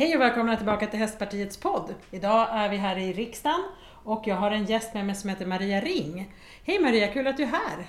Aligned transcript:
Hej 0.00 0.14
och 0.14 0.20
välkomna 0.20 0.56
tillbaka 0.56 0.86
till 0.86 0.98
Hästpartiets 0.98 1.56
podd. 1.56 1.94
Idag 2.10 2.48
är 2.52 2.68
vi 2.68 2.76
här 2.76 2.98
i 2.98 3.12
riksdagen 3.12 3.60
och 4.04 4.26
jag 4.26 4.36
har 4.36 4.50
en 4.50 4.64
gäst 4.64 4.94
med 4.94 5.06
mig 5.06 5.14
som 5.14 5.30
heter 5.30 5.46
Maria 5.46 5.80
Ring. 5.80 6.34
Hej 6.64 6.78
Maria, 6.82 7.08
kul 7.08 7.26
att 7.26 7.36
du 7.36 7.42
är 7.42 7.46
här! 7.46 7.86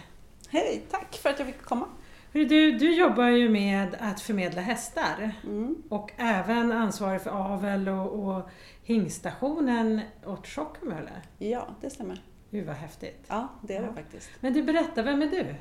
Hej, 0.49 0.83
tack 0.91 1.15
för 1.15 1.29
att 1.29 1.39
jag 1.39 1.47
fick 1.47 1.61
komma. 1.61 1.85
Hörru 2.33 2.45
Du, 2.45 2.71
du 2.71 2.95
jobbar 2.95 3.27
ju 3.27 3.49
med 3.49 3.95
att 3.99 4.21
förmedla 4.21 4.61
hästar 4.61 5.31
Mm. 5.43 5.75
och 5.89 6.11
även 6.17 6.71
ansvarig 6.71 7.21
för 7.21 7.29
avel 7.53 7.89
och, 7.89 8.25
och 8.37 8.49
hingstationen 8.83 10.01
åt 10.25 10.45
Tjockholm 10.47 10.91
eller? 10.91 11.21
Ja, 11.37 11.67
det 11.81 11.89
stämmer. 11.89 12.21
Gud 12.49 12.67
vad 12.67 12.75
häftigt. 12.75 13.25
Ja, 13.27 13.47
det 13.61 13.75
är 13.75 13.81
Ja. 13.81 13.87
det 13.87 13.93
faktiskt. 13.93 14.29
Men 14.39 14.53
du, 14.53 14.63
berätta, 14.63 15.01
vem 15.01 15.21
är 15.21 15.27
du? 15.27 15.55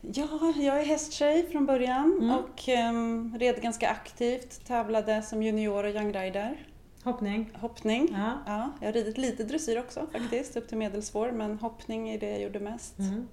Ja, 0.00 0.52
jag 0.56 0.80
är 0.80 0.84
hästtjej 0.84 1.46
från 1.50 1.66
början 1.66 2.18
Mm. 2.20 2.30
och 2.30 2.68
um, 2.90 3.38
red 3.38 3.62
ganska 3.62 3.88
aktivt. 3.90 4.66
Tävlade 4.66 5.22
som 5.22 5.42
junior 5.42 5.84
och 5.84 5.90
young 5.90 6.12
rider. 6.12 6.66
Hoppning? 7.04 7.50
Hoppning. 7.60 8.08
Ja. 8.12 8.32
Ja, 8.46 8.70
jag 8.80 8.86
har 8.88 8.92
ridit 8.92 9.18
lite 9.18 9.44
dressyr 9.44 9.78
också 9.78 10.06
faktiskt, 10.12 10.56
upp 10.56 10.68
till 10.68 10.78
medelsvår, 10.78 11.30
men 11.32 11.58
hoppning 11.58 12.08
är 12.08 12.18
det 12.20 12.30
jag 12.30 12.40
gjorde 12.40 12.60
mest. 12.60 12.98
Mm. 12.98 13.28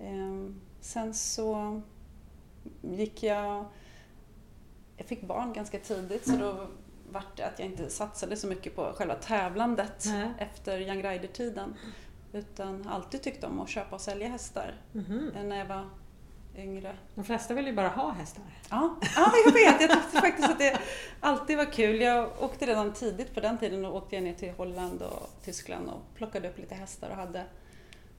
Ehm, 0.00 0.60
sen 0.80 1.14
så 1.14 1.80
gick 2.82 3.22
jag... 3.22 3.64
Jag 4.96 5.06
fick 5.06 5.22
barn 5.22 5.52
ganska 5.52 5.78
tidigt 5.78 6.28
så 6.28 6.36
då 6.36 6.66
vart 7.10 7.36
det 7.36 7.46
att 7.46 7.58
jag 7.58 7.68
inte 7.68 7.90
satsade 7.90 8.36
så 8.36 8.46
mycket 8.46 8.76
på 8.76 8.92
själva 8.94 9.14
tävlandet 9.14 10.04
Nej. 10.06 10.28
efter 10.38 10.80
young 10.80 11.02
rider-tiden. 11.02 11.74
Utan 12.32 12.88
alltid 12.88 13.22
tyckte 13.22 13.46
om 13.46 13.60
att 13.60 13.68
köpa 13.68 13.94
och 13.94 14.00
sälja 14.00 14.28
hästar 14.28 14.74
eh, 14.94 15.42
när 15.44 15.56
jag 15.56 15.66
var 15.66 15.84
yngre. 16.58 16.96
De 17.14 17.24
flesta 17.24 17.54
vill 17.54 17.66
ju 17.66 17.72
bara 17.72 17.88
ha 17.88 18.10
hästar. 18.10 18.44
Ja, 18.70 18.96
ja 19.16 19.32
jag 19.46 19.52
vet. 19.52 19.80
Jag 19.80 19.90
tyckte 19.90 20.20
faktiskt 20.20 20.48
att 20.50 20.58
det 20.58 20.78
alltid 21.20 21.56
var 21.56 21.64
kul. 21.72 22.00
Jag 22.00 22.42
åkte 22.42 22.66
redan 22.66 22.92
tidigt 22.92 23.34
på 23.34 23.40
den 23.40 23.58
tiden 23.58 23.84
och 23.84 23.96
åkte 23.96 24.14
jag 24.16 24.24
ner 24.24 24.34
till 24.34 24.50
Holland 24.50 25.02
och 25.02 25.30
Tyskland 25.44 25.88
och 25.88 26.14
plockade 26.14 26.48
upp 26.48 26.58
lite 26.58 26.74
hästar 26.74 27.10
och 27.10 27.16
hade. 27.16 27.44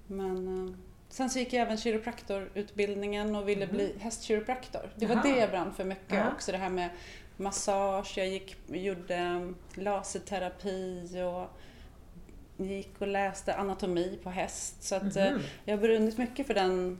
Men 0.08 0.68
eh, 0.68 0.74
sen 1.10 1.30
så 1.30 1.40
gick 1.40 1.54
jag 1.54 1.62
även 1.62 1.78
kiropraktorutbildningen 1.78 3.36
och 3.36 3.50
ville 3.50 3.68
bli 3.68 3.96
hästkiropraktor. 4.00 4.90
Det 4.96 5.06
var. 5.06 5.16
Jaha. 5.16 5.24
det 5.24 5.40
jag 5.40 5.50
brann 5.50 5.74
för 5.74 5.84
mycket 5.84 6.14
Ja. 6.18 6.32
också. 6.36 6.52
Det 6.52 6.58
här 6.58 6.70
med 6.70 6.90
massage, 7.38 8.14
jag 8.18 8.28
gick, 8.28 8.56
gjorde 8.68 9.54
laserterapi 9.76 11.10
och 11.24 11.50
gick 12.66 13.02
och 13.02 13.08
läste 13.08 13.56
anatomi 13.56 14.20
på 14.24 14.30
häst. 14.30 14.84
Så 14.84 14.96
att, 14.96 15.04
Mhm. 15.16 15.40
jag 15.66 15.78
har 15.78 15.82
brunnit 15.82 16.18
mycket 16.18 16.48
för 16.48 16.54
den 16.54 16.98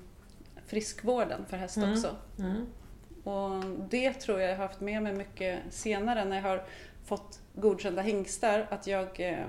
friskvården 0.68 1.46
för 1.50 1.58
häst 1.58 1.78
Mm. 1.78 1.92
också. 1.92 2.16
Mm. 2.40 2.66
Och 3.24 3.64
det 3.90 4.14
tror 4.14 4.40
jag 4.40 4.50
jag 4.52 4.56
har 4.58 4.64
haft 4.68 4.82
med 4.82 5.04
mig 5.04 5.14
mycket 5.14 5.60
senare 5.70 6.26
när 6.26 6.36
jag 6.36 6.44
har 6.44 6.64
fått 7.06 7.40
godkända 7.56 8.02
hingstar. 8.02 8.68
Att 8.70 8.88
jag, 8.88 9.20
eh, 9.20 9.46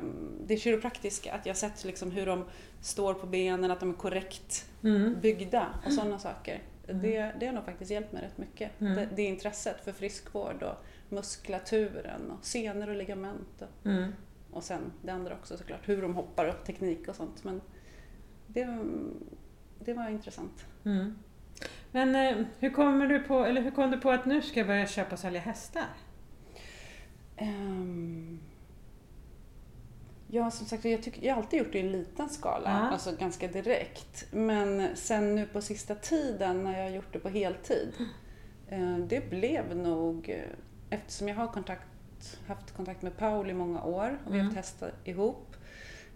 det 0.47 0.57
kiropraktiska, 0.57 1.33
att 1.35 1.47
jag 1.47 1.55
har 1.55 1.59
sett 1.59 1.85
liksom 1.85 2.11
hur 2.11 2.27
de 2.27 2.45
står 2.81 3.15
på 3.15 3.27
benen, 3.27 3.71
att 3.71 3.81
de 3.81 3.91
är 3.91 3.95
korrekt 3.95 4.65
Mm. 4.83 5.21
byggda 5.21 5.67
och 5.87 5.93
sådana 5.93 6.19
saker. 6.19 6.63
Mm. 6.89 7.03
Det, 7.03 7.33
det 7.41 7.47
har 7.47 7.53
nog 7.53 7.65
faktiskt 7.65 7.91
hjälpt 7.91 8.13
mig 8.13 8.23
rätt 8.23 8.39
mycket. 8.39 8.81
Mm. 8.81 8.95
Det, 8.95 9.09
det 9.17 9.23
intresset 9.23 9.85
för 9.85 9.93
friskvård 9.93 10.63
och 10.63 10.85
muskulaturen 11.09 12.31
och 12.31 12.45
senor 12.45 12.89
och 12.89 12.97
ligament. 12.97 13.63
Och, 13.63 13.87
Mm. 13.87 14.13
och 14.53 14.63
sen 14.63 14.81
det 15.03 15.11
andra 15.13 15.35
också 15.35 15.57
såklart, 15.57 15.89
hur 15.89 16.03
de 16.03 16.15
hoppar 16.15 16.45
och 16.47 16.65
teknik 16.67 17.09
och 17.09 17.17
sånt. 17.17 17.45
Men 17.45 17.61
det, 18.47 18.79
det 19.79 19.95
var 19.95 20.09
intressant. 20.09 20.67
Mm. 20.89 21.15
Men 21.93 22.15
eh, 22.15 22.47
hur, 22.59 22.71
kommer 22.71 23.07
du 23.07 23.21
på, 23.21 23.45
eller 23.45 23.61
hur 23.61 23.71
kom 23.71 23.91
du 23.91 24.01
på 24.01 24.11
att 24.11 24.27
nu 24.27 24.43
ska 24.43 24.61
jag 24.61 24.67
börja 24.67 24.87
köpa 24.87 25.13
och 25.13 25.19
sälja 25.19 25.41
hästar? 25.41 25.87
Ehm, 27.37 28.39
ja, 30.29 30.51
som 30.51 30.67
sagt, 30.67 30.85
jag, 30.85 31.03
tycker, 31.03 31.27
jag 31.27 31.35
har 31.35 31.43
alltid 31.43 31.59
gjort 31.59 31.73
det 31.73 31.79
i 31.79 31.81
en 31.81 31.93
liten 31.93 32.29
skala, 32.29 32.71
Ja. 32.71 32.91
alltså 32.91 33.17
ganska 33.19 33.49
direkt. 33.49 34.27
Men 34.33 34.97
sen 34.97 35.35
nu 35.35 35.47
på 35.47 35.61
sista 35.61 35.95
tiden 35.95 36.65
när 36.65 36.79
jag 36.79 36.85
har 36.85 36.91
gjort 36.97 37.13
det 37.13 37.19
på 37.19 37.29
heltid, 37.29 37.93
eh, 38.69 38.97
det 38.99 39.31
blev 39.31 39.77
nog, 39.77 40.29
eh, 40.29 40.45
eftersom 40.91 41.29
jag 41.29 41.37
har 41.37 41.47
kontakt, 41.47 41.87
haft 42.47 42.77
kontakt 42.77 43.03
med 43.03 43.17
Paul 43.17 43.51
i 43.51 43.55
många 43.55 43.83
år 43.83 44.19
och 44.27 44.35
vi 44.35 44.39
har 44.39 44.45
Mm. 44.45 44.55
testat 44.55 44.93
ihop, 45.05 45.57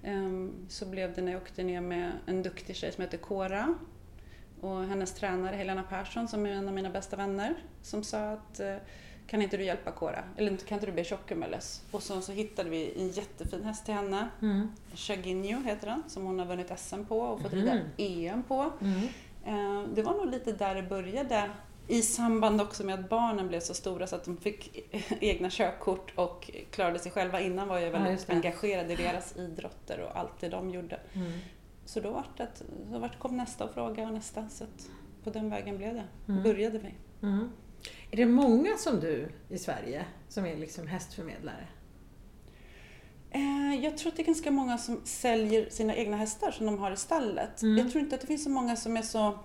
ehm, 0.02 0.52
så 0.68 0.86
blev 0.86 1.14
det 1.14 1.22
när 1.22 1.32
jag 1.32 1.42
åkte 1.42 1.62
ner 1.62 1.80
med 1.80 2.12
en 2.26 2.42
duktig 2.42 2.76
tjej 2.76 2.92
som 2.92 3.02
heter 3.02 3.18
Cora 3.18 3.74
och 4.62 4.84
hennes 4.84 5.14
tränare 5.14 5.56
Helena 5.56 5.82
Persson 5.82 6.28
som 6.28 6.46
är 6.46 6.50
en 6.50 6.68
av 6.68 6.74
mina 6.74 6.90
bästa 6.90 7.16
vänner 7.16 7.54
som 7.82 8.04
sa 8.04 8.30
att 8.32 8.60
eh, 8.60 8.76
kan 9.26 9.42
inte 9.42 9.56
du 9.56 9.64
hjälpa 9.64 9.90
Cora? 9.92 10.24
Eller 10.36 10.56
kan 10.56 10.76
inte 10.76 10.86
du 10.86 10.92
be 10.92 11.04
Tjockemeles? 11.04 11.82
Och 11.90 12.02
så, 12.02 12.20
så 12.20 12.32
hittade 12.32 12.70
vi 12.70 12.92
en 13.00 13.08
jättefin 13.08 13.64
häst 13.64 13.84
till 13.84 13.94
henne. 13.94 14.28
Mm. 14.42 14.68
Chaginho 14.94 15.62
heter 15.62 15.86
den, 15.86 16.02
som 16.08 16.24
hon 16.26 16.38
har 16.38 16.46
vunnit 16.46 16.78
SM 16.78 17.04
på 17.04 17.20
och 17.20 17.40
fått 17.42 17.52
Mhm. 17.52 17.60
rida 17.60 17.80
EM 17.96 18.42
på. 18.42 18.72
Mm. 18.80 19.02
Eh, 19.46 19.88
Det 19.94 20.02
var 20.02 20.12
nog 20.12 20.26
lite 20.30 20.52
där 20.52 20.74
det 20.74 20.82
började. 20.82 21.50
I 21.88 22.02
samband 22.02 22.60
också 22.60 22.84
med 22.86 22.94
att 23.00 23.08
barnen 23.08 23.48
blev 23.48 23.60
så 23.60 23.74
stora 23.74 24.06
så 24.06 24.16
att 24.16 24.24
de 24.24 24.36
fick 24.36 24.78
egna 25.20 25.48
körkort 25.50 26.12
och 26.14 26.50
klarade 26.70 26.98
sig 26.98 27.12
själva. 27.12 27.40
Innan 27.40 27.68
var 27.68 27.78
jag 27.78 27.88
Ja, 27.88 27.98
väldigt 27.98 28.26
det. 28.26 28.32
engagerad 28.32 28.90
i 28.90 28.96
deras 28.96 29.36
idrotter 29.36 30.00
och 30.00 30.18
allt 30.18 30.40
det 30.40 30.48
de 30.48 30.70
gjorde. 30.70 31.00
Mm. 31.14 31.32
Så 31.84 32.00
då 32.00 32.10
vart 32.10 32.36
det, 32.36 32.42
att- 32.42 32.62
så 32.92 32.98
vart 32.98 33.18
kom 33.18 33.36
nästa 33.36 33.64
och 33.64 33.74
fråga 33.74 34.06
och 34.06 34.12
nästa. 34.14 34.48
Så 34.48 34.64
på 35.24 35.30
den 35.30 35.50
vägen 35.50 35.76
blev 35.76 35.94
det. 35.94 36.04
Mm. 36.28 36.42
Började 36.42 36.78
vi. 36.78 36.94
Mm. 37.26 37.48
Är 38.10 38.16
det 38.16 38.26
många 38.26 38.76
som 38.76 39.00
du 39.00 39.28
i 39.48 39.58
Sverige 39.58 40.04
som 40.28 40.46
är 40.46 40.56
liksom 40.56 40.86
hästförmedlare? 40.86 41.66
Eh, 43.30 43.84
Jag 43.84 43.98
tror 43.98 44.10
att 44.12 44.16
det 44.16 44.22
är 44.22 44.26
ganska 44.26 44.50
många 44.50 44.78
som 44.78 45.00
säljer 45.04 45.70
sina 45.70 45.96
egna 45.96 46.16
hästar 46.16 46.50
som 46.50 46.66
de 46.66 46.78
har 46.78 46.90
i 46.92 46.96
stallet. 46.96 47.62
Mm. 47.62 47.78
Jag 47.78 47.90
tror 47.90 48.02
inte 48.04 48.14
att 48.14 48.20
det 48.20 48.26
finns 48.26 48.44
så 48.44 48.50
många 48.50 48.76
som 48.76 48.96
är 48.96 49.02
så... 49.02 49.38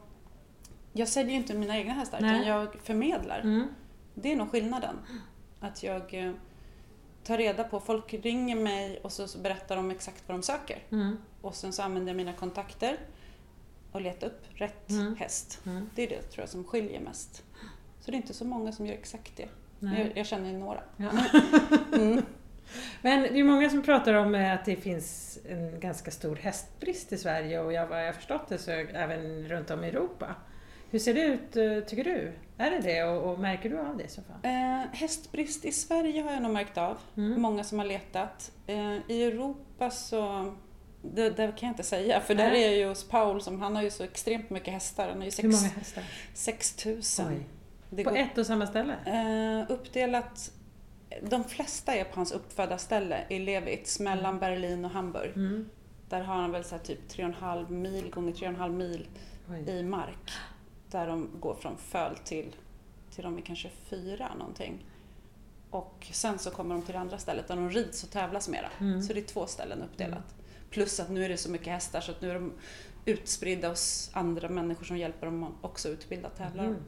Jag 0.94 1.08
säljer 1.08 1.32
ju 1.32 1.38
inte 1.38 1.54
mina 1.54 1.78
egna 1.78 1.94
hästar 1.94 2.22
Nej. 2.22 2.36
utan 2.36 2.48
jag 2.48 2.76
förmedlar. 2.84 3.40
Mm. 3.40 3.68
Det 4.14 4.32
är 4.32 4.36
nog 4.36 4.50
skillnaden. 4.52 4.96
Att 5.60 5.84
jag 5.84 6.14
eh, 6.28 6.32
tar 7.24 7.38
reda 7.38 7.64
på, 7.64 7.80
folk 7.80 8.14
ringer 8.14 8.56
mig 8.56 9.00
och 9.04 9.12
så, 9.12 9.28
så 9.28 9.40
berättar 9.40 9.76
de 9.76 9.92
exakt 9.92 10.24
vad 10.28 10.38
de 10.38 10.44
söker. 10.44 10.80
Och 11.48 11.56
sen 11.56 11.74
så 11.74 11.82
använder 11.84 12.10
jag 12.10 12.18
mina 12.18 12.34
kontakter 12.34 12.98
och 13.92 14.02
letar 14.02 14.28
upp 14.28 14.46
rätt 14.54 14.90
Mm. 14.90 15.16
häst. 15.16 15.60
Mm. 15.66 15.90
Det 15.96 16.04
är 16.04 16.10
det 16.10 16.22
tror 16.22 16.42
jag 16.42 16.50
som 16.50 16.64
skiljer 16.64 17.00
mest. 17.00 17.44
Så 18.00 18.12
det 18.12 18.16
är 18.18 18.18
inte 18.18 18.34
så 18.34 18.46
många 18.46 18.72
som 18.72 18.86
gör 18.86 18.94
exakt 18.94 19.32
det. 19.38 19.50
Jag, 19.80 20.12
jag 20.18 20.26
känner 20.26 20.52
ju 20.52 20.58
några. 20.58 20.82
Ja. 20.98 21.10
Mm. 21.94 22.22
Men 23.02 23.22
det 23.22 23.40
är 23.40 23.44
många 23.44 23.70
som 23.70 23.82
pratar 23.82 24.14
om 24.14 24.36
eh, 24.36 24.54
att 24.54 24.66
det 24.66 24.76
finns 24.76 25.40
en 25.50 25.80
ganska 25.80 26.12
stor 26.12 26.36
hästbrist 26.36 27.14
i 27.14 27.18
Sverige 27.18 27.60
och 27.60 27.74
jag, 27.74 27.88
vad 27.88 28.02
jag 28.02 28.06
har 28.06 28.14
förstått 28.14 28.48
det 28.48 28.58
så 28.58 28.72
även 28.72 29.48
runt 29.48 29.72
om 29.72 29.84
i 29.84 29.88
Europa. 29.88 30.36
Hur 30.90 31.00
ser 31.00 31.14
det 31.14 31.22
ut 31.22 31.56
eh, 31.56 31.80
tycker 31.90 32.04
du? 32.04 32.34
Är 32.58 32.72
det 32.72 32.80
det 32.80 33.04
och, 33.04 33.32
och 33.32 33.40
märker 33.40 33.70
du 33.70 33.80
av 33.80 33.98
det 33.98 34.04
i 34.04 34.08
så 34.08 34.22
fall? 34.22 34.38
Eh, 34.44 34.86
hästbrist 34.94 35.66
i 35.66 35.72
Sverige 35.72 36.22
har 36.22 36.32
jag 36.32 36.42
nog 36.42 36.54
märkt 36.54 36.78
av. 36.78 36.98
Mm. 37.18 37.42
Många 37.42 37.64
som 37.64 37.80
har 37.80 37.86
letat. 37.86 38.52
Eh, 38.68 38.98
I 39.12 39.24
Europa 39.24 39.90
så... 39.90 40.54
Det, 41.14 41.30
det 41.30 41.48
kan 41.58 41.68
jag 41.68 41.74
inte 41.74 41.84
säga 41.84 42.22
för 42.22 42.36
där 42.36 42.52
är 42.52 42.66
jag 42.68 42.76
ju 42.78 42.88
hos 42.88 43.04
Paul 43.04 43.42
som 43.42 43.62
han 43.62 43.76
har 43.76 43.84
ju 43.84 43.90
så 43.92 44.04
extremt 44.04 44.50
mycket 44.50 44.74
hästar. 44.74 45.10
Han 45.10 45.18
har 45.18 45.26
ju 45.26 45.32
Hur 45.38 45.44
många 45.44 45.58
sex, 45.58 45.76
hästar? 45.76 46.04
6000. 46.34 47.28
Oj. 47.28 47.44
Det 47.90 48.04
På 48.04 48.10
går- 48.10 48.18
ett 48.18 48.38
och 48.38 48.46
samma 48.46 48.68
ställe? 48.68 48.96
Eh, 49.06 49.72
uppdelat... 49.72 50.52
De 51.22 51.44
flesta 51.44 51.96
är 51.96 52.04
på 52.04 52.16
hans 52.16 52.32
uppfödarställe 52.32 53.24
i 53.30 53.40
Levitz 53.40 54.00
mellan 54.00 54.40
Berlin 54.40 54.86
och 54.86 54.92
Hamburg. 54.92 55.32
Mm. 55.36 55.70
Där 56.10 56.22
har 56.22 56.36
han 56.36 56.52
väl 56.52 56.64
så 56.64 56.78
typ 56.78 57.00
3,5 57.12 57.70
mil 57.72 58.10
gånger 58.10 58.34
3,5 58.34 58.70
mil 58.70 59.08
Oj. 59.50 59.70
i 59.70 59.84
mark. 59.84 60.32
Där 60.92 61.08
de 61.08 61.30
går 61.40 61.56
från 61.56 61.78
föl 61.78 62.18
till, 62.18 62.56
till 63.16 63.24
de 63.24 63.38
är 63.38 63.42
kanske 63.42 63.70
fyra 63.90 64.32
någonting. 64.40 64.86
Och 65.70 66.08
sen 66.12 66.40
så 66.40 66.52
kommer 66.52 66.76
de 66.76 66.82
till 66.84 66.94
det 66.94 67.00
andra 67.00 67.18
stället 67.18 67.48
där 67.48 67.56
de 67.56 67.70
rids 67.70 68.04
och 68.04 68.10
tävlas 68.10 68.50
mera. 68.50 68.70
Mm. 68.80 69.02
Så 69.02 69.14
det 69.14 69.20
är 69.20 69.24
två 69.24 69.46
ställen 69.46 69.82
uppdelat. 69.82 70.36
Plus 70.70 71.00
att 71.00 71.10
nu 71.10 71.26
är 71.26 71.30
det 71.30 71.38
så 71.38 71.50
mycket 71.52 71.68
hästar 71.68 72.02
så 72.02 72.12
att 72.12 72.22
nu 72.22 72.30
är 72.30 72.34
de 72.34 72.54
utspridda 73.06 73.70
hos 73.70 74.10
andra 74.14 74.50
människor 74.50 74.86
som 74.86 74.98
hjälper 74.98 75.26
dem 75.26 75.56
också 75.62 75.90
utbilda 75.90 76.30
tävlare. 76.30 76.68
Mm. 76.68 76.80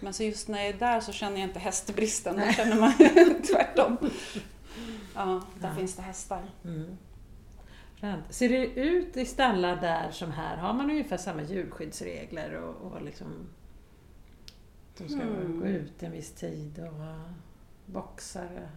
Men 0.00 0.12
så 0.12 0.22
just 0.22 0.48
när 0.48 0.58
jag 0.58 0.68
är 0.68 0.78
där 0.78 1.00
så 1.00 1.12
känner 1.12 1.40
jag 1.40 1.48
inte 1.48 1.58
hästbristen, 1.58 2.36
då 2.46 2.52
känner 2.52 2.80
man 2.80 2.92
tvärtom. 3.42 3.96
Ja, 5.14 5.42
där 5.60 5.68
Ja. 5.68 5.74
finns 5.74 5.96
det 5.96 6.02
hästar. 6.02 6.42
Mm. 6.64 6.96
Ser 8.30 8.48
det 8.48 8.66
ut 8.66 9.16
i 9.16 9.24
stallar 9.26 9.76
där 9.76 10.10
som 10.10 10.30
här? 10.32 10.56
Har 10.56 10.72
man 10.72 10.90
ungefär 10.90 11.16
samma 11.16 11.42
djurskyddsregler 11.42 12.52
och, 12.54 12.92
och 12.92 13.02
liksom 13.02 13.26
de 14.98 15.08
ska 15.08 15.20
Hmm. 15.22 15.60
gå 15.60 15.66
ut 15.66 16.02
en 16.02 16.12
viss 16.12 16.32
tid 16.32 16.78
och 16.78 16.94
ha 16.96 17.20
boxar? 17.86 18.68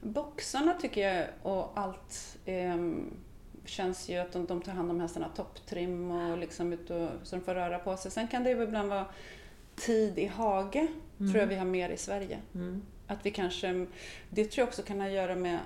Boxarna 0.00 0.74
tycker 0.74 1.08
jag 1.08 1.26
och 1.42 1.72
allt 1.78 2.38
ehm, 2.44 3.10
känns 3.68 4.08
ju 4.08 4.16
att 4.18 4.32
de, 4.32 4.46
de 4.46 4.62
tar 4.62 4.72
hand 4.72 4.90
om 4.90 5.00
hästarna 5.00 5.28
topptrim 5.36 6.10
och 6.10 6.38
liksom 6.38 6.72
ut 6.72 6.90
och, 6.90 7.08
så 7.22 7.36
de 7.36 7.42
får 7.42 7.54
röra 7.54 7.78
på 7.78 7.96
sig. 7.96 8.10
Sen 8.10 8.28
kan 8.28 8.44
det 8.44 8.50
ju 8.50 8.62
ibland 8.62 8.88
vara 8.88 9.06
tid 9.76 10.18
i 10.18 10.26
hage, 10.26 10.86
Mm. 11.20 11.32
tror 11.32 11.40
jag 11.40 11.46
vi 11.48 11.54
har 11.54 11.64
mer 11.64 11.88
i 11.90 11.96
Sverige. 11.96 12.38
Mm. 12.54 12.82
Att 13.06 13.26
vi 13.26 13.30
kanske, 13.30 13.86
det 14.30 14.44
tror 14.44 14.62
jag 14.62 14.68
också 14.68 14.82
kan 14.82 15.00
ha 15.00 15.06
att 15.06 15.12
göra 15.12 15.34
med 15.36 15.58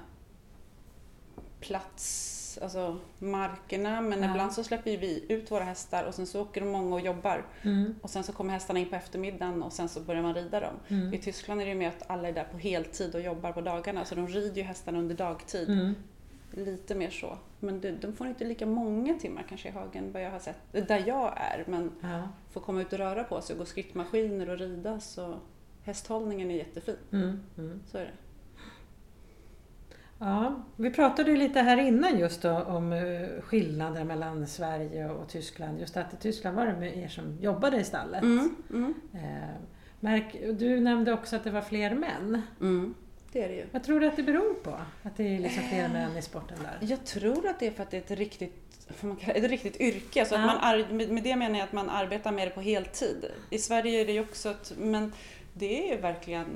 plats, 1.60 2.58
alltså 2.62 2.98
markerna, 3.18 4.00
men 4.00 4.22
Ja. 4.22 4.30
ibland 4.30 4.52
så 4.52 4.64
släpper 4.64 4.96
vi 4.96 5.24
ut 5.28 5.50
våra 5.50 5.64
hästar 5.64 6.04
och 6.04 6.14
sen 6.14 6.26
så 6.26 6.42
åker 6.42 6.60
de 6.60 6.68
många 6.70 6.94
och 6.94 7.00
jobbar 7.00 7.44
Mm. 7.62 7.94
och 8.02 8.10
sen 8.10 8.24
så 8.24 8.32
kommer 8.32 8.52
hästarna 8.52 8.78
in 8.78 8.88
på 8.88 8.96
eftermiddagen 8.96 9.62
och 9.62 9.72
sen 9.72 9.88
så 9.88 10.00
börjar 10.00 10.22
man 10.22 10.34
rida 10.34 10.60
dem. 10.60 10.74
Mm. 10.88 11.14
I 11.14 11.18
Tyskland 11.18 11.60
är 11.60 11.64
det 11.64 11.70
ju 11.72 11.78
mer 11.78 11.88
att 11.88 12.10
alla 12.10 12.28
är 12.28 12.32
där 12.32 12.44
på 12.52 12.58
heltid 12.58 13.14
och 13.14 13.20
jobbar 13.20 13.52
på 13.52 13.60
dagarna 13.60 14.04
så 14.04 14.14
de 14.14 14.28
rider 14.28 14.56
ju 14.56 14.62
hästarna 14.62 14.98
under 14.98 15.14
dagtid. 15.14 15.68
Mm. 15.70 15.94
Lite 16.52 16.94
mer 16.94 17.10
så. 17.10 17.38
Men 17.60 17.80
det, 17.80 17.90
de 17.90 18.12
får 18.12 18.26
inte 18.26 18.44
lika 18.44 18.66
många 18.66 19.14
timmar 19.14 19.44
kanske 19.48 19.68
i 19.68 19.72
hagen 19.72 20.12
vad 20.12 20.22
jag 20.22 20.30
har 20.30 20.38
sett, 20.38 20.56
där 20.72 21.04
jag 21.06 21.32
är. 21.36 21.64
Men 21.68 21.90
Ja. 22.00 22.28
får 22.50 22.60
komma 22.60 22.80
ut 22.80 22.92
och 22.92 22.98
röra 22.98 23.24
på 23.24 23.40
sig 23.40 23.54
och 23.54 23.58
gå 23.58 23.64
skrittmaskiner 23.64 24.50
och 24.50 24.58
rida 24.58 25.00
så 25.00 25.34
hästhållningen 25.82 26.50
är 26.50 26.54
jättefin. 26.54 26.96
Mm. 27.12 27.40
Mm. 27.58 27.80
Så 27.86 27.98
är 27.98 28.02
det. 28.04 28.10
Ja, 30.18 30.62
vi 30.76 30.90
pratade 30.90 31.30
ju 31.30 31.36
lite 31.36 31.60
här 31.60 31.76
innan 31.76 32.18
just 32.18 32.42
då 32.42 32.58
om 32.62 32.92
eh, 32.92 33.42
skillnader 33.42 34.04
mellan 34.04 34.46
Sverige 34.46 35.10
och 35.10 35.28
Tyskland. 35.28 35.80
Just 35.80 35.96
att 35.96 36.14
i 36.14 36.16
Tyskland 36.16 36.56
var 36.56 36.66
det 36.66 36.76
med 36.76 36.96
er 36.98 37.08
som 37.08 37.38
jobbade 37.40 37.76
i 37.80 37.84
stallet. 37.84 38.22
Mm, 38.22 38.56
mm, 38.70 38.94
Eh, 39.14 39.48
Märk, 40.00 40.36
du 40.58 40.80
nämnde 40.80 41.12
också 41.12 41.36
att 41.36 41.44
det 41.44 41.50
var 41.50 41.60
fler 41.60 41.94
män. 41.94 42.42
mm. 42.60 42.94
Det 43.32 43.42
är 43.44 43.48
det 43.48 43.54
ju. 43.54 43.66
Vad 43.72 43.82
tror 43.84 44.00
du 44.00 44.06
att 44.06 44.16
det 44.16 44.22
beror 44.22 44.54
på? 44.54 44.70
Att 45.02 45.16
det 45.16 45.34
är 45.34 45.38
liksom 45.38 45.62
fler 45.62 45.88
män 45.88 46.16
i 46.16 46.22
sporten 46.22 46.58
där? 46.62 46.88
Jag 46.88 47.04
tror 47.04 47.46
att 47.48 47.60
det 47.60 47.66
är 47.66 47.70
för 47.70 47.82
att 47.82 47.90
det 47.90 47.96
är 47.96 48.00
ett 48.00 48.18
riktigt, 48.18 48.88
man 49.00 49.16
det, 49.26 49.32
ett 49.32 49.50
riktigt 49.50 49.80
yrke. 49.80 50.24
Så 50.24 50.34
att 50.34 50.40
Ja. 50.40 50.46
man 50.46 50.56
ar- 50.58 51.08
med 51.12 51.22
det 51.22 51.36
menar 51.36 51.58
jag 51.58 51.64
att 51.66 51.72
man 51.72 51.90
arbetar 51.90 52.32
med 52.32 52.46
det 52.48 52.50
på 52.52 52.60
heltid. 52.60 53.24
I 53.50 53.58
Sverige 53.58 54.00
är 54.00 54.06
det 54.06 54.12
ju 54.12 54.20
också 54.20 54.50
ett, 54.50 54.72
men 54.78 55.12
det 55.52 55.88
är 55.90 55.94
ju 55.96 56.00
verkligen 56.00 56.46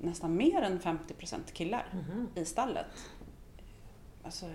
nästan 0.00 0.36
mer 0.36 0.62
än 0.62 0.80
50% 0.80 1.52
killar 1.52 1.86
Mhm. 1.92 2.28
i 2.34 2.44
stallet. 2.44 2.86
Alltså, 4.22 4.46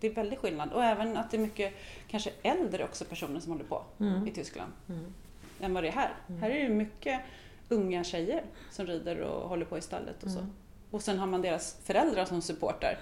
det 0.00 0.06
är 0.06 0.14
väldigt 0.14 0.38
skillnad. 0.38 0.72
Och 0.72 0.84
även 0.84 1.16
att 1.16 1.30
det 1.30 1.36
är 1.36 1.40
mycket 1.40 1.74
kanske 2.08 2.30
äldre 2.42 2.84
också 2.84 3.04
personer 3.04 3.40
som 3.40 3.52
håller 3.52 3.64
på 3.64 3.82
Mm. 4.00 4.26
i 4.26 4.30
Tyskland 4.30 4.72
Mm. 4.88 5.14
än 5.60 5.74
vad 5.74 5.84
det 5.84 5.88
är 5.88 5.92
här. 5.92 6.14
Mm. 6.28 6.42
Här 6.42 6.50
är 6.50 6.54
det 6.54 6.60
ju 6.60 6.68
mycket 6.68 7.20
unga 7.68 8.04
tjejer 8.04 8.44
som 8.70 8.86
rider 8.86 9.20
och 9.20 9.48
håller 9.48 9.64
på 9.64 9.78
i 9.78 9.80
stallet 9.82 10.22
och 10.22 10.30
så. 10.30 10.46
Mm. 10.88 10.94
Och 10.94 11.02
sen 11.02 11.18
har 11.18 11.26
man 11.26 11.42
deras 11.42 11.76
föräldrar 11.84 12.24
som 12.24 12.42
supportar. 12.42 12.98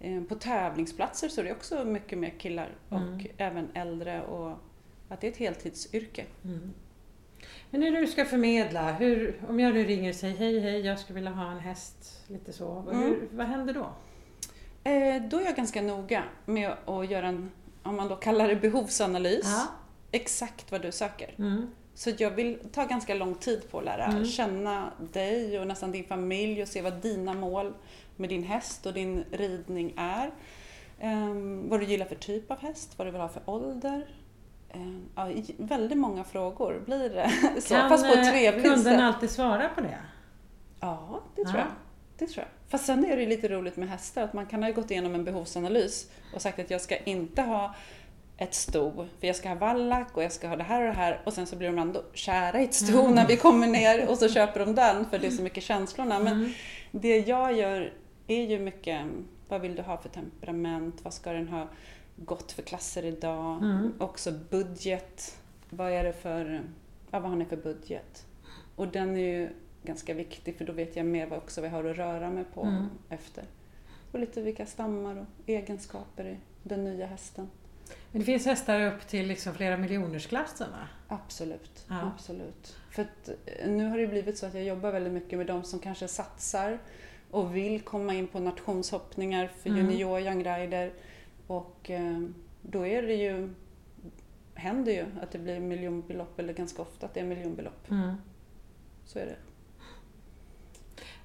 Eh, 0.00 0.22
På 0.22 0.34
tävlingsplatser 0.34 1.28
så 1.28 1.40
är 1.40 1.44
det 1.44 1.52
också 1.52 1.84
mycket 1.84 2.18
mer 2.18 2.34
killar 2.38 2.70
och 2.88 2.96
Mm. 2.98 3.26
även 3.36 3.68
äldre 3.74 4.22
och 4.22 4.58
att 5.08 5.20
det 5.20 5.26
är 5.26 5.30
ett 5.32 5.36
heltidsyrke. 5.36 6.24
Mm. 6.44 6.70
Men 7.70 7.80
när 7.80 7.90
du 8.00 8.06
ska 8.06 8.24
förmedla, 8.24 8.92
hur, 8.92 9.40
om 9.48 9.60
jag 9.60 9.74
nu 9.74 9.84
ringer 9.84 10.08
och 10.10 10.16
säger 10.16 10.36
hej 10.36 10.60
hej 10.60 10.80
jag 10.80 10.98
skulle 10.98 11.14
vilja 11.14 11.30
ha 11.30 11.50
en 11.52 11.58
häst, 11.60 12.24
lite 12.28 12.52
så. 12.52 12.80
Hur, 12.80 12.92
Mm. 12.92 13.28
Vad 13.32 13.46
händer 13.46 13.74
då? 13.74 13.86
Eh, 14.90 15.22
Då 15.22 15.40
är 15.40 15.44
jag 15.44 15.56
ganska 15.56 15.82
noga 15.82 16.24
med 16.46 16.70
att 16.86 17.10
göra 17.10 17.26
en, 17.28 17.50
om 17.82 17.96
man 17.96 18.08
då 18.08 18.16
kallar 18.16 18.48
det 18.48 18.56
behovsanalys, 18.56 19.44
Ja. 19.44 19.66
exakt 20.12 20.72
vad 20.72 20.82
du 20.82 20.92
söker. 20.92 21.34
Så 21.94 22.10
jag 22.18 22.30
vill 22.30 22.58
ta 22.72 22.84
ganska 22.84 23.14
lång 23.14 23.34
tid 23.34 23.70
på 23.70 23.78
att 23.78 23.84
lära 23.84 24.04
Mm. 24.04 24.24
känna 24.24 24.92
dig 25.12 25.58
och 25.60 25.66
nästan 25.66 25.92
din 25.92 26.04
familj 26.04 26.62
och 26.62 26.68
se 26.68 26.82
vad 26.82 26.92
dina 26.92 27.34
mål 27.34 27.72
med 28.16 28.28
din 28.28 28.42
häst 28.42 28.86
och 28.86 28.92
din 28.92 29.24
ridning 29.32 29.94
är. 29.96 30.30
Ehm, 31.00 31.68
vad 31.68 31.80
du 31.80 31.86
gillar 31.86 32.06
för 32.06 32.14
typ 32.14 32.50
av 32.50 32.58
häst, 32.60 32.92
vad 32.96 33.06
du 33.06 33.10
vill 33.10 33.20
ha 33.20 33.28
för 33.28 33.42
ålder. 33.46 34.06
Ehm, 34.70 35.04
ja, 35.16 35.28
väldigt 35.56 35.98
många 35.98 36.24
frågor 36.24 36.82
blir 36.86 37.10
det. 37.10 37.30
Så, 37.60 37.74
Kan 37.74 37.88
fast 37.88 38.06
på 38.06 38.12
ett 38.12 38.26
eh, 38.26 38.30
trevligt 38.32 38.62
kunden 38.64 38.82
sätt. 38.84 39.00
alltid 39.00 39.30
svara 39.30 39.68
på 39.68 39.80
det? 39.80 39.98
Ja, 40.80 41.20
det 41.36 41.44
tror 41.44 41.56
Ja. 41.56 41.60
jag. 41.60 41.68
Det 42.18 42.26
tror 42.26 42.44
jag. 42.44 42.70
Fast 42.70 42.86
sen 42.86 43.04
är 43.04 43.16
det 43.16 43.26
lite 43.26 43.48
roligt 43.48 43.76
med 43.76 43.88
hästar 43.88 44.22
att 44.22 44.32
man 44.32 44.46
kan 44.46 44.62
ha 44.62 44.70
gått 44.70 44.90
igenom 44.90 45.14
en 45.14 45.24
behovsanalys 45.24 46.10
och 46.34 46.42
sagt 46.42 46.58
att 46.58 46.70
jag 46.70 46.80
ska 46.80 46.96
inte 46.96 47.42
ha 47.42 47.74
ett 48.36 48.54
sto, 48.54 49.06
för 49.20 49.26
jag 49.26 49.36
ska 49.36 49.48
ha 49.48 49.56
vallack 49.56 50.16
och 50.16 50.22
jag 50.22 50.32
ska 50.32 50.48
ha 50.48 50.56
det 50.56 50.62
här 50.62 50.80
och 50.80 50.86
det 50.86 50.92
här 51.00 51.20
och 51.24 51.32
sen 51.32 51.46
så 51.46 51.56
blir 51.56 51.68
de 51.68 51.78
ändå 51.78 52.02
kära 52.12 52.60
i 52.60 52.64
ett 52.64 52.74
sto 52.74 53.00
Mm. 53.00 53.14
när 53.14 53.26
vi 53.26 53.36
kommer 53.36 53.66
ner 53.66 54.08
och 54.10 54.18
så 54.18 54.28
köper 54.28 54.60
de 54.66 54.74
den 54.74 55.04
för 55.10 55.18
det 55.18 55.26
är 55.26 55.30
så 55.30 55.42
mycket 55.42 55.62
känslorna. 55.62 56.18
Men 56.18 56.32
Mm. 56.32 56.50
det 56.90 57.18
jag 57.18 57.52
gör 57.58 57.92
är 58.26 58.42
ju 58.46 58.58
mycket, 58.58 59.02
vad 59.48 59.60
vill 59.60 59.74
du 59.74 59.82
ha 59.82 59.96
för 59.96 60.08
temperament, 60.08 61.00
vad 61.02 61.12
ska 61.14 61.32
den 61.32 61.48
ha 61.48 61.68
gått 62.16 62.52
för 62.52 62.62
klasser 62.62 63.04
idag? 63.04 63.62
Mm. 63.62 63.92
Också 63.98 64.32
budget, 64.50 65.38
vad 65.70 65.92
är 65.92 66.04
det 66.04 66.12
för, 66.12 66.62
ja, 67.10 67.20
vad 67.20 67.30
har 67.30 67.36
ni 67.36 67.44
för 67.44 67.56
budget? 67.56 68.26
Och 68.76 68.88
den 68.88 69.16
är 69.16 69.20
ju 69.40 69.48
ganska 69.82 70.14
viktig 70.14 70.56
för 70.56 70.64
då 70.64 70.72
vet 70.72 70.96
jag 70.96 71.06
mer 71.06 71.26
vad 71.26 71.38
också 71.38 71.60
jag 71.62 71.70
har 71.70 71.84
att 71.84 71.96
röra 71.96 72.30
mig 72.30 72.44
på 72.54 72.62
Mm. 72.62 72.86
efter. 73.08 73.44
Och 74.12 74.18
lite 74.18 74.42
vilka 74.42 74.66
stammar 74.66 75.16
och 75.20 75.48
egenskaper 75.48 76.24
i 76.24 76.36
den 76.62 76.84
nya 76.84 77.06
hästen. 77.06 77.50
Men 78.12 78.20
det 78.20 78.24
finns 78.26 78.46
hästar 78.46 78.80
upp 78.86 79.06
till 79.08 79.26
liksom 79.26 79.54
flera 79.54 79.76
miljonersklassen 79.76 80.70
va? 80.70 80.88
Absolut, 81.08 81.86
Ja. 81.88 82.00
absolut. 82.14 82.76
För 82.90 83.02
att 83.02 83.28
eh, 83.46 83.68
nu 83.70 83.88
har 83.88 83.98
det 83.98 84.06
blivit 84.06 84.38
så 84.38 84.46
att 84.46 84.54
jag 84.54 84.64
jobbar 84.64 84.92
väldigt 84.92 85.12
mycket 85.12 85.38
med 85.38 85.46
de 85.46 85.64
som 85.64 85.78
kanske 85.78 86.08
satsar 86.08 86.78
och 87.30 87.56
vill 87.56 87.80
komma 87.80 88.14
in 88.14 88.26
på 88.26 88.38
nationshoppningar 88.40 89.46
för 89.46 89.70
Mm. 89.70 89.80
junior 89.90 90.20
young 90.20 90.44
rider. 90.44 90.92
Och 91.46 91.90
eh, 91.90 92.20
då 92.62 92.86
är 92.86 93.02
det 93.02 93.14
ju, 93.14 93.50
händer 94.54 94.92
ju 94.92 95.04
att 95.22 95.30
det 95.30 95.38
blir 95.38 95.60
miljonbelopp, 95.60 96.38
eller 96.38 96.52
ganska 96.52 96.82
ofta 96.82 97.06
att 97.06 97.14
det 97.14 97.20
är 97.20 97.24
miljonbelopp. 97.24 97.90
Mm. 97.90 98.14
Så 99.04 99.18
är 99.18 99.26
det. 99.26 99.36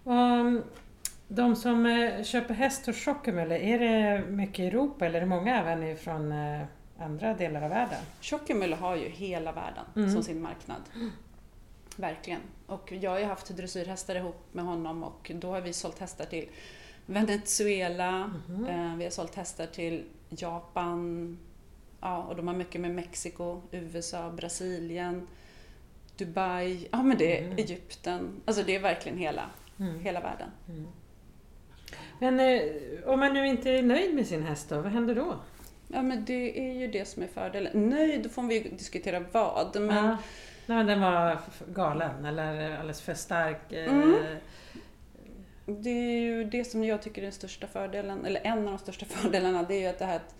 Och, 0.03 0.63
de 1.27 1.55
som 1.55 1.85
eh, 1.85 2.23
köper 2.23 2.53
häst 2.53 2.85
hos 2.85 2.95
Schockemöller, 3.05 3.55
är 3.55 3.79
det 3.79 4.25
mycket 4.27 4.59
i 4.59 4.67
Europa 4.67 5.05
eller 5.05 5.15
är 5.17 5.21
det 5.21 5.27
många 5.27 5.61
även 5.61 5.97
från 5.97 6.31
andra 6.99 7.33
delar 7.33 7.61
av 7.61 7.69
världen? 7.69 7.99
Tjockemölle 8.19 8.75
har 8.75 8.95
ju 8.95 9.09
hela 9.09 9.51
världen 9.51 9.85
Mm. 9.95 10.09
som 10.13 10.23
sin 10.23 10.41
marknad. 10.41 10.81
Verkligen. 11.95 12.41
Och 12.67 12.91
jag 12.91 13.11
har 13.11 13.19
ju 13.19 13.25
haft 13.25 13.57
dressyrhästar 13.57 14.15
ihop 14.15 14.45
med 14.51 14.65
honom 14.65 15.03
och 15.03 15.31
då 15.35 15.51
har 15.51 15.61
vi 15.61 15.73
sålt 15.73 15.99
hästar 15.99 16.25
till 16.25 16.49
Venezuela, 17.05 18.31
eh, 18.69 18.95
vi 18.95 19.03
har 19.03 19.09
sålt 19.11 19.35
hästar 19.35 19.65
till 19.65 20.03
Japan, 20.29 21.37
ja, 22.01 22.23
och 22.23 22.35
de 22.35 22.47
har 22.47 22.55
mycket 22.55 22.81
med 22.81 22.91
Mexiko, 22.91 23.61
USA, 23.71 24.29
Brasilien, 24.31 25.27
Dubai, 26.17 26.87
ja 26.91 27.03
men 27.03 27.17
det 27.17 27.37
är 27.39 27.43
Mm. 27.45 27.57
Egypten. 27.57 28.41
Alltså 28.45 28.63
det 28.63 28.75
är 28.75 28.79
verkligen 28.79 29.17
hela, 29.17 29.49
Mm. 29.79 29.99
hela 29.99 30.19
världen. 30.21 30.49
Mm. 30.69 30.87
Men 32.19 32.39
eh, 32.39 32.61
om 33.05 33.19
man 33.19 33.33
nu 33.33 33.47
inte 33.47 33.69
är 33.71 33.83
nöjd 33.83 34.15
med 34.15 34.27
sin 34.27 34.43
häst 34.43 34.69
då, 34.69 34.81
vad 34.81 34.91
händer 34.91 35.15
då? 35.15 35.35
Ja 35.87 36.01
men 36.01 36.25
det 36.25 36.59
är 36.69 36.73
ju 36.73 36.87
det 36.87 37.05
som 37.05 37.23
är 37.23 37.27
fördelen. 37.27 37.89
Nöjd, 37.89 38.31
får 38.31 38.43
vi 38.43 38.59
diskutera 38.59 39.23
vad. 39.31 39.81
Men 39.81 39.95
Ja. 40.05 40.17
Nej, 40.65 40.77
men 40.77 40.85
den 40.87 41.01
var 41.01 41.37
galen 41.73 42.25
eller 42.25 42.75
alldeles 42.75 43.01
för 43.01 43.13
stark. 43.13 43.71
eh, 43.71 43.93
Mm. 43.93 44.15
Det 45.65 45.89
är 45.89 46.19
ju 46.21 46.43
det 46.43 46.63
som 46.63 46.83
jag 46.83 47.01
tycker 47.01 47.21
är 47.21 47.23
den 47.23 47.31
största 47.31 47.67
fördelen, 47.67 48.25
eller 48.25 48.41
en 48.43 48.57
av 48.59 48.65
de 48.65 48.77
största 48.77 49.05
fördelarna, 49.09 49.63
det 49.63 49.75
är 49.75 49.79
ju 49.79 49.87
att 49.87 49.99
det 49.99 50.05
här 50.05 50.15
att 50.15 50.35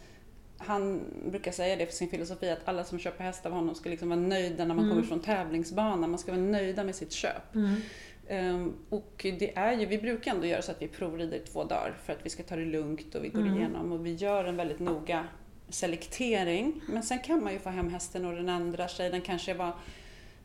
han 0.57 1.01
brukar 1.31 1.51
säga 1.51 1.75
det 1.75 1.85
för 1.85 1.93
sin 1.93 2.09
filosofi 2.09 2.49
att 2.49 2.59
alla 2.67 2.83
som 2.83 2.99
köper 2.99 3.23
hästar 3.23 3.49
av 3.49 3.55
honom 3.55 3.75
ska 3.75 3.89
liksom 3.89 4.09
vara 4.09 4.19
nöjda 4.19 4.65
när 4.65 4.75
man 4.75 4.85
Mm. 4.85 4.89
kommer 4.89 5.07
från 5.07 5.19
tävlingsbanan. 5.19 6.09
Man 6.09 6.19
ska 6.19 6.31
vara 6.31 6.41
nöjda 6.41 6.83
med 6.83 6.95
sitt 6.95 7.11
köp. 7.11 7.55
Mm. 7.55 7.81
Ehm, 8.29 8.73
och 8.89 9.13
det 9.39 9.57
är 9.57 9.73
ju, 9.79 9.85
vi 9.85 9.97
brukar 9.97 10.31
ändå 10.31 10.45
göra 10.47 10.61
så 10.61 10.71
att 10.71 10.81
vi 10.81 10.87
provrider 10.87 11.39
två 11.51 11.63
dagar 11.63 11.97
för 12.03 12.13
att 12.13 12.25
vi 12.25 12.29
ska 12.29 12.43
ta 12.43 12.55
det 12.55 12.65
lugnt 12.65 13.15
och 13.15 13.23
vi 13.23 13.29
går 13.29 13.41
Mm. 13.41 13.57
igenom 13.57 13.91
och 13.91 14.05
vi 14.05 14.13
gör 14.13 14.45
en 14.45 14.55
väldigt 14.57 14.79
noga 14.79 15.27
selektering. 15.69 16.81
Men 16.87 17.03
sen 17.03 17.19
kan 17.19 17.43
man 17.43 17.53
ju 17.53 17.59
få 17.59 17.69
hem 17.69 17.89
hästen 17.89 18.25
och 18.25 18.33
den 18.35 18.49
ändrar 18.49 18.87
sig. 18.87 19.09
Den 19.09 19.21
kanske 19.21 19.53
var 19.53 19.73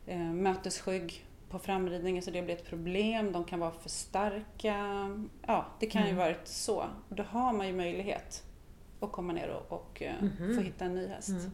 eh, 0.07 0.17
mötesskygg 0.19 1.25
på 1.49 1.59
framridningen 1.59 2.23
så 2.23 2.31
det 2.31 2.41
blir 2.41 2.55
ett 2.55 2.65
problem. 2.69 3.31
De 3.31 3.43
kan 3.43 3.59
vara 3.59 3.71
för 3.71 3.89
starka. 3.89 4.75
Ja, 5.47 5.65
det 5.79 5.85
kan 5.85 6.01
ju 6.01 6.07
Mm. 6.09 6.17
varit 6.19 6.47
så. 6.47 6.85
Då 7.09 7.23
har 7.23 7.53
man 7.53 7.67
ju 7.67 7.73
möjlighet 7.73 8.43
att 8.99 9.11
komma 9.11 9.33
ner 9.33 9.49
och, 9.49 9.71
och 9.79 10.03
Mhm. 10.21 10.55
få 10.55 10.61
hitta 10.61 10.85
en 10.85 10.95
ny 10.95 11.07
häst. 11.07 11.29
Mm. 11.29 11.51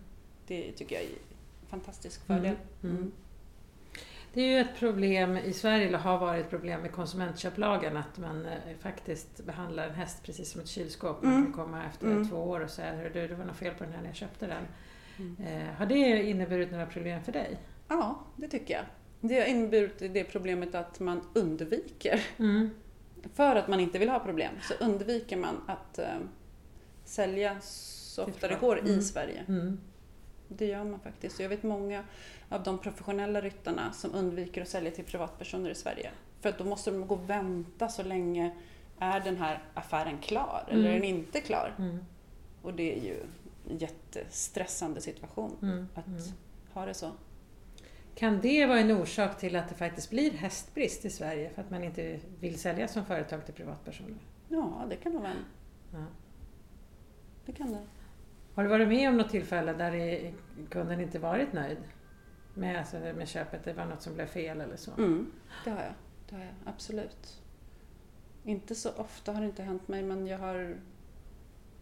Det 0.48 0.72
tycker 0.72 0.96
jag 0.96 1.04
är 1.04 1.08
en 1.10 1.68
fantastisk 1.70 2.26
fördel. 2.26 2.56
Mm. 4.34 4.34
Mm. 4.34 4.34
Det 4.34 4.42
är 4.42 4.48
ju 4.56 4.60
ett 4.70 4.80
problem 4.80 5.38
i 5.38 5.54
Sverige, 5.54 5.88
eller 5.88 5.98
har 5.98 6.18
varit 6.18 6.44
ett 6.44 6.50
problem 6.50 6.82
med 6.82 6.92
konsumentköplagen, 6.92 7.98
att 7.98 8.18
man 8.18 8.46
eh, 8.46 8.52
faktiskt 8.80 9.46
behandlar 9.46 9.88
en 9.88 9.94
häst 9.96 10.24
precis 10.24 10.52
som 10.52 10.62
ett 10.62 10.68
kylskåp. 10.68 11.24
Man 11.24 11.34
Mm. 11.34 11.44
kan 11.46 11.54
komma 11.54 11.86
efter 11.86 12.06
Mm. 12.08 12.30
två 12.30 12.38
år 12.38 12.60
och 12.60 12.70
säga 12.70 12.96
"Hörru 12.96 13.10
du, 13.14 13.28
det 13.28 13.36
var 13.36 13.46
något 13.46 13.58
fel 13.58 13.74
på 13.74 13.84
den 13.84 13.94
här 13.94 14.02
när 14.02 14.08
jag 14.08 14.16
köpte 14.16 14.48
den. 14.48 14.64
Mm. 15.20 15.38
Eh, 15.48 15.74
har 15.78 15.86
det 15.86 16.24
inneburit 16.30 16.72
några 16.72 16.86
problem 16.86 17.24
för 17.24 17.32
dig? 17.32 17.58
Ja, 17.88 18.20
det 18.36 18.48
tycker 18.48 18.74
jag. 18.74 18.84
Det 19.22 19.40
har 19.40 19.46
inneburit 19.48 20.14
det 20.14 20.24
problemet 20.24 20.76
att 20.76 21.00
man 21.00 21.22
undviker. 21.34 22.22
Mm. 22.40 22.70
För 23.34 23.56
att 23.56 23.68
man 23.68 23.80
inte 23.80 24.00
vill 24.00 24.10
ha 24.10 24.20
problem 24.20 24.52
så 24.62 24.74
undviker 24.86 25.38
man 25.38 25.56
att 25.68 26.00
eh, 26.00 26.06
sälja 27.06 27.58
så 27.62 28.24
Till 28.26 28.34
ofta 28.34 28.48
det 28.48 28.58
går 28.62 28.80
Mm. 28.80 29.00
i 29.00 29.02
Sverige. 29.02 29.44
Det 30.52 30.66
gör 30.66 30.84
man 30.84 31.00
faktiskt. 31.00 31.40
Jag 31.40 31.50
vet 31.50 31.64
många 31.64 32.04
av 32.50 32.64
de 32.64 32.78
professionella 32.78 33.42
ryttarna 33.42 33.92
som 33.92 34.16
undviker 34.16 34.62
att 34.62 34.68
sälja 34.68 34.92
till 34.92 35.06
privatpersoner 35.06 35.70
i 35.70 35.76
Sverige. 35.76 36.12
För 36.42 36.50
att 36.50 36.58
då 36.58 36.64
måste 36.64 36.92
de 36.92 37.08
gå 37.08 37.16
och 37.16 37.30
vänta 37.30 37.90
så 37.90 38.04
länge. 38.04 38.56
Är 39.00 39.20
den 39.20 39.38
här 39.38 39.64
affären 39.74 40.18
klar 40.18 40.64
eller 40.68 40.80
Mm. 40.82 40.92
är 40.92 40.94
den 40.96 41.04
inte 41.04 41.42
klar? 41.42 41.76
Mm. 41.78 42.00
Och 42.62 42.74
det 42.74 42.98
är 43.00 43.04
ju 43.04 43.24
en 43.70 43.78
jättestressande 43.78 45.02
situation 45.02 45.58
Mm. 45.62 45.88
att 45.96 46.08
Mm. 46.08 46.20
ha 46.74 46.86
det 46.86 46.94
så. 46.94 47.12
Kan 48.16 48.42
det 48.42 48.66
vara 48.66 48.80
en 48.80 48.92
orsak 48.92 49.38
till 49.40 49.56
att 49.56 49.70
det 49.70 49.76
faktiskt 49.76 50.10
blir 50.10 50.32
hästbrist 50.32 51.06
i 51.06 51.10
Sverige 51.10 51.50
för 51.50 51.62
att 51.62 51.70
man 51.70 51.84
inte 51.84 52.20
vill 52.40 52.60
sälja 52.60 52.88
som 52.88 53.06
företag 53.06 53.46
till 53.46 53.54
privatpersoner? 53.54 54.18
Ja, 54.48 54.86
det 54.90 54.96
kan 54.96 55.12
nog 55.12 55.22
vara 55.22 55.32
en. 55.32 55.46
Ja. 55.94 56.06
Det 57.46 57.52
kan 57.52 57.72
det. 57.72 57.80
Har 58.60 58.64
du 58.64 58.70
varit 58.70 58.88
med 58.88 59.10
om 59.10 59.18
något 59.18 59.30
tillfälle 59.30 59.74
där 59.74 59.92
det- 59.92 60.34
kunden 60.70 61.02
inte 61.02 61.20
varit 61.20 61.54
nöjd 61.54 61.78
med, 62.54 62.78
alltså 62.80 62.98
med 63.00 63.28
köpet? 63.28 63.64
Det 63.64 63.74
var 63.74 63.86
något 63.86 64.02
som 64.02 64.14
blev 64.14 64.26
fel 64.26 64.62
eller 64.62 64.76
så? 64.76 64.92
Mm, 64.98 65.32
det 65.64 65.70
har 65.70 65.82
jag. 65.82 65.94
Det 66.30 66.36
har 66.36 66.42
jag 66.44 66.54
absolut. 66.66 67.42
Inte 68.44 68.76
så 68.76 68.90
ofta 68.98 69.32
har 69.34 69.42
det 69.42 69.46
inte 69.48 69.64
hänt 69.64 69.88
mig 69.88 70.04
men 70.04 70.28
jag 70.28 70.38
har 70.38 70.56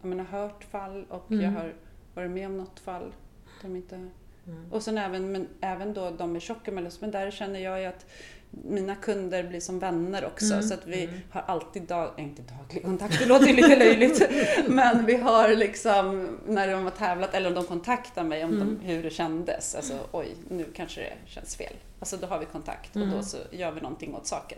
jag 0.02 0.10
menar, 0.10 0.24
hört 0.24 0.64
fall 0.64 1.06
och 1.10 1.32
Mm. 1.32 1.44
jag 1.44 1.52
har 1.52 1.74
varit 2.14 2.32
med 2.32 2.48
om 2.48 2.58
något 2.58 2.80
fall. 2.80 3.14
De 3.62 3.76
inte... 3.76 3.96
Mm. 3.96 4.72
Och 4.72 4.84
sen 4.84 4.98
även, 4.98 5.32
men 5.32 5.48
även 5.62 5.94
då 5.94 6.12
de 6.12 6.34
med 6.34 6.42
tjockemellus, 6.42 7.02
men 7.02 7.12
där 7.12 7.32
känner 7.32 7.60
jag 7.60 7.80
ju 7.80 7.86
att 7.86 8.06
mina 8.52 8.96
kunder 8.96 9.44
blir 9.44 9.60
som 9.60 9.80
vänner 9.80 10.26
också 10.26 10.54
Mm, 10.54 10.64
så 10.68 10.74
att 10.74 10.88
vi 10.88 11.04
mm. 11.04 11.16
har 11.32 11.42
alltid 11.42 11.84
dag, 11.84 12.12
äh, 12.18 12.24
inte 12.24 12.42
daglig 12.42 12.84
kontakt, 12.84 13.20
det 13.20 13.26
låter 13.26 13.46
ju 13.48 13.54
lite 13.56 13.76
löjligt, 13.76 14.30
men 14.68 15.06
vi 15.06 15.16
har 15.18 15.50
liksom 15.56 16.38
när 16.48 16.72
de 16.72 16.84
har 16.84 16.92
tävlat 16.92 17.34
eller 17.34 17.50
om 17.50 17.56
de 17.56 17.66
kontaktar 17.66 18.24
mig 18.24 18.44
om 18.44 18.54
Mm. 18.54 18.80
de, 18.82 18.86
hur 18.86 19.04
det 19.04 19.10
kändes, 19.10 19.76
alltså 19.76 20.00
oj 20.12 20.36
nu 20.50 20.66
kanske 20.76 21.02
det 21.02 21.14
känns 21.26 21.56
fel. 21.56 21.74
Alltså 22.00 22.18
då 22.18 22.28
har 22.28 22.40
vi 22.40 22.46
kontakt 22.46 22.96
och 22.96 23.02
Mm. 23.02 23.18
då 23.18 23.24
så 23.24 23.38
gör 23.52 23.72
vi 23.72 23.82
någonting 23.82 24.16
åt 24.16 24.28
saken. 24.28 24.58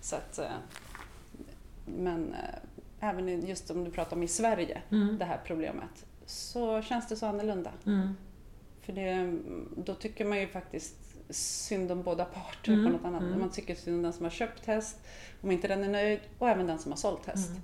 Så 0.00 0.16
att, 0.16 0.38
eh, 0.38 0.44
men 1.86 2.32
eh, 2.34 3.08
även 3.08 3.46
just 3.46 3.70
om 3.70 3.84
du 3.84 3.90
pratar 3.90 4.16
om 4.16 4.22
i 4.22 4.28
Sverige, 4.28 4.82
Mm. 4.90 5.18
det 5.18 5.24
här 5.24 5.40
problemet, 5.46 6.06
så 6.26 6.82
känns 6.82 7.08
det 7.08 7.16
så 7.16 7.26
annorlunda. 7.26 7.70
Mm. 7.86 8.16
För 8.82 8.92
det, 8.92 9.38
då 9.76 9.94
tycker 9.94 10.24
man 10.24 10.40
ju 10.40 10.46
faktiskt 10.48 10.94
synd 11.32 11.92
om 11.92 12.02
båda 12.02 12.24
parter 12.24 12.72
Mm, 12.72 12.84
på 12.86 12.92
något 12.98 13.04
annat. 13.04 13.22
mm. 13.22 13.40
Man 13.40 13.50
tycker 13.50 13.74
synd 13.74 13.96
om 13.96 14.02
den 14.02 14.12
som 14.12 14.24
har 14.24 14.30
köpt 14.30 14.66
häst, 14.66 15.00
om 15.40 15.50
inte 15.50 15.68
den 15.68 15.84
är 15.84 15.88
nöjd, 15.88 16.20
och 16.38 16.48
även 16.48 16.66
den 16.66 16.78
som 16.78 16.92
har 16.92 16.96
sålt 16.96 17.26
häst. 17.26 17.50
Mm. 17.50 17.62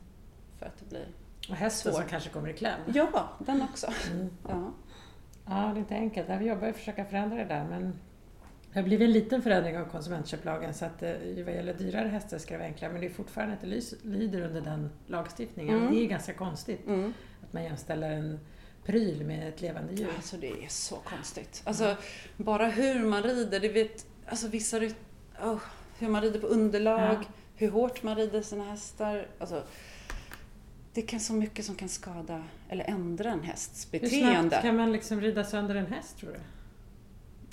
För 0.59 0.67
att 0.67 0.79
det 0.79 0.89
blir... 0.89 1.07
Och 1.49 1.55
hästen 1.57 1.93
som 1.93 2.01
Svårt. 2.03 2.11
kanske 2.11 2.31
kommer 2.31 2.49
i 2.49 2.53
kläm? 2.53 2.81
Ja, 2.95 3.29
den 3.39 3.63
också. 3.63 3.87
Mm. 4.13 4.31
Ja. 4.49 4.71
Ja, 5.47 5.55
det 5.55 5.79
är 5.79 5.79
inte 5.79 5.95
enkelt. 5.95 6.29
Vi 6.41 6.47
jobbar 6.47 6.55
ju 6.55 6.59
för 6.59 6.69
att 6.71 6.77
försöka 6.77 7.05
förändra 7.05 7.37
det 7.39 7.45
där 7.45 7.65
men 7.65 7.99
det 8.73 8.79
har 8.79 8.83
blivit 8.85 9.07
en 9.07 9.13
liten 9.13 9.43
förändring 9.43 9.79
av 9.79 9.85
konsumentköplagen 9.85 10.75
så 10.75 10.85
att 10.85 11.03
eh, 11.03 11.13
vad 11.45 11.55
gäller 11.55 11.75
dyrare 11.75 12.09
hästar 12.09 12.39
ska 12.39 12.55
det 12.55 12.59
vara 12.59 12.69
enklare 12.69 12.93
men 12.93 13.01
det 13.01 13.07
är 13.07 13.11
fortfarande 13.11 13.55
inte 13.55 13.67
lys- 13.67 13.95
lyder 14.03 14.41
under 14.43 14.61
den 14.61 14.91
lagstiftningen. 15.07 15.79
Mm. 15.79 15.95
Det 15.95 16.01
är 16.05 16.07
ganska 16.07 16.33
konstigt 16.35 16.87
Mm. 16.87 17.13
att 17.43 17.53
man 17.53 17.65
jämställer 17.65 18.11
en 18.11 18.41
pryl 18.88 19.25
med 19.25 19.49
ett 19.49 19.61
levande 19.61 19.92
djur. 19.92 20.09
Alltså 20.16 20.37
det 20.37 20.64
är 20.64 20.68
så 20.68 20.97
konstigt. 20.97 21.62
Alltså 21.64 21.97
bara 22.37 22.66
hur 22.68 23.04
man 23.04 23.23
rider, 23.23 23.61
det 23.61 23.68
vet, 23.68 24.07
alltså 24.26 24.49
vissa 24.49 24.80
rit, 24.80 24.97
oh, 25.42 25.59
hur 25.99 26.09
man 26.09 26.23
rider 26.23 26.40
på 26.40 26.47
underlag, 26.47 27.00
Ja. 27.14 27.23
hur 27.57 27.71
hårt 27.71 28.02
man 28.02 28.16
rider 28.16 28.42
sina 28.42 28.64
hästar. 28.64 29.26
Alltså, 29.38 29.62
det 30.95 31.02
kan 31.02 31.21
så 31.21 31.33
mycket 31.33 31.64
som 31.64 31.75
kan 31.75 31.88
skada 31.88 32.45
eller 32.68 32.85
ändra 32.85 33.30
en 33.30 33.42
hästs 33.42 33.88
Hur 33.92 34.00
beteende. 34.00 34.49
snabbt 34.50 34.62
kan 34.62 34.76
man 34.76 34.92
liksom 34.92 35.21
rida 35.21 35.45
sönder 35.45 35.75
en 35.75 35.87
häst 35.87 36.18
tror 36.18 36.30
du? 36.30 36.38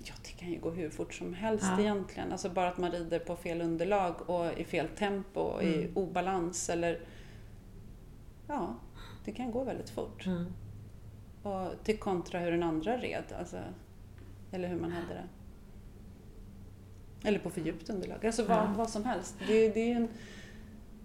Ja, 0.04 0.13
det 0.24 0.32
kan 0.32 0.51
ju 0.51 0.60
gå 0.60 0.72
hur 0.72 0.89
fort 0.89 1.13
som 1.13 1.34
helst 1.34 1.65
Ja. 1.77 1.80
egentligen. 1.80 2.32
Alltså 2.32 2.50
bara 2.50 2.68
att 2.70 2.77
man 2.77 2.92
rider 2.92 3.20
på 3.20 3.36
fel 3.36 3.62
underlag 3.62 4.30
och 4.30 4.60
i 4.60 4.63
fel 4.63 4.88
tempo 4.88 5.39
och 5.39 5.63
i 5.63 5.74
Mm. 5.75 5.92
obalans 5.98 6.70
eller... 6.70 7.00
Ja, 8.48 8.75
det 9.25 9.32
kan 9.32 9.51
gå 9.51 9.63
väldigt 9.63 9.89
fort. 9.89 10.25
Mm. 10.25 10.46
Och 11.46 11.84
till 11.84 12.00
kontra 12.00 12.40
hur 12.40 12.52
den 12.52 12.64
andra 12.64 12.98
red, 12.98 13.24
alltså, 13.40 13.58
eller 14.52 14.68
hur 14.68 14.80
man 14.80 14.92
hade 14.92 15.14
det. 15.14 15.24
Eller 17.28 17.40
på 17.40 17.50
för 17.50 17.62
djupt 17.62 17.90
underlag, 17.90 18.25
alltså 18.25 18.46
vad, 18.46 18.70
vad 18.75 18.90
som 18.90 19.04
helst. 19.06 19.36
Det, 19.48 19.70
det 19.70 19.92
är 19.92 19.96
en, 19.96 20.08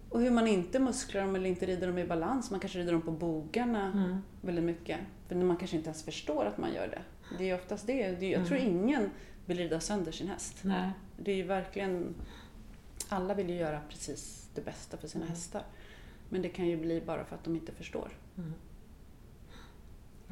och 0.08 0.20
hur 0.20 0.30
man 0.30 0.46
inte 0.46 0.78
musklar 0.78 1.20
dem 1.22 1.34
eller 1.36 1.48
inte 1.48 1.66
rider 1.66 1.86
dem 1.86 1.98
i 1.98 2.04
balans. 2.06 2.50
Man 2.50 2.60
kanske 2.60 2.78
rider 2.78 2.92
dem 2.92 3.02
på 3.02 3.10
bogarna 3.10 3.92
Mm. 3.92 4.16
väldigt 4.40 4.64
mycket. 4.64 4.98
För 5.28 5.34
man 5.36 5.56
kanske 5.56 5.76
inte 5.76 5.88
ens 5.88 6.02
förstår 6.02 6.44
att 6.44 6.58
man 6.58 6.72
gör 6.74 6.88
det. 6.88 7.02
Det 7.38 7.44
är 7.44 7.48
ju 7.48 7.54
oftast 7.54 7.86
det. 7.86 7.92
det 8.12 8.26
är, 8.26 8.30
jag 8.30 8.34
Mm. 8.34 8.46
tror 8.48 8.58
ingen 8.60 9.10
vill 9.46 9.58
rida 9.58 9.80
sönder 9.80 10.12
sin 10.12 10.28
häst. 10.28 10.56
Nej. 10.62 10.90
Det 11.16 11.32
är 11.32 11.36
ju 11.36 11.42
verkligen... 11.42 12.14
Alla 13.08 13.34
vill 13.34 13.50
ju 13.50 13.56
göra 13.56 13.80
precis 13.88 14.48
det 14.54 14.60
bästa 14.64 14.96
för 14.96 15.08
sina 15.08 15.24
Mm. 15.24 15.34
hästar. 15.34 15.62
Men 16.28 16.42
det 16.42 16.48
kan 16.48 16.66
ju 16.66 16.76
bli 16.76 17.00
bara 17.06 17.24
för 17.24 17.34
att 17.36 17.44
de 17.44 17.54
inte 17.54 17.72
förstår. 17.72 18.08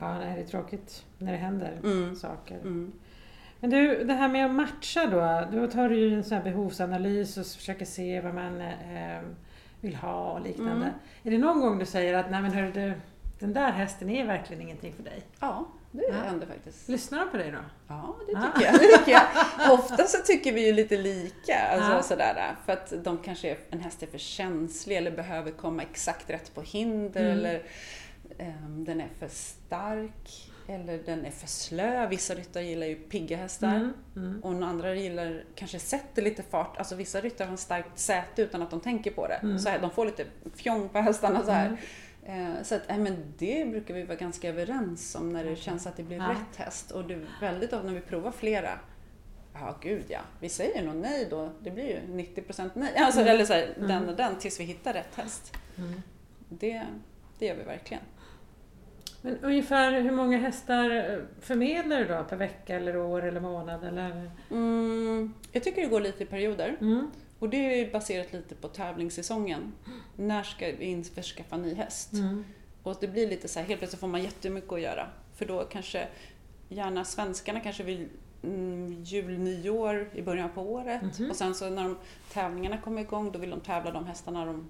Ja, 0.01 0.19
nej, 0.19 0.35
det 0.37 0.43
är 0.43 0.47
tråkigt 0.47 1.05
när 1.19 1.33
det 1.33 1.39
händer 1.39 1.81
Mm. 1.85 2.17
saker. 2.17 2.55
Mm. 2.57 2.93
Men 3.61 3.71
du, 3.71 4.05
det 4.05 4.15
här 4.15 4.29
med 4.29 4.47
att 4.47 4.51
matcha 4.53 5.07
då. 5.07 5.49
Då 5.61 5.67
tar 5.67 5.89
du 5.89 5.97
ju 5.99 6.15
en 6.15 6.25
sån 6.25 6.37
här 6.37 6.45
behovsanalys 6.45 7.37
och 7.37 7.47
försöker 7.47 7.85
se 7.85 8.21
vad 8.21 8.35
man 8.35 8.61
eh, 8.61 9.21
vill 9.81 9.95
ha 9.97 10.33
och 10.33 10.41
liknande. 10.41 10.73
Mm. 10.87 10.89
Är 11.23 11.31
det 11.31 11.39
någon 11.39 11.61
gång 11.61 11.79
du 11.79 11.87
säger 11.87 12.15
att 12.15 12.31
nej 12.31 12.43
men 12.43 12.53
hörru 12.53 12.73
du, 12.73 12.93
den 13.39 13.53
där 13.53 13.73
hästen 13.73 14.11
är 14.11 14.27
verkligen 14.27 14.63
ingenting 14.63 14.93
för 14.93 15.03
dig? 15.03 15.23
Ja, 15.41 15.67
det 15.93 16.03
Ja. 16.09 16.15
händer 16.15 16.47
faktiskt. 16.47 16.89
Lyssnar 16.89 17.19
de 17.19 17.31
på 17.31 17.37
dig 17.37 17.51
då? 17.51 17.59
Ja, 17.89 18.17
det 18.27 18.33
Ja. 18.33 18.43
tycker 18.55 18.67
jag. 18.67 18.75
Det 18.81 18.99
tycker 18.99 19.13
jag. 19.13 19.73
Ofta 19.73 20.05
så 20.05 20.19
tycker 20.25 20.53
vi 20.53 20.67
ju 20.67 20.73
lite 20.73 20.97
lika. 20.97 21.59
Alltså, 21.73 21.93
Ja. 21.93 22.03
sådär, 22.03 22.55
för 22.67 22.73
att 22.73 22.93
de 23.05 23.19
kanske 23.19 23.51
är, 23.51 23.57
en 23.71 23.81
häst 23.81 24.03
är 24.03 24.07
för 24.07 24.19
känslig 24.19 24.97
eller 24.97 25.11
behöver 25.11 25.51
komma 25.51 25.83
exakt 25.83 26.31
rätt 26.31 26.55
på 26.55 26.61
hinder 26.63 27.21
Mm. 27.25 27.39
eller 27.39 27.63
den 28.69 29.01
är 29.01 29.09
för 29.19 29.29
stark 29.29 30.51
eller 30.69 30.99
den 30.99 31.27
är 31.27 31.31
för 31.31 31.47
slö. 31.47 32.07
Vissa 32.09 32.35
ryttare 32.35 32.65
gillar 32.65 32.87
ju 32.87 32.95
pigga 32.97 33.37
hästar. 33.37 33.75
Mm. 33.77 33.93
Mm. 34.17 34.41
Och 34.45 34.67
andra 34.69 34.95
gillar 34.95 35.45
kanske 35.55 35.79
sätter 35.79 36.23
lite 36.23 36.43
fart. 36.43 36.79
Alltså 36.79 36.95
vissa 36.95 37.21
ryttare 37.21 37.47
har 37.47 37.53
en 37.53 37.59
starkt 37.59 37.99
säte 37.99 38.43
utan 38.43 38.63
att 38.63 38.71
de 38.71 38.81
tänker 38.81 39.11
på 39.11 39.27
det. 39.29 39.35
Mm. 39.35 39.59
Så 39.59 39.69
här, 39.69 39.79
de 39.79 39.91
får 39.91 40.07
lite 40.07 40.25
fjong 40.55 40.89
på 40.89 40.99
hästarna 40.99 41.45
så 41.45 41.51
här. 41.51 41.67
Mm. 42.27 42.57
Eh, 42.57 42.63
Så 42.63 42.75
att, 42.75 42.83
nej, 42.89 42.99
men 42.99 43.17
det 43.39 43.69
brukar 43.71 43.95
vi 43.95 44.03
vara 44.03 44.17
ganska 44.17 44.49
överens 44.49 45.15
om 45.15 45.33
när 45.33 45.45
det 45.45 45.57
känns 45.57 45.87
att 45.87 45.97
det 45.97 46.03
blir 46.03 46.17
Ja. 46.17 46.31
rätt 46.31 46.57
häst. 46.57 46.91
Och 46.91 47.05
det 47.05 47.15
är 47.15 47.27
väldigt 47.41 47.73
ofta 47.73 47.87
när 47.87 47.95
vi 47.95 48.01
provar 48.01 48.31
flera, 48.31 48.79
ja 49.55 49.77
gud 49.83 50.05
ja, 50.09 50.21
vi 50.41 50.49
säger 50.49 50.83
nog 50.83 50.97
nej 50.97 51.27
då, 51.31 51.51
det 51.63 51.71
blir 51.71 51.85
ju 51.89 52.01
90% 52.15 52.71
nej. 52.75 52.97
Alltså, 52.97 53.21
Mm. 53.21 53.33
Eller 53.35 53.45
så 53.45 53.53
här, 53.53 53.75
den 53.79 53.91
Mm. 53.91 54.09
och 54.09 54.17
den 54.17 54.37
tills 54.39 54.61
vi 54.61 54.65
hittar 54.65 54.93
rätt 54.93 55.15
häst. 55.15 55.53
Det, 56.49 56.83
det 57.39 57.47
gör 57.47 57.55
vi 57.57 57.63
verkligen. 57.65 58.03
Men 59.23 59.39
ungefär 59.39 60.01
hur 60.01 60.11
många 60.11 60.39
hästar 60.39 60.91
eh, 60.91 61.19
förmedlar 61.41 61.99
du 61.99 62.05
då 62.05 62.25
per 62.25 62.37
vecka 62.37 62.77
eller 62.77 62.97
år 62.97 63.25
eller 63.25 63.41
månad? 63.41 63.85
Eller? 63.85 64.31
Mm, 64.51 65.35
jag 65.53 65.65
tycker 65.65 65.83
det 65.83 65.89
går 65.89 66.01
lite 66.01 66.23
i 66.23 66.27
perioder. 66.27 66.77
Mm. 66.81 67.11
Och 67.39 67.49
det 67.49 67.57
är 67.57 67.93
baserat 67.93 68.33
lite 68.33 68.55
på 68.55 68.69
tävlingssäsongen. 68.69 69.73
När 70.17 70.43
ska 70.43 70.67
vi 70.67 70.85
införskaffa 70.85 71.57
ny 71.57 71.75
häst? 71.75 72.13
Mm. 72.13 72.45
Och 72.83 72.97
det 73.01 73.09
blir 73.09 73.29
lite 73.29 73.49
så 73.49 73.59
här, 73.61 73.67
helt 73.67 73.81
plötsligt 73.81 74.01
får 74.01 74.09
man 74.09 74.23
jättemycket 74.23 74.73
att 74.73 74.81
göra. 74.81 75.09
För 75.35 75.45
då 75.45 75.65
kanske, 75.65 76.09
gärna 76.69 77.05
svenskarna 77.05 77.61
kanske 77.61 77.83
vill 77.83 78.09
mm, 78.43 79.03
jul, 79.05 79.39
nyår 79.39 80.11
i 80.15 80.23
början 80.23 80.51
på 80.55 80.63
året. 80.63 81.19
Mhm. 81.19 81.31
Och 81.31 81.37
sen 81.37 81.55
så 81.55 81.71
när 81.71 81.85
de, 81.85 81.97
tävlingarna 82.33 82.79
kommer 82.79 83.01
igång 83.03 83.33
då 83.33 83.39
vill 83.39 83.51
de 83.51 83.61
tävla 83.61 83.91
de 83.91 84.07
hästarna 84.07 84.45
de 84.45 84.69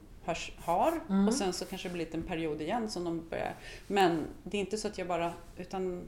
har. 0.57 1.01
Mm. 1.09 1.29
Och 1.29 1.35
sen 1.35 1.53
så 1.53 1.65
kanske 1.65 1.89
det 1.89 1.93
blir 1.93 2.15
en 2.15 2.23
period 2.23 2.61
igen 2.61 2.91
som 2.91 3.05
de 3.05 3.29
börjar. 3.29 3.55
Men 3.87 4.27
det 4.45 4.57
är 4.57 4.61
inte 4.61 4.79
så 4.79 4.89
att 4.89 4.99
jag 4.99 5.07
bara, 5.07 5.33
utan 5.57 6.05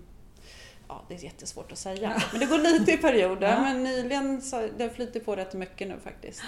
Ja, 0.89 1.05
det 1.09 1.15
är 1.15 1.25
jättesvårt 1.25 1.73
att 1.73 1.79
säga. 1.79 2.23
Men 2.33 2.41
det 2.41 2.47
går 2.47 2.59
lite 2.59 2.93
i 2.93 2.97
perioder. 2.97 3.49
Ja. 3.53 3.61
Men 3.61 3.83
nyligen 3.83 4.43
så 4.43 4.69
det 4.79 4.91
flyter 4.91 5.21
på 5.21 5.37
rätt 5.37 5.55
mycket 5.55 5.89
nu 5.89 5.99
faktiskt. 6.01 6.43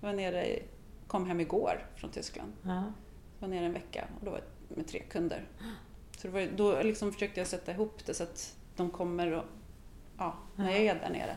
Jag 0.00 0.08
var 0.08 0.16
nere 0.16 0.58
kom 1.06 1.26
hem 1.26 1.40
igår 1.40 1.86
från 1.96 2.10
Tyskland. 2.10 2.52
Ja. 2.62 2.92
Jag 3.38 3.48
var 3.48 3.48
nere 3.48 3.64
en 3.64 3.72
vecka 3.72 4.04
och 4.18 4.24
då 4.24 4.30
var 4.30 4.38
jag 4.68 4.76
med 4.76 4.88
tre 4.88 5.00
kunder. 5.00 5.48
Så 6.18 6.28
var, 6.28 6.48
då 6.56 6.82
liksom 6.82 7.12
försökte 7.12 7.40
jag 7.40 7.46
sätta 7.46 7.72
ihop 7.72 8.06
det 8.06 8.14
så 8.14 8.22
att 8.22 8.56
de 8.76 8.90
kommer 8.90 9.32
och, 9.32 9.44
ja, 10.18 10.36
när 10.56 10.70
jag 10.70 10.80
är 10.80 10.94
där 10.94 11.10
nere. 11.10 11.36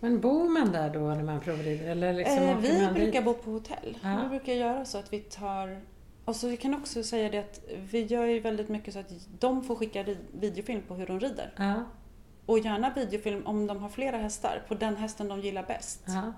Men 0.00 0.20
bor 0.20 0.48
man 0.48 0.72
där 0.72 0.90
då 0.94 1.00
när 1.00 1.22
man 1.22 1.40
provrider? 1.40 1.90
Eller 1.90 2.12
liksom 2.12 2.38
Eh, 2.38 2.58
vi 2.58 2.82
man 2.82 2.94
dit? 2.94 3.02
brukar 3.02 3.22
bo 3.22 3.34
på 3.34 3.50
hotell. 3.50 3.98
Ja. 4.02 4.20
Vi 4.22 4.28
brukar 4.28 4.52
göra 4.52 4.84
så 4.84 4.98
att 4.98 5.12
vi 5.12 5.20
tar... 5.20 5.80
Och 6.24 6.36
så 6.36 6.48
vi 6.48 6.56
kan 6.56 6.74
också 6.74 7.02
säga 7.02 7.30
det 7.30 7.38
att 7.38 7.60
vi 7.90 8.02
gör 8.04 8.24
ju 8.24 8.40
väldigt 8.40 8.68
mycket 8.68 8.94
så 8.94 9.00
att 9.00 9.12
de 9.38 9.62
får 9.64 9.74
skicka 9.76 10.04
videofilm 10.32 10.82
på 10.82 10.94
hur 10.94 11.06
de 11.06 11.20
rider. 11.20 11.52
Ja. 11.56 11.74
Och 12.46 12.58
gärna 12.58 12.94
videofilm 12.94 13.46
om 13.46 13.66
de 13.66 13.78
har 13.78 13.88
flera 13.88 14.16
hästar, 14.16 14.62
på 14.68 14.74
den 14.74 14.96
hästen 14.96 15.28
de 15.28 15.40
gillar 15.40 15.62
bäst. 15.62 16.02
Ja. 16.06 16.32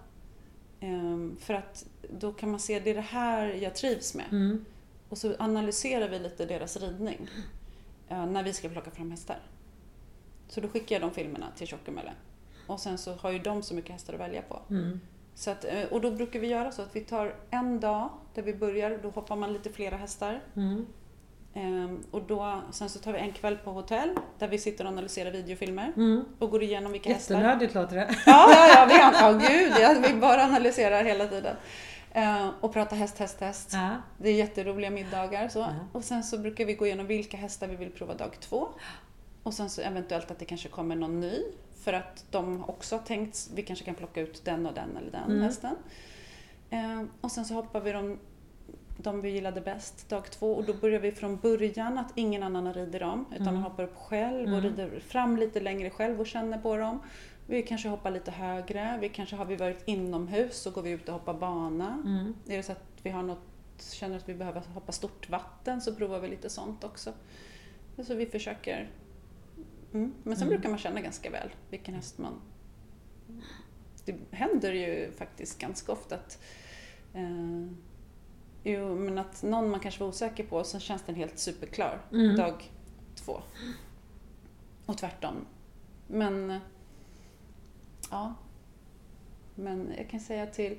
Ehm, 0.81 1.37
för 1.41 1.55
att 1.55 1.87
då 2.11 2.33
kan 2.33 2.51
man 2.51 2.61
se, 2.61 2.81
det 2.81 2.91
är 2.91 2.95
det 2.95 3.01
här 3.01 3.47
jag 3.47 3.75
trivs 3.75 4.15
med. 4.15 4.27
Mm. 4.31 4.65
Och 5.09 5.19
så 5.19 5.35
analyserar 5.39 6.09
vi 6.09 6.19
lite 6.19 6.47
deras 6.47 6.77
ridning 6.77 7.29
eh, 8.09 8.27
när 8.27 8.43
vi 8.43 8.53
ska 8.53 8.69
plocka 8.69 8.91
fram 8.91 9.11
hästar. 9.11 9.39
Så 10.49 10.61
då 10.61 10.69
skickar 10.69 10.95
jag 10.97 11.03
de 11.03 11.11
filmerna 11.15 11.47
till 11.57 11.67
Tjockemölle. 11.67 12.13
Och 12.71 12.81
sen 12.81 12.99
så 12.99 13.15
har 13.15 13.31
ju 13.31 13.39
de 13.39 13.63
så 13.63 13.75
mycket 13.75 13.91
hästar 13.93 14.15
att 14.15 14.21
välja 14.21 14.43
på. 14.43 14.61
Mm. 14.71 15.01
Så 15.35 15.51
att, 15.51 15.65
eh, 15.65 15.83
och 15.91 16.01
då 16.01 16.11
brukar 16.11 16.41
vi 16.41 16.47
göra 16.47 16.73
så 16.73 16.83
att 16.83 16.97
vi 16.97 17.01
tar 17.01 17.35
en 17.51 17.81
dag 17.81 18.09
där 18.35 18.43
vi 18.43 18.55
börjar, 18.55 18.99
då 19.03 19.11
hoppar 19.11 19.37
man 19.37 19.53
lite 19.53 19.71
flera 19.71 19.97
hästar. 19.97 20.41
Mm. 20.57 20.87
Ehm, 21.55 22.03
och 22.11 22.23
då, 22.23 22.61
sen 22.71 22.89
så 22.89 22.99
tar 22.99 23.13
vi 23.13 23.19
en 23.19 23.33
kväll 23.33 23.57
på 23.57 23.71
hotell 23.71 24.11
där 24.39 24.49
vi 24.49 24.59
sitter 24.59 24.85
och 24.85 24.91
analyserar 24.91 25.31
videofilmer 25.31 25.93
Mm. 25.97 26.25
och 26.39 26.51
går 26.51 26.63
igenom 26.63 26.93
vilka 26.93 27.13
hästar. 27.13 27.35
Jättenördigt 27.35 27.75
låter 27.75 27.97
det. 27.97 28.17
Ja, 28.27 28.53
ja, 28.55 28.69
ja, 28.69 28.87
vi, 28.89 28.95
ja 29.21 29.33
gud, 29.33 29.73
ja, 29.81 30.09
vi 30.09 30.21
bara 30.21 30.43
analyserar 30.45 31.05
hela 31.05 31.27
tiden. 31.27 31.57
Ehm, 32.13 32.49
och 32.61 32.73
pratar 32.73 32.97
häst, 32.97 33.19
häst, 33.19 33.41
häst. 33.41 33.71
Ja. 33.73 33.91
Det 34.19 34.29
är 34.29 34.35
jätteroliga 34.35 34.91
middagar. 34.91 35.49
Så. 35.49 35.59
Ja. 35.59 35.69
Och 35.93 36.05
sen 36.05 36.25
så 36.25 36.39
brukar 36.39 36.65
vi 36.65 36.75
gå 36.75 36.87
igenom 36.87 37.07
vilka 37.07 37.37
hästar 37.37 37.69
vi 37.69 37.77
vill 37.77 37.91
prova 37.91 38.15
dag 38.15 38.37
två. 38.41 38.69
Och 39.43 39.55
sen 39.55 39.71
så 39.71 39.81
eventuellt 39.81 40.31
att 40.31 40.39
det 40.39 40.45
kanske 40.45 40.69
kommer 40.69 40.97
någon 40.97 41.21
ny. 41.21 41.43
För 41.81 41.93
att 41.93 42.25
de 42.31 42.65
också 42.65 42.97
har 42.97 43.03
tänkt, 43.03 43.51
vi 43.55 43.63
kanske 43.63 43.85
kan 43.85 43.95
plocka 43.95 44.21
ut 44.21 44.45
den 44.45 44.67
och 44.67 44.75
den 44.75 44.97
eller 44.97 45.11
den 45.11 45.31
Mm. 45.31 45.43
hästen. 45.43 45.77
Ehm, 46.71 47.11
och 47.21 47.31
sen 47.31 47.45
så 47.45 47.55
hoppar 47.55 47.81
vi 47.81 47.93
de, 47.93 48.19
de 48.97 49.21
vi 49.21 49.31
gillade 49.31 49.61
bäst 49.61 50.09
dag 50.09 50.31
två 50.31 50.53
och 50.55 50.65
då 50.65 50.75
börjar 50.75 51.01
vi 51.01 51.13
från 51.13 51.37
början 51.37 51.99
att 51.99 52.13
ingen 52.15 52.43
annan 52.43 52.75
rider 52.75 53.01
dem 53.01 53.25
utan 53.31 53.43
Mm. 53.43 53.55
man 53.55 53.63
hoppar 53.63 53.85
upp 53.85 53.97
själv 53.97 54.53
och 54.53 54.59
Mm. 54.59 54.61
rider 54.63 55.01
fram 55.01 55.37
lite 55.37 55.61
längre 55.61 55.91
själv 55.91 56.21
och 56.21 56.27
känner 56.27 56.59
på 56.59 56.77
dem. 56.77 57.01
Vi 57.47 57.63
kanske 57.63 57.89
hoppar 57.89 58.11
lite 58.11 58.31
högre, 58.31 58.99
vi 59.01 59.09
kanske 59.09 59.37
har 59.37 59.45
vi 59.45 59.57
varit 59.57 59.83
inomhus 59.89 60.57
så 60.63 60.71
går 60.71 60.83
vi 60.83 60.91
ut 60.91 61.09
och 61.09 61.15
hoppar 61.15 61.35
bana. 61.35 62.03
Mm. 62.05 62.35
Är 62.49 62.57
det 62.57 62.63
så 62.63 62.73
att 62.73 62.85
vi 63.03 63.11
har 63.11 63.23
något, 63.23 63.39
känner 63.93 64.17
att 64.17 64.29
vi 64.29 64.35
behöver 64.35 64.61
hoppa 64.75 64.93
stort 64.93 65.29
vatten 65.31 65.81
så 65.81 65.95
provar 65.95 66.21
vi 66.21 66.29
lite 66.29 66.51
sånt 66.51 66.85
också. 66.85 67.13
Så 68.07 68.15
vi 68.15 68.27
försöker. 68.27 68.91
Mm. 69.95 70.15
Men 70.23 70.37
sen 70.37 70.47
Mm. 70.47 70.49
brukar 70.57 70.69
man 70.71 70.79
känna 70.79 71.01
ganska 71.01 71.31
väl 71.31 71.49
vilken 71.71 71.95
häst 71.95 72.19
man... 72.19 72.41
Det 74.05 74.17
händer 74.31 74.73
ju 74.73 75.13
faktiskt 75.13 75.59
ganska 75.61 75.93
ofta 75.93 76.15
att 76.15 76.43
eh, 77.15 77.67
Jo, 78.65 78.95
men 78.97 79.19
att 79.19 79.43
någon 79.43 79.71
man 79.71 79.81
kanske 79.81 80.01
var 80.01 80.09
osäker 80.09 80.45
på, 80.45 80.65
sen 80.65 80.81
känns 80.81 81.03
den 81.03 81.15
helt 81.15 81.39
superklar 81.39 82.01
Mm. 82.13 82.37
dag 82.37 82.71
två. 83.15 83.41
Och 84.87 84.99
tvärtom. 84.99 85.47
Men, 86.07 86.59
ja. 88.11 88.35
Men 89.55 89.93
jag 89.97 90.09
kan 90.11 90.21
säga 90.21 90.47
till 90.47 90.79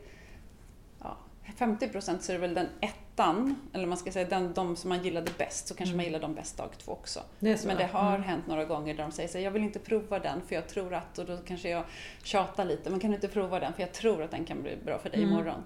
50 1.56 1.88
procent 1.90 2.24
så 2.24 2.32
är 2.32 2.34
det 2.34 2.42
väl 2.42 2.54
den 2.54 2.68
ettan, 2.82 3.56
eller 3.74 3.86
man 3.88 3.98
ska 3.98 4.12
säga 4.12 4.28
den, 4.30 4.54
de 4.54 4.76
som 4.76 4.90
man 4.90 5.04
gillade 5.04 5.32
bäst, 5.38 5.68
så 5.68 5.74
kanske 5.76 5.94
Mm. 5.94 5.98
man 5.98 6.06
gillar 6.06 6.20
dem 6.20 6.34
bäst 6.36 6.58
dag 6.58 6.70
två 6.78 6.92
också. 6.92 7.20
Det 7.40 7.58
så. 7.58 7.68
Men 7.68 7.78
det 7.78 7.86
har 7.86 8.10
Mm. 8.16 8.24
hänt 8.24 8.48
några 8.48 8.66
gånger 8.66 8.94
där 8.96 9.04
de 9.04 9.12
säger 9.12 9.30
så 9.30 9.38
här, 9.38 9.46
jag 9.46 9.52
vill 9.52 9.64
inte 9.64 9.80
prova 9.80 10.20
den 10.20 10.42
för 10.48 10.56
jag 10.56 10.68
tror 10.68 10.94
att, 10.94 11.18
och 11.18 11.26
då 11.26 11.38
kanske 11.38 11.70
jag 11.70 11.84
tjatar 12.24 12.66
lite, 12.66 12.90
men 12.90 13.00
kan 13.00 13.12
du 13.12 13.16
inte 13.16 13.28
prova 13.28 13.60
den 13.60 13.74
för 13.74 13.82
jag 13.82 13.94
tror 13.94 14.24
att 14.24 14.32
den 14.32 14.46
kan 14.46 14.62
bli 14.62 14.78
bra 14.86 14.98
för 15.00 15.10
dig 15.10 15.20
Mm. 15.24 15.34
imorgon. 15.34 15.64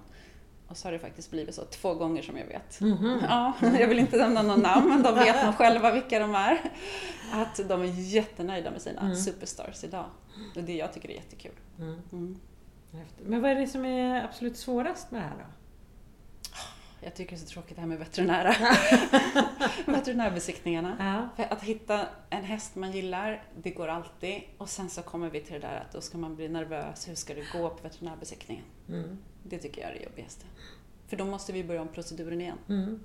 Och 0.68 0.76
så 0.76 0.86
har 0.88 0.92
det 0.92 0.98
faktiskt 0.98 1.30
blivit 1.30 1.54
så 1.54 1.64
två 1.64 1.94
gånger 1.94 2.22
som 2.22 2.36
jag 2.38 2.46
vet. 2.46 2.80
Mhm. 2.80 3.20
Ja, 3.28 3.52
jag 3.78 3.88
vill 3.88 3.98
inte 3.98 4.16
nämna 4.16 4.42
någon 4.42 4.60
namn, 4.60 4.88
men 4.88 5.02
de 5.02 5.14
vet 5.14 5.44
nog 5.44 5.54
själva 5.54 5.90
vilka 5.92 6.18
de 6.18 6.34
är. 6.34 6.58
Att 7.32 7.68
de 7.68 7.82
är 7.82 7.86
jättenöjda 8.00 8.70
med 8.70 8.82
sina 8.82 9.00
Mm. 9.00 9.16
superstars 9.16 9.84
idag. 9.84 10.04
Och 10.56 10.62
det 10.62 10.72
jag 10.76 10.92
tycker 10.92 11.08
är 11.10 11.14
jättekul. 11.14 11.52
Mm. 11.78 12.02
Mm. 12.12 12.38
Men 13.26 13.42
vad 13.42 13.50
är 13.50 13.54
det 13.54 13.66
som 13.66 13.84
är 13.84 14.24
absolut 14.24 14.56
svårast 14.56 15.10
med 15.10 15.20
det 15.22 15.26
här 15.26 15.34
då? 15.38 15.44
Jag 17.00 17.14
tycker 17.14 17.30
det 17.36 17.42
är 17.42 17.46
så 17.46 17.52
tråkigt 17.52 17.74
det 17.76 17.80
här 17.80 17.88
med 17.88 17.98
veterinära. 17.98 18.54
veterinärbesiktningarna. 19.86 20.96
Ja. 20.98 21.44
För 21.44 21.52
att 21.54 21.62
hitta 21.62 22.06
en 22.30 22.44
häst 22.44 22.74
man 22.76 22.92
gillar, 22.92 23.42
det 23.62 23.70
går 23.70 23.88
alltid. 23.88 24.42
Och 24.58 24.68
sen 24.68 24.90
så 24.90 25.02
kommer 25.02 25.30
vi 25.30 25.40
till 25.40 25.52
det 25.52 25.58
där 25.58 25.84
att 25.86 25.92
då 25.92 26.00
ska 26.00 26.18
man 26.18 26.36
bli 26.36 26.48
nervös. 26.48 27.08
Hur 27.08 27.14
ska 27.14 27.34
det 27.34 27.44
gå 27.52 27.68
på 27.70 27.82
veterinärbesiktningen? 27.82 28.64
Mm. 28.88 29.18
Det 29.42 29.58
tycker 29.58 29.80
jag 29.82 29.90
är 29.90 29.94
det 29.94 30.04
jobbigaste. 30.04 30.44
För 31.08 31.16
då 31.16 31.24
måste 31.24 31.52
vi 31.52 31.64
börja 31.64 31.80
om 31.82 31.88
proceduren 31.88 32.40
igen. 32.40 32.58
Mm. 32.68 33.00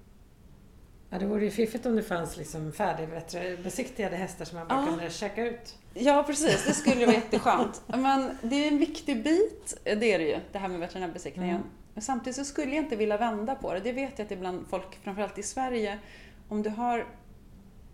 Ja, 1.10 1.20
det 1.20 1.26
vore 1.26 1.44
ju 1.46 1.52
fiffigt 1.52 1.86
om 1.86 1.96
det 1.96 2.04
fanns 2.04 2.38
liksom 2.38 2.72
färdigbesiktigade 2.72 4.16
hästar 4.16 4.46
som 4.46 4.58
man 4.58 4.68
bara 4.68 4.80
Ja. 4.80 4.86
kunde 4.88 5.10
checka 5.10 5.46
ut. 5.46 5.76
Ja, 5.94 6.24
precis. 6.28 6.66
Det 6.66 6.74
skulle 6.74 7.06
vara 7.06 7.16
jätteskönt. 7.16 7.82
Men 7.88 8.38
det 8.42 8.56
är 8.56 8.68
en 8.68 8.78
viktig 8.78 9.24
bit, 9.24 9.78
det 9.84 10.14
är 10.14 10.20
det 10.20 10.26
ju, 10.28 10.40
det 10.52 10.58
här 10.58 10.68
med 10.68 10.80
veterinärbesiktningen. 10.80 11.56
Mm. 11.56 11.68
Men 11.94 12.02
samtidigt 12.02 12.36
så 12.36 12.46
skulle 12.46 12.76
jag 12.76 12.84
inte 12.86 12.96
vilja 12.96 13.18
vända 13.18 13.56
på 13.56 13.74
det. 13.74 13.80
Det 13.80 13.92
vet 13.92 14.20
jag 14.20 14.26
att 14.26 14.32
ibland 14.32 14.68
folk, 14.68 14.96
framförallt 15.04 15.38
i 15.38 15.44
Sverige, 15.44 16.00
om 16.48 16.64
du 16.64 16.70
har 16.70 17.06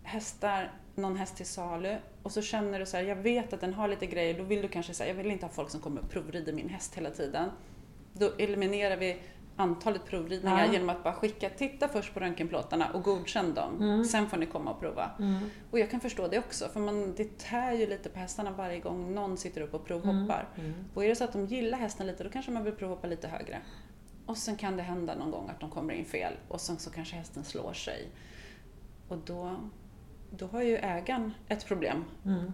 hästar, 0.02 0.72
någon 0.94 1.16
häst 1.16 1.36
till 1.36 1.46
salu 1.46 1.96
och 2.22 2.32
så 2.32 2.42
känner 2.42 2.78
du 2.80 2.86
så 2.86 2.96
här, 2.96 3.04
jag 3.04 3.16
vet 3.16 3.52
att 3.52 3.60
den 3.60 3.74
har 3.74 3.88
lite 3.88 4.06
grejer, 4.06 4.38
då 4.38 4.44
vill 4.44 4.62
du 4.62 4.68
kanske 4.68 4.94
säga, 4.94 5.08
jag 5.08 5.14
vill 5.14 5.30
inte 5.32 5.46
ha 5.46 5.52
folk 5.52 5.70
som 5.70 5.80
kommer 5.80 6.00
och 6.00 6.10
provrider 6.10 6.52
min 6.52 6.68
häst 6.68 6.94
hela 6.94 7.10
tiden. 7.10 7.50
Då 8.12 8.32
eliminerar 8.38 8.96
vi 8.96 9.20
antalet 9.56 10.06
provridningar 10.06 10.66
Ja. 10.66 10.72
genom 10.72 10.88
att 10.88 11.04
bara 11.04 11.14
skicka, 11.14 11.50
titta 11.50 11.88
först 11.88 12.14
på 12.14 12.20
röntgenplåtarna 12.20 12.90
och 12.94 13.02
godkänn 13.02 13.54
dem. 13.54 13.76
Mm. 13.82 14.04
Sen 14.04 14.26
får 14.30 14.36
ni 14.36 14.46
komma 14.46 14.70
och 14.70 14.80
prova. 14.80 15.10
Mm. 15.18 15.50
Och 15.70 15.78
jag 15.78 15.90
kan 15.90 16.00
förstå 16.00 16.28
det 16.28 16.38
också, 16.38 16.68
för 16.68 16.80
man, 16.80 17.14
det 17.16 17.38
tär 17.38 17.72
ju 17.72 17.86
lite 17.86 18.08
på 18.08 18.18
hästarna 18.18 18.50
varje 18.50 18.80
gång 18.80 19.14
någon 19.14 19.36
sitter 19.36 19.60
upp 19.60 19.74
och 19.74 19.84
provhoppar. 19.84 20.48
Mm. 20.56 20.72
Och 20.94 21.04
är 21.04 21.08
det 21.08 21.16
så 21.16 21.24
att 21.24 21.32
de 21.32 21.46
gillar 21.46 21.78
hästen 21.78 22.06
lite, 22.06 22.24
då 22.24 22.30
kanske 22.30 22.50
man 22.50 22.64
vill 22.64 22.74
provhoppa 22.74 23.06
lite 23.06 23.28
högre. 23.28 23.58
Och 24.28 24.36
sen 24.36 24.56
kan 24.56 24.76
det 24.76 24.82
hända 24.82 25.14
någon 25.14 25.30
gång 25.30 25.48
att 25.50 25.60
de 25.60 25.70
kommer 25.70 25.94
in 25.94 26.04
fel 26.04 26.32
och 26.48 26.60
sen 26.60 26.78
så 26.78 26.90
kanske 26.90 27.16
hästen 27.16 27.44
slår 27.44 27.72
sig. 27.72 28.08
Och 29.08 29.18
då, 29.18 29.56
då 30.30 30.46
har 30.46 30.62
ju 30.62 30.76
ägaren 30.76 31.34
ett 31.48 31.66
problem. 31.66 32.04
Mm. 32.24 32.52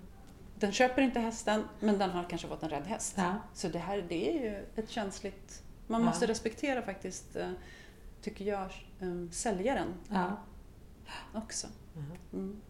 Den 0.58 0.72
köper 0.72 1.02
inte 1.02 1.20
hästen, 1.20 1.64
men 1.80 1.98
den 1.98 2.10
har 2.10 2.24
kanske 2.24 2.48
fått 2.48 2.62
en 2.62 2.68
rädd 2.68 2.86
häst. 2.86 3.14
Ja. 3.16 3.34
Så 3.54 3.68
det 3.68 3.78
här 3.78 4.04
det 4.08 4.30
är 4.38 4.42
ju 4.42 4.66
ett 4.76 4.90
känsligt... 4.90 5.62
Man 5.86 6.00
Ja. 6.00 6.06
måste 6.06 6.26
respektera 6.26 6.82
faktiskt, 6.82 7.36
eh, 7.36 7.50
tycker 8.22 8.44
jag, 8.44 8.64
eh, 9.00 9.30
säljaren 9.30 9.94
Ja. 10.08 10.36
också. 11.34 11.66
Mhm. 11.94 12.16
Mm. 12.32 12.60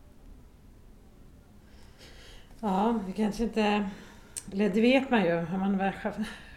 ja, 2.60 3.00
vi 3.06 3.12
kanske 3.12 3.42
inte... 3.42 3.90
Eller 4.52 4.70
det 4.70 4.80
vet 4.80 5.10
man 5.10 5.24
ju 5.24 5.46
man 5.58 5.92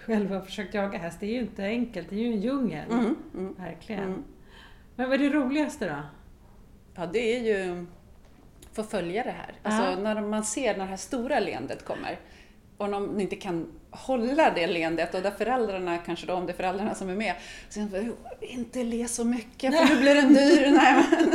själv 0.08 0.32
har 0.32 0.41
försökt 0.41 0.74
jaga 0.74 0.98
häst. 1.00 1.17
Det 1.20 1.26
är 1.26 1.32
ju 1.34 1.39
inte 1.39 1.63
enkelt, 1.63 2.10
det 2.10 2.15
är 2.15 2.20
ju 2.20 2.34
en 2.34 2.41
djungel. 2.41 2.91
Mm, 2.91 3.15
mm. 3.34 3.54
Verkligen. 3.54 4.04
Mm. 4.04 4.24
Men 4.96 5.10
vad 5.10 5.22
är 5.22 5.30
det 5.30 5.36
roligaste 5.36 5.88
då? 5.89 5.96
Ja, 6.96 7.06
det 7.06 7.36
är 7.38 7.41
ju 7.43 7.86
få 8.74 8.84
följa 8.84 9.24
det 9.24 9.32
här. 9.32 9.54
Alltså 9.63 9.84
Ja. 9.84 9.96
när 10.13 10.22
man 10.22 10.43
ser 10.43 10.74
när 10.78 10.84
det 10.86 10.89
här 10.89 10.98
stora 10.98 11.39
leendet 11.39 11.86
kommer 11.86 12.20
och 12.78 12.89
de 12.89 13.20
inte 13.20 13.36
kan 13.36 13.72
hålla 13.91 14.52
det 14.52 14.67
leendet 14.67 15.15
och 15.15 15.22
där 15.22 15.32
föräldrarna, 15.32 15.98
kanske 15.98 16.26
då 16.28 16.34
om 16.34 16.46
det 16.46 16.52
är 16.52 16.58
föräldrarna 16.58 16.96
som 16.96 17.10
är 17.10 17.15
med, 17.15 17.36
så 17.70 17.80
de, 17.80 18.13
inte 18.41 18.84
le 18.84 19.08
så 19.08 19.26
mycket 19.26 19.78
för 19.78 19.96
nu 19.96 20.02
blir 20.02 20.15
den 20.15 20.34
dyr. 20.34 20.72
nej, 20.72 20.93
men, 20.93 21.30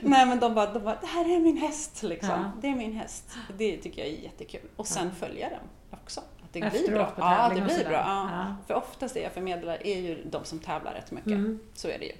nej 0.10 0.26
men 0.26 0.38
de 0.40 0.54
bara, 0.54 0.72
de 0.72 0.84
bara, 0.84 0.98
det 1.00 1.06
här 1.06 1.36
är 1.36 1.40
min 1.40 1.56
häst 1.56 2.02
liksom. 2.02 2.30
Ja. 2.30 2.52
Det 2.62 2.68
är 2.68 2.74
min 2.76 2.92
häst. 2.92 3.30
Det 3.58 3.76
tycker 3.76 4.02
jag 4.02 4.10
är 4.10 4.22
jättekul. 4.22 4.68
Och 4.76 4.86
sen 4.86 5.10
följa 5.14 5.48
den 5.48 5.60
också. 5.90 6.20
Det 6.54 6.70
blir 6.70 6.80
Efteråt 6.80 6.98
bra. 6.98 7.10
på 7.10 7.20
Ja, 7.20 7.48
det 7.54 7.60
blir 7.60 7.84
bra. 7.84 7.92
Ja. 7.92 8.30
Ja. 8.32 8.56
För 8.66 8.74
oftast 8.74 9.14
det 9.14 9.20
jag 9.20 9.32
förmedlar 9.32 9.86
är 9.86 10.00
ju 10.00 10.24
de 10.30 10.44
som 10.44 10.58
tävlar 10.58 10.94
rätt 10.94 11.10
mycket. 11.10 11.32
Mm. 11.32 11.58
Så 11.74 11.88
är 11.88 11.98
det 11.98 12.04
ju. 12.04 12.12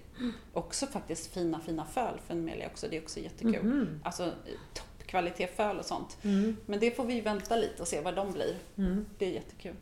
Också 0.53 0.87
faktiskt 0.87 1.35
fina, 1.35 1.61
fina 1.61 1.85
föl 1.85 2.19
förmedlar 2.27 2.63
jag 2.63 2.71
också. 2.73 2.87
Det 2.91 2.97
är 2.97 3.03
också 3.03 3.21
jättekul. 3.21 3.63
Mhm. 3.63 4.01
Alltså 4.05 4.33
toppkvalitet 4.75 5.57
föl 5.57 5.79
och 5.79 5.85
sånt. 5.85 6.19
Mm. 6.23 6.57
Men 6.67 6.81
det 6.81 6.97
får 6.97 7.05
vi 7.05 7.21
vänta 7.21 7.57
lite 7.57 7.83
och 7.83 7.89
se 7.89 8.01
vad 8.01 8.17
de 8.17 8.33
blir. 8.33 8.55
Mm. 8.77 9.07
Det 9.19 9.27
är 9.27 9.31
jättekul. 9.31 9.75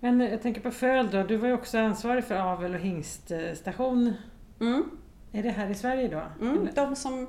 Men 0.00 0.20
jag 0.20 0.42
tänker 0.42 0.60
på 0.60 0.70
föl 0.70 1.10
då. 1.10 1.22
Du 1.22 1.36
var 1.36 1.48
ju 1.48 1.54
också 1.54 1.78
ansvarig 1.78 2.24
för 2.24 2.34
avel 2.34 2.74
och 2.74 2.80
hingststation. 2.80 4.12
Mm. 4.60 4.90
Är 5.32 5.42
det 5.42 5.50
här 5.50 5.70
i 5.70 5.74
Sverige 5.74 6.08
då? 6.08 6.46
Mm. 6.46 6.68
De 6.74 6.96
som 6.96 7.26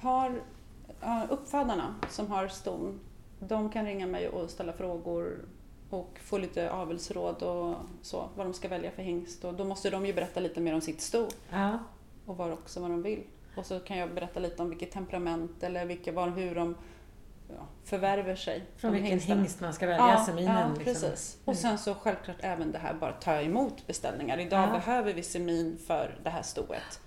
har 0.00 0.40
uppfödarna 1.28 1.94
som 2.08 2.26
har 2.30 2.48
ston, 2.48 3.00
de 3.38 3.70
kan 3.70 3.84
ringa 3.86 4.06
mig 4.06 4.28
och 4.28 4.50
ställa 4.50 4.72
frågor 4.72 5.44
och 5.90 6.18
få 6.22 6.38
lite 6.38 6.70
avelsråd 6.70 7.42
och 7.42 7.74
så, 8.02 8.28
vad 8.36 8.46
de 8.46 8.54
ska 8.54 8.68
välja 8.68 8.90
för 8.90 9.02
hingst. 9.02 9.44
Och 9.44 9.54
då 9.54 9.64
måste 9.64 9.90
de 9.90 10.06
ju 10.06 10.12
berätta 10.12 10.40
lite 10.40 10.60
mer 10.60 10.74
om 10.74 10.80
sitt 10.80 11.00
sto 11.00 11.28
Ja. 11.50 11.78
och 12.26 12.36
vad 12.36 12.52
också 12.52 12.80
vad 12.80 12.90
de 12.90 13.02
vill. 13.02 13.22
Och 13.56 13.66
så 13.66 13.80
kan 13.80 13.98
jag 13.98 14.14
berätta 14.14 14.40
lite 14.40 14.62
om 14.62 14.68
vilket 14.70 14.90
temperament 14.90 15.62
eller 15.62 15.84
vilka, 15.86 16.12
var, 16.12 16.28
hur 16.28 16.54
de 16.54 16.74
ja, 17.48 17.66
förvärver 17.84 18.36
sig. 18.36 18.64
Från 18.76 18.92
vilken 18.92 19.10
hingstarna. 19.10 19.40
hingst 19.40 19.60
man 19.60 19.72
ska 19.74 19.86
välja, 19.86 20.24
seminen. 20.24 20.56
Ja, 20.56 20.68
liksom. 20.68 20.84
precis. 20.84 21.38
Och 21.44 21.56
sen 21.56 21.78
så 21.78 21.94
självklart 21.94 22.36
även 22.40 22.72
det 22.72 22.78
här 22.78 22.94
bara 22.94 23.12
ta 23.12 23.40
emot 23.40 23.86
beställningar. 23.86 24.38
Idag 24.38 24.68
Ja. 24.68 24.72
behöver 24.72 25.14
vi 25.14 25.22
semin 25.22 25.78
för 25.86 26.18
det 26.24 26.30
här 26.30 26.42
stoet 26.42 27.00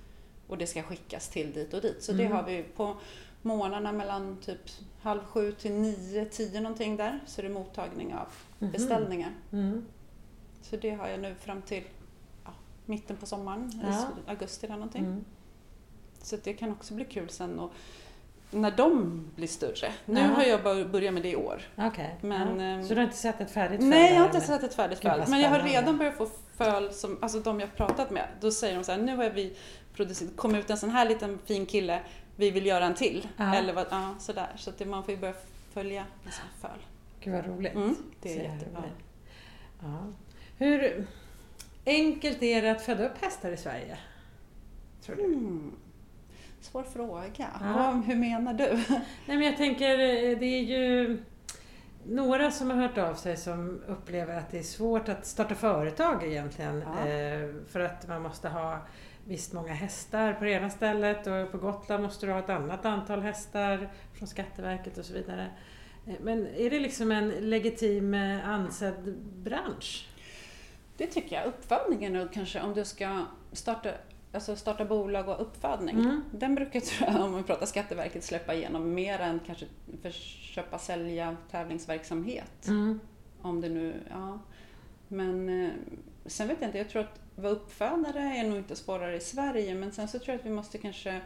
och 0.47 0.57
det 0.57 0.67
ska 0.67 0.81
skickas 0.83 1.29
till 1.29 1.53
dit 1.53 1.73
och 1.73 1.81
dit. 1.81 2.03
Så 2.03 2.11
det 2.11 2.23
Mm. 2.25 2.37
har 2.37 2.43
vi 2.43 2.63
på 2.63 2.95
morgnarna 3.41 3.91
mellan 3.91 4.37
typ 4.45 4.59
halv 5.01 5.19
sju 5.25 5.51
till 5.51 5.71
nio, 5.73 6.25
tio 6.25 6.61
någonting 6.61 6.97
där 6.97 7.19
så 7.25 7.41
är 7.41 7.43
det 7.43 7.49
mottagning 7.53 8.13
av 8.13 8.27
Mhm. 8.59 8.71
beställningar. 8.71 9.31
Mm. 9.51 9.85
Så 10.61 10.75
det 10.75 10.89
har 10.91 11.07
jag 11.07 11.19
nu 11.19 11.35
fram 11.35 11.61
till 11.61 11.83
ja, 12.45 12.51
mitten 12.85 13.17
på 13.17 13.25
sommaren, 13.25 13.71
Ja. 13.83 14.05
augusti 14.27 14.65
eller 14.65 14.75
någonting. 14.75 15.05
Mm. 15.05 15.25
Så 16.21 16.37
det 16.43 16.53
kan 16.53 16.71
också 16.71 16.93
bli 16.93 17.05
kul 17.05 17.29
sen 17.29 17.59
och 17.59 17.71
när 18.51 18.71
de 18.71 19.25
blir 19.35 19.47
större. 19.47 19.93
Nu 20.05 20.19
Ja. 20.19 20.27
har 20.27 20.43
jag 20.43 20.63
börjat 20.63 21.13
med 21.13 21.23
det 21.23 21.29
i 21.31 21.35
år. 21.35 21.61
Okej. 21.77 22.15
Men, 22.21 22.59
ja. 22.59 22.65
ehm, 22.65 22.83
Så 22.83 22.89
du 22.89 22.95
har 22.95 23.03
inte 23.03 23.17
sett 23.17 23.41
ett 23.41 23.51
färdigt 23.51 23.79
föl 23.79 23.89
Nej, 23.89 24.13
jag 24.13 24.19
har 24.19 24.25
inte 24.25 24.41
sett 24.41 24.63
ett 24.63 24.73
färdigt 24.73 24.99
föl. 24.99 25.23
Men 25.27 25.39
jag 25.39 25.49
har 25.49 25.59
redan 25.59 25.97
börjat 25.97 26.17
få 26.17 26.27
föl 26.57 26.93
som, 26.93 27.17
alltså 27.21 27.39
de 27.39 27.59
jag 27.59 27.75
pratat 27.75 28.11
med, 28.11 28.27
då 28.41 28.51
säger 28.51 28.75
de 28.75 28.83
så 28.83 28.91
här, 28.91 28.99
nu 28.99 29.15
har 29.17 29.29
vi 29.29 29.57
producerat, 29.93 30.35
kom 30.35 30.55
ut 30.55 30.69
en 30.69 30.77
sån 30.77 30.89
här 30.89 31.09
liten 31.09 31.39
fin 31.45 31.65
kille, 31.65 31.99
vi 32.39 32.51
vill 32.51 32.65
göra 32.65 32.85
en 32.85 32.93
till. 32.95 33.27
Ja. 33.37 33.55
Eller 33.55 33.73
vad, 33.73 33.85
ja 33.91 34.15
sådär. 34.19 34.49
Så 34.55 34.69
att 34.69 34.77
det, 34.77 34.85
man 34.85 35.03
får 35.03 35.13
ju 35.13 35.19
börja 35.19 35.33
följa 35.73 36.05
en 36.25 36.31
sån 36.31 36.43
här 36.61 36.69
föl. 36.69 36.79
Gud 37.19 37.33
vad 37.33 37.45
roligt. 37.45 37.75
Mm, 37.75 37.95
det 38.21 38.29
Så 38.29 38.39
är 38.39 38.43
jättebra. 38.43 38.83
Ja. 39.81 40.03
Hur 40.57 41.07
enkelt 41.85 42.43
är 42.43 42.61
det 42.61 42.71
att 42.71 42.81
föda 42.81 43.05
upp 43.05 43.21
hästar 43.21 43.51
i 43.51 43.57
Sverige? 43.57 43.97
Tror 45.01 45.15
du? 45.15 45.23
Mm. 45.23 45.71
Svår 46.61 46.83
fråga. 46.83 47.47
Ja. 47.61 47.91
Hur 48.05 48.15
menar 48.15 48.53
du? 48.53 48.65
Nej 49.25 49.37
men 49.37 49.41
jag 49.41 49.57
tänker, 49.57 49.91
eh, 49.99 50.37
det 50.39 50.45
är 50.45 50.61
ju 50.63 51.23
några 52.05 52.51
som 52.51 52.69
har 52.69 52.77
hört 52.77 52.97
av 52.97 53.13
sig 53.15 53.37
som 53.37 53.81
upplever 53.87 54.37
att 54.37 54.51
det 54.51 54.59
är 54.59 54.63
svårt 54.63 55.09
att 55.09 55.25
starta 55.25 55.55
företag 55.55 56.23
egentligen. 56.23 56.83
Ja. 56.85 57.07
Eh, 57.07 57.49
För 57.67 57.79
att 57.79 58.07
man 58.07 58.21
måste 58.21 58.49
ha 58.49 58.79
visst 59.25 59.53
många 59.53 59.73
hästar 59.73 60.33
på 60.33 60.43
det 60.43 60.51
ena 60.51 60.69
stället 60.69 61.27
och 61.27 61.51
på 61.51 61.57
Gotland 61.57 62.03
måste 62.03 62.25
du 62.25 62.31
ha 62.31 62.39
ett 62.39 62.49
annat 62.49 62.85
antal 62.85 63.21
hästar 63.21 63.89
från 64.13 64.27
Skatteverket 64.27 64.97
och 64.97 65.05
så 65.05 65.13
vidare. 65.13 65.47
Eh, 66.07 66.13
Men 66.21 66.47
är 66.47 66.69
det 66.69 66.79
liksom 66.79 67.11
en 67.11 67.29
legitim 67.29 68.13
eh, 68.13 68.49
ansedd 68.49 69.17
bransch? 69.43 70.07
Det 70.97 71.07
tycker 71.07 71.35
jag. 71.35 71.45
Uppfödningen 71.45 72.15
och 72.15 72.33
kanske 72.33 72.61
om 72.61 72.73
du 72.73 72.85
ska 72.85 73.25
starta, 73.51 73.89
alltså 74.31 74.55
starta 74.55 74.85
bolag 74.85 75.29
och 75.29 75.41
uppfödning. 75.41 75.99
Mm. 75.99 76.23
Den 76.31 76.55
brukar, 76.55 76.79
tror 76.79 77.09
jag, 77.11 77.21
om 77.25 77.35
vi 77.35 77.43
pratar 77.43 77.65
Skatteverket, 77.65 78.23
släppa 78.23 78.53
igenom 78.53 78.93
mer 78.93 79.19
än 79.19 79.39
kanske 79.45 79.65
för 80.01 80.11
köpa, 80.11 80.77
sälja, 80.77 81.37
tävlingsverksamhet. 81.51 82.67
Mm. 82.67 82.99
Om 83.41 83.61
det 83.61 83.69
nu, 83.69 83.93
ja. 84.09 84.39
Men 85.07 85.63
eh, 85.63 85.71
sen 86.25 86.47
vet 86.47 86.57
jag 86.61 86.67
inte, 86.67 86.77
jag 86.77 86.89
tror 86.89 87.01
att 87.01 87.19
vara 87.39 87.53
uppfödare 87.53 88.19
är 88.19 88.43
nog 88.43 88.57
inte 88.57 88.75
svårare 88.75 89.15
i 89.15 89.19
Sverige 89.19 89.75
men 89.75 89.91
sen 89.91 90.07
så 90.07 90.19
tror 90.19 90.29
jag 90.33 90.39
att 90.39 90.45
vi 90.45 90.49
måste 90.49 90.77
kanske 90.77 91.21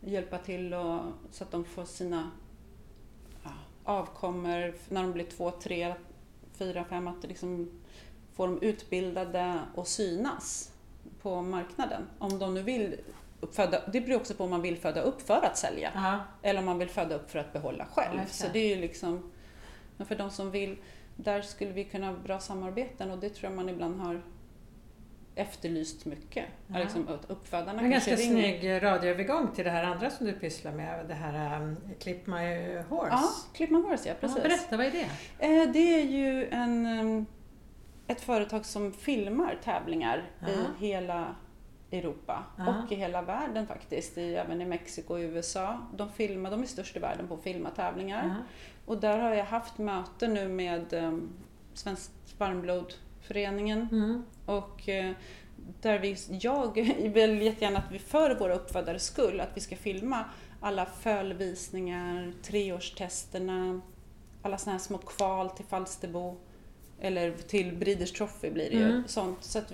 hjälpa 0.00 0.38
till 0.38 0.74
och, 0.74 1.00
så 1.30 1.44
att 1.44 1.50
de 1.50 1.64
får 1.64 1.84
sina 1.84 2.30
ja, 3.44 3.50
avkommor 3.84 4.74
när 4.88 5.02
de 5.02 5.12
blir 5.12 5.24
två, 5.24 5.50
tre, 5.50 5.94
fyra, 6.58 6.84
fem, 6.84 7.08
att 7.08 7.22
liksom 7.22 7.80
får 8.34 8.46
dem 8.46 8.58
utbildade 8.62 9.58
och 9.74 9.88
synas 9.88 10.72
på 11.22 11.42
marknaden. 11.42 12.02
Om 12.18 12.38
de 12.38 12.54
nu 12.54 12.62
vill 12.62 12.96
uppföda, 13.40 13.82
det 13.92 14.00
beror 14.00 14.16
också 14.16 14.34
på 14.34 14.44
om 14.44 14.50
man 14.50 14.62
vill 14.62 14.76
föda 14.76 15.00
upp 15.00 15.22
för 15.22 15.44
att 15.44 15.58
sälja 15.58 15.90
Ja. 15.94 16.18
eller 16.42 16.60
om 16.60 16.66
man 16.66 16.78
vill 16.78 16.88
föda 16.88 17.14
upp 17.14 17.30
för 17.30 17.38
att 17.38 17.52
behålla 17.52 17.86
själv. 17.86 18.18
Ja, 18.18 18.26
så 18.26 18.46
det 18.52 18.58
är 18.58 18.76
ju 18.76 18.80
liksom, 18.80 19.32
men 19.96 20.06
för 20.06 20.16
de 20.16 20.30
som 20.30 20.50
vill, 20.50 20.76
där 21.16 21.42
skulle 21.42 21.70
vi 21.72 21.84
kunna 21.84 22.06
ha 22.06 22.16
bra 22.16 22.40
samarbeten 22.40 23.10
och 23.10 23.18
det 23.18 23.28
tror 23.28 23.50
jag 23.50 23.56
man 23.56 23.68
ibland 23.68 24.00
har 24.00 24.22
efterlyst 25.34 26.04
mycket. 26.04 26.44
Ja. 26.66 26.78
Liksom, 26.78 27.08
uppfödarna 27.28 27.82
En 27.82 27.90
ganska 27.90 28.16
ringer. 28.16 28.58
snygg 28.60 28.82
radioövergång 28.82 29.48
till 29.54 29.64
det 29.64 29.70
här 29.70 29.84
andra 29.84 30.10
som 30.10 30.26
du 30.26 30.32
pysslar 30.32 30.72
med, 30.72 31.06
det 31.08 31.14
här 31.14 31.60
um, 31.62 31.76
Clip 32.00 32.26
My 32.26 32.76
Horse. 32.88 33.08
Ja, 33.10 33.22
Clip 33.54 33.70
My 33.70 33.76
Horse 33.82 34.08
ja, 34.08 34.14
precis. 34.20 34.36
Ja, 34.36 34.42
berätta, 34.42 34.76
vad 34.76 34.86
är 34.86 34.90
det? 34.90 35.08
Eh, 35.46 35.72
Det 35.72 36.00
är 36.00 36.04
ju 36.04 36.48
en, 36.48 36.86
em, 36.86 37.26
ett 38.06 38.20
företag 38.20 38.64
som 38.66 38.92
filmar 38.92 39.58
tävlingar 39.64 40.30
Aha. 40.42 40.50
i 40.52 40.86
hela 40.86 41.34
Europa 41.92 42.44
Aha. 42.58 42.82
och 42.86 42.92
i 42.92 42.94
hela 42.94 43.22
världen 43.22 43.66
faktiskt, 43.66 44.18
i, 44.18 44.34
även 44.34 44.62
i 44.62 44.64
Mexiko 44.64 45.14
och 45.14 45.18
USA. 45.18 45.78
De, 45.96 46.12
filmar, 46.12 46.50
de 46.50 46.62
är 46.62 46.66
störst 46.66 46.96
i 46.96 46.98
världen 46.98 47.28
på 47.28 47.34
att 47.34 47.42
filma 47.42 47.70
tävlingar. 47.70 48.26
Ja. 48.26 48.34
Och 48.86 49.00
där 49.00 49.18
har 49.18 49.34
jag 49.34 49.44
haft 49.44 49.78
möte 49.78 50.28
nu 50.28 50.48
med 50.48 50.92
um, 50.92 51.30
Svensk 51.74 52.10
Varmblodföreningen 53.22 53.88
Mm. 53.92 54.24
och 54.46 54.88
eh, 54.88 55.12
där 55.80 55.98
vi, 55.98 56.16
jag 56.40 56.74
vill 57.14 57.42
jättegärna 57.42 57.78
att 57.78 57.92
vi 57.92 57.98
för 57.98 58.34
våra 58.34 58.54
uppfödares 58.54 59.04
skull, 59.04 59.40
att 59.40 59.50
vi 59.54 59.60
ska 59.60 59.76
filma 59.76 60.24
alla 60.60 60.86
fölvisningar, 60.86 62.32
treårstesterna, 62.42 63.80
alla 64.42 64.58
såna 64.58 64.72
här 64.72 64.78
små 64.78 64.98
kval 64.98 65.50
till 65.50 65.64
Falsterbo 65.64 66.36
eller 67.00 67.32
till 67.32 67.76
Breeders 67.76 68.12
Trophy 68.12 68.50
blir 68.50 68.70
det 68.70 68.76
ju. 68.76 68.84
Mm. 68.84 69.02
Sånt, 69.06 69.44
så 69.44 69.58
att, 69.58 69.72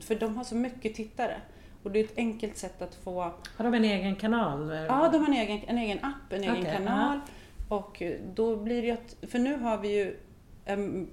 för 0.00 0.14
de 0.14 0.36
har 0.36 0.44
så 0.44 0.54
mycket 0.54 0.94
tittare. 0.94 1.40
Och 1.82 1.90
det 1.90 2.00
är 2.00 2.04
ett 2.04 2.18
enkelt 2.18 2.56
sätt 2.56 2.82
att 2.82 2.94
få 2.94 3.22
Har 3.56 3.64
de 3.64 3.74
en 3.74 3.84
egen 3.84 4.16
kanal? 4.16 4.70
Ja, 4.88 5.08
de 5.12 5.18
har 5.18 5.28
en 5.28 5.34
egen, 5.34 5.60
en 5.66 5.78
egen 5.78 5.98
app, 6.04 6.32
en 6.32 6.42
egen 6.42 6.56
Okej, 6.60 6.72
kanal. 6.76 7.20
Och 7.68 8.02
då 8.34 8.56
blir 8.56 8.82
det 8.82 8.86
ju 8.86 8.92
att, 8.92 9.16
för 9.30 9.38
nu 9.38 9.56
har 9.56 9.78
vi 9.78 9.88
ju 9.88 10.16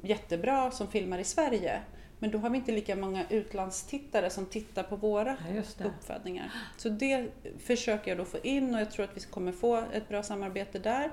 jättebra 0.02 0.72
som 0.72 0.88
filmar 0.88 1.20
i 1.20 1.24
Sverige. 1.24 1.82
Men 2.20 2.32
då 2.32 2.38
har 2.38 2.50
vi 2.50 2.58
inte 2.58 2.72
lika 2.72 2.96
många 2.96 3.26
utlandstittare 3.30 4.30
som 4.30 4.46
tittar 4.46 4.84
på 4.84 4.96
våra 4.96 5.38
Ja, 5.80 5.86
uppfödningar. 5.88 6.52
Så 6.78 6.90
det 6.90 7.28
försöker 7.60 8.12
jag 8.12 8.18
då 8.18 8.26
få 8.26 8.38
in 8.44 8.76
och 8.76 8.82
jag 8.82 8.92
tror 8.92 9.04
att 9.06 9.18
vi 9.18 9.22
kommer 9.22 9.52
få 9.52 9.84
ett 9.94 10.10
bra 10.10 10.24
samarbete 10.24 10.80
där. 10.80 11.12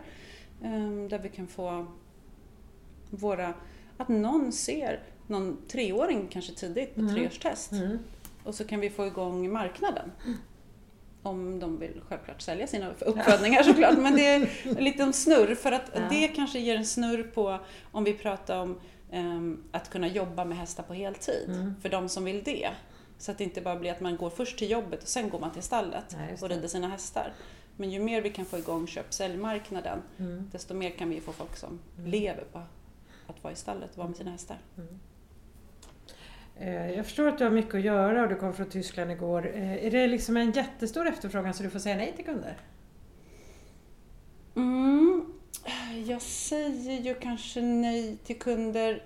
Där 1.08 1.18
vi 1.18 1.28
kan 1.28 1.46
få 1.46 1.86
våra, 3.10 3.54
att 3.96 4.08
någon 4.08 4.52
ser 4.52 5.00
någon 5.26 5.56
treåring 5.68 6.28
kanske 6.28 6.54
tidigt 6.54 6.94
på 6.94 7.00
Mm. 7.00 7.14
treårstest. 7.14 7.72
Mm. 7.72 7.98
Och 8.44 8.54
så 8.54 8.64
kan 8.64 8.80
vi 8.80 8.90
få 8.90 9.06
igång 9.06 9.52
marknaden. 9.52 10.10
Om 11.24 11.58
de 11.60 11.78
vill 11.78 12.00
självklart 12.08 12.40
sälja 12.42 12.66
sina 12.66 12.90
uppfödningar 13.00 13.62
såklart. 13.62 13.98
Men 13.98 14.16
det 14.16 14.26
är 14.26 14.48
en 14.64 14.84
liten 14.84 15.12
snurr 15.12 15.54
för 15.54 15.72
att 15.72 15.90
Ja. 15.94 16.00
det 16.10 16.28
kanske 16.28 16.58
ger 16.58 16.76
en 16.76 16.86
snurr 16.86 17.22
på 17.22 17.58
om 17.92 18.04
vi 18.04 18.12
pratar 18.12 18.58
om 18.60 18.80
ehm, 19.10 19.64
att 19.72 19.90
kunna 19.90 20.08
jobba 20.08 20.44
med 20.44 20.58
hästar 20.58 20.82
på 20.82 20.94
heltid. 20.94 21.48
Mm. 21.48 21.74
För 21.82 21.88
de 21.88 22.08
som 22.08 22.24
vill 22.24 22.42
det. 22.42 22.70
Så 23.18 23.30
att 23.30 23.38
det 23.38 23.44
inte 23.44 23.60
bara 23.60 23.76
blir 23.76 23.90
att 23.90 24.00
man 24.00 24.16
går 24.16 24.30
först 24.30 24.58
till 24.58 24.70
jobbet 24.70 25.02
och 25.02 25.08
sen 25.08 25.28
går 25.30 25.38
man 25.38 25.50
till 25.52 25.62
stallet 25.62 26.16
just 26.30 26.42
och 26.42 26.48
rider 26.48 26.68
sina 26.68 26.88
hästar. 26.88 27.32
Men 27.76 27.90
ju 27.90 28.00
mer 28.00 28.20
vi 28.20 28.30
kan 28.30 28.44
få 28.44 28.58
igång 28.58 28.86
köp-säljmarknaden 28.86 29.98
Mm. 30.18 30.48
desto 30.52 30.74
mer 30.74 30.90
kan 30.90 31.10
vi 31.10 31.20
få 31.20 31.32
folk 31.32 31.56
som 31.56 31.80
Mm. 31.98 32.10
lever 32.10 32.44
på 32.52 32.58
att 33.26 33.42
vara 33.44 33.52
i 33.52 33.56
stallet 33.56 33.90
och 33.90 33.96
vara 33.98 34.08
med 34.08 34.16
sina 34.16 34.30
hästar. 34.30 34.56
Mm. 36.60 36.74
Eh, 36.90 36.90
Jag 36.96 37.04
förstår 37.06 37.28
att 37.28 37.38
du 37.38 37.44
har 37.44 37.50
mycket 37.50 37.74
att 37.74 37.80
göra 37.82 38.22
och 38.22 38.28
du 38.28 38.34
kom 38.36 38.54
från 38.54 38.66
Tyskland 38.70 39.10
igår. 39.10 39.52
Eh, 39.56 39.86
Är 39.86 39.90
det 39.90 40.06
liksom 40.06 40.36
en 40.36 40.50
jättestor 40.52 41.08
efterfrågan 41.08 41.54
så 41.54 41.62
du 41.62 41.70
får 41.70 41.78
säga 41.78 41.96
nej 41.96 42.12
till 42.16 42.24
kunder? 42.24 42.56
Mm, 44.56 45.24
jag 46.06 46.22
säger 46.22 47.00
ju 47.00 47.14
kanske 47.14 47.60
nej 47.60 48.16
till 48.24 48.38
kunder, 48.38 49.02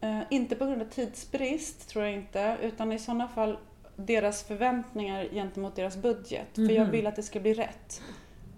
eh, 0.00 0.20
inte 0.30 0.56
på 0.56 0.64
grund 0.66 0.82
av 0.82 0.86
tidsbrist 0.86 1.88
tror 1.88 2.04
jag 2.04 2.14
inte, 2.14 2.56
utan 2.62 2.92
i 2.92 2.98
sådana 2.98 3.28
fall 3.28 3.58
deras 3.96 4.42
förväntningar 4.42 5.24
gentemot 5.32 5.76
deras 5.76 5.96
budget. 5.96 6.46
För 6.54 6.70
jag 6.70 6.82
Mhm. 6.82 6.90
vill 6.90 7.06
att 7.06 7.16
det 7.16 7.22
ska 7.22 7.40
bli 7.40 7.54
rätt. 7.54 8.02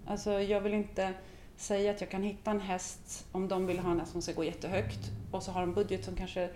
Alltså 0.05 0.31
jag 0.41 0.61
vill 0.61 0.73
inte 0.73 1.13
säga 1.57 1.91
att 1.91 2.01
jag 2.01 2.09
kan 2.09 2.23
hitta 2.23 2.51
en 2.51 2.61
häst 2.61 3.25
om 3.31 3.47
de 3.47 3.67
vill 3.67 3.79
ha 3.79 3.91
en 3.91 3.99
häst 3.99 4.11
som 4.11 4.21
ska 4.21 4.31
gå 4.33 4.43
jättehögt 4.43 4.99
och 5.31 5.43
så 5.43 5.51
har 5.51 5.61
de 5.61 5.69
en 5.69 5.75
budget 5.75 6.05
som 6.05 6.15
kanske 6.15 6.49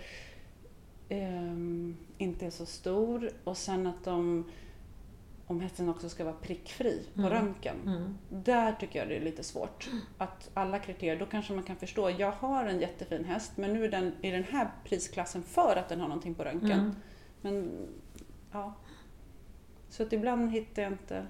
ehm, 1.10 1.98
inte 2.18 2.46
är 2.46 2.50
så 2.50 2.66
stor 2.66 3.30
och 3.44 3.58
sen 3.58 3.88
att 3.88 4.04
de 4.04 4.46
om 5.48 5.60
hästen 5.60 5.90
också 5.90 6.10
ska 6.10 6.24
vara 6.24 6.36
prickfri 6.42 7.06
på 7.14 7.22
Mm. 7.22 7.34
röntgen. 7.34 7.76
Mm. 7.86 8.18
Där 8.30 8.72
tycker 8.74 9.00
jag 9.00 9.08
det 9.08 9.18
är 9.18 9.22
lite 9.22 9.44
svårt. 9.44 9.90
Att 10.18 10.50
alla 10.54 10.80
kriterier, 10.80 11.20
då 11.20 11.26
kanske 11.26 11.54
man 11.54 11.64
kan 11.64 11.76
förstå, 11.76 12.10
jag 12.10 12.32
har 12.32 12.66
en 12.66 12.80
jättefin 12.80 13.26
häst 13.26 13.52
men 13.56 13.74
nu 13.74 13.86
är 13.86 13.92
den 13.92 14.14
i 14.22 14.32
den 14.32 14.44
här 14.44 14.72
prisklassen 14.84 15.44
för 15.44 15.76
att 15.76 15.90
den 15.90 16.00
har 16.02 16.08
någonting 16.08 16.36
på 16.36 16.44
röntgen. 16.44 16.80
Mm. 16.80 16.96
Men, 17.42 17.72
ja. 18.52 18.74
Så 19.90 20.04
att 20.04 20.14
ibland 20.14 20.52
hittar 20.52 20.82
jag 20.82 20.92
inte 20.92 21.26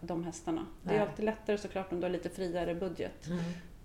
de 0.00 0.24
hästarna. 0.24 0.66
Det 0.82 0.90
är 0.94 0.98
Nej. 0.98 1.08
alltid 1.08 1.24
lättare 1.24 1.58
såklart 1.58 1.92
om 1.92 2.00
du 2.00 2.04
har 2.06 2.10
lite 2.10 2.28
friare 2.28 2.74
budget. 2.74 3.26
Mm. 3.26 3.38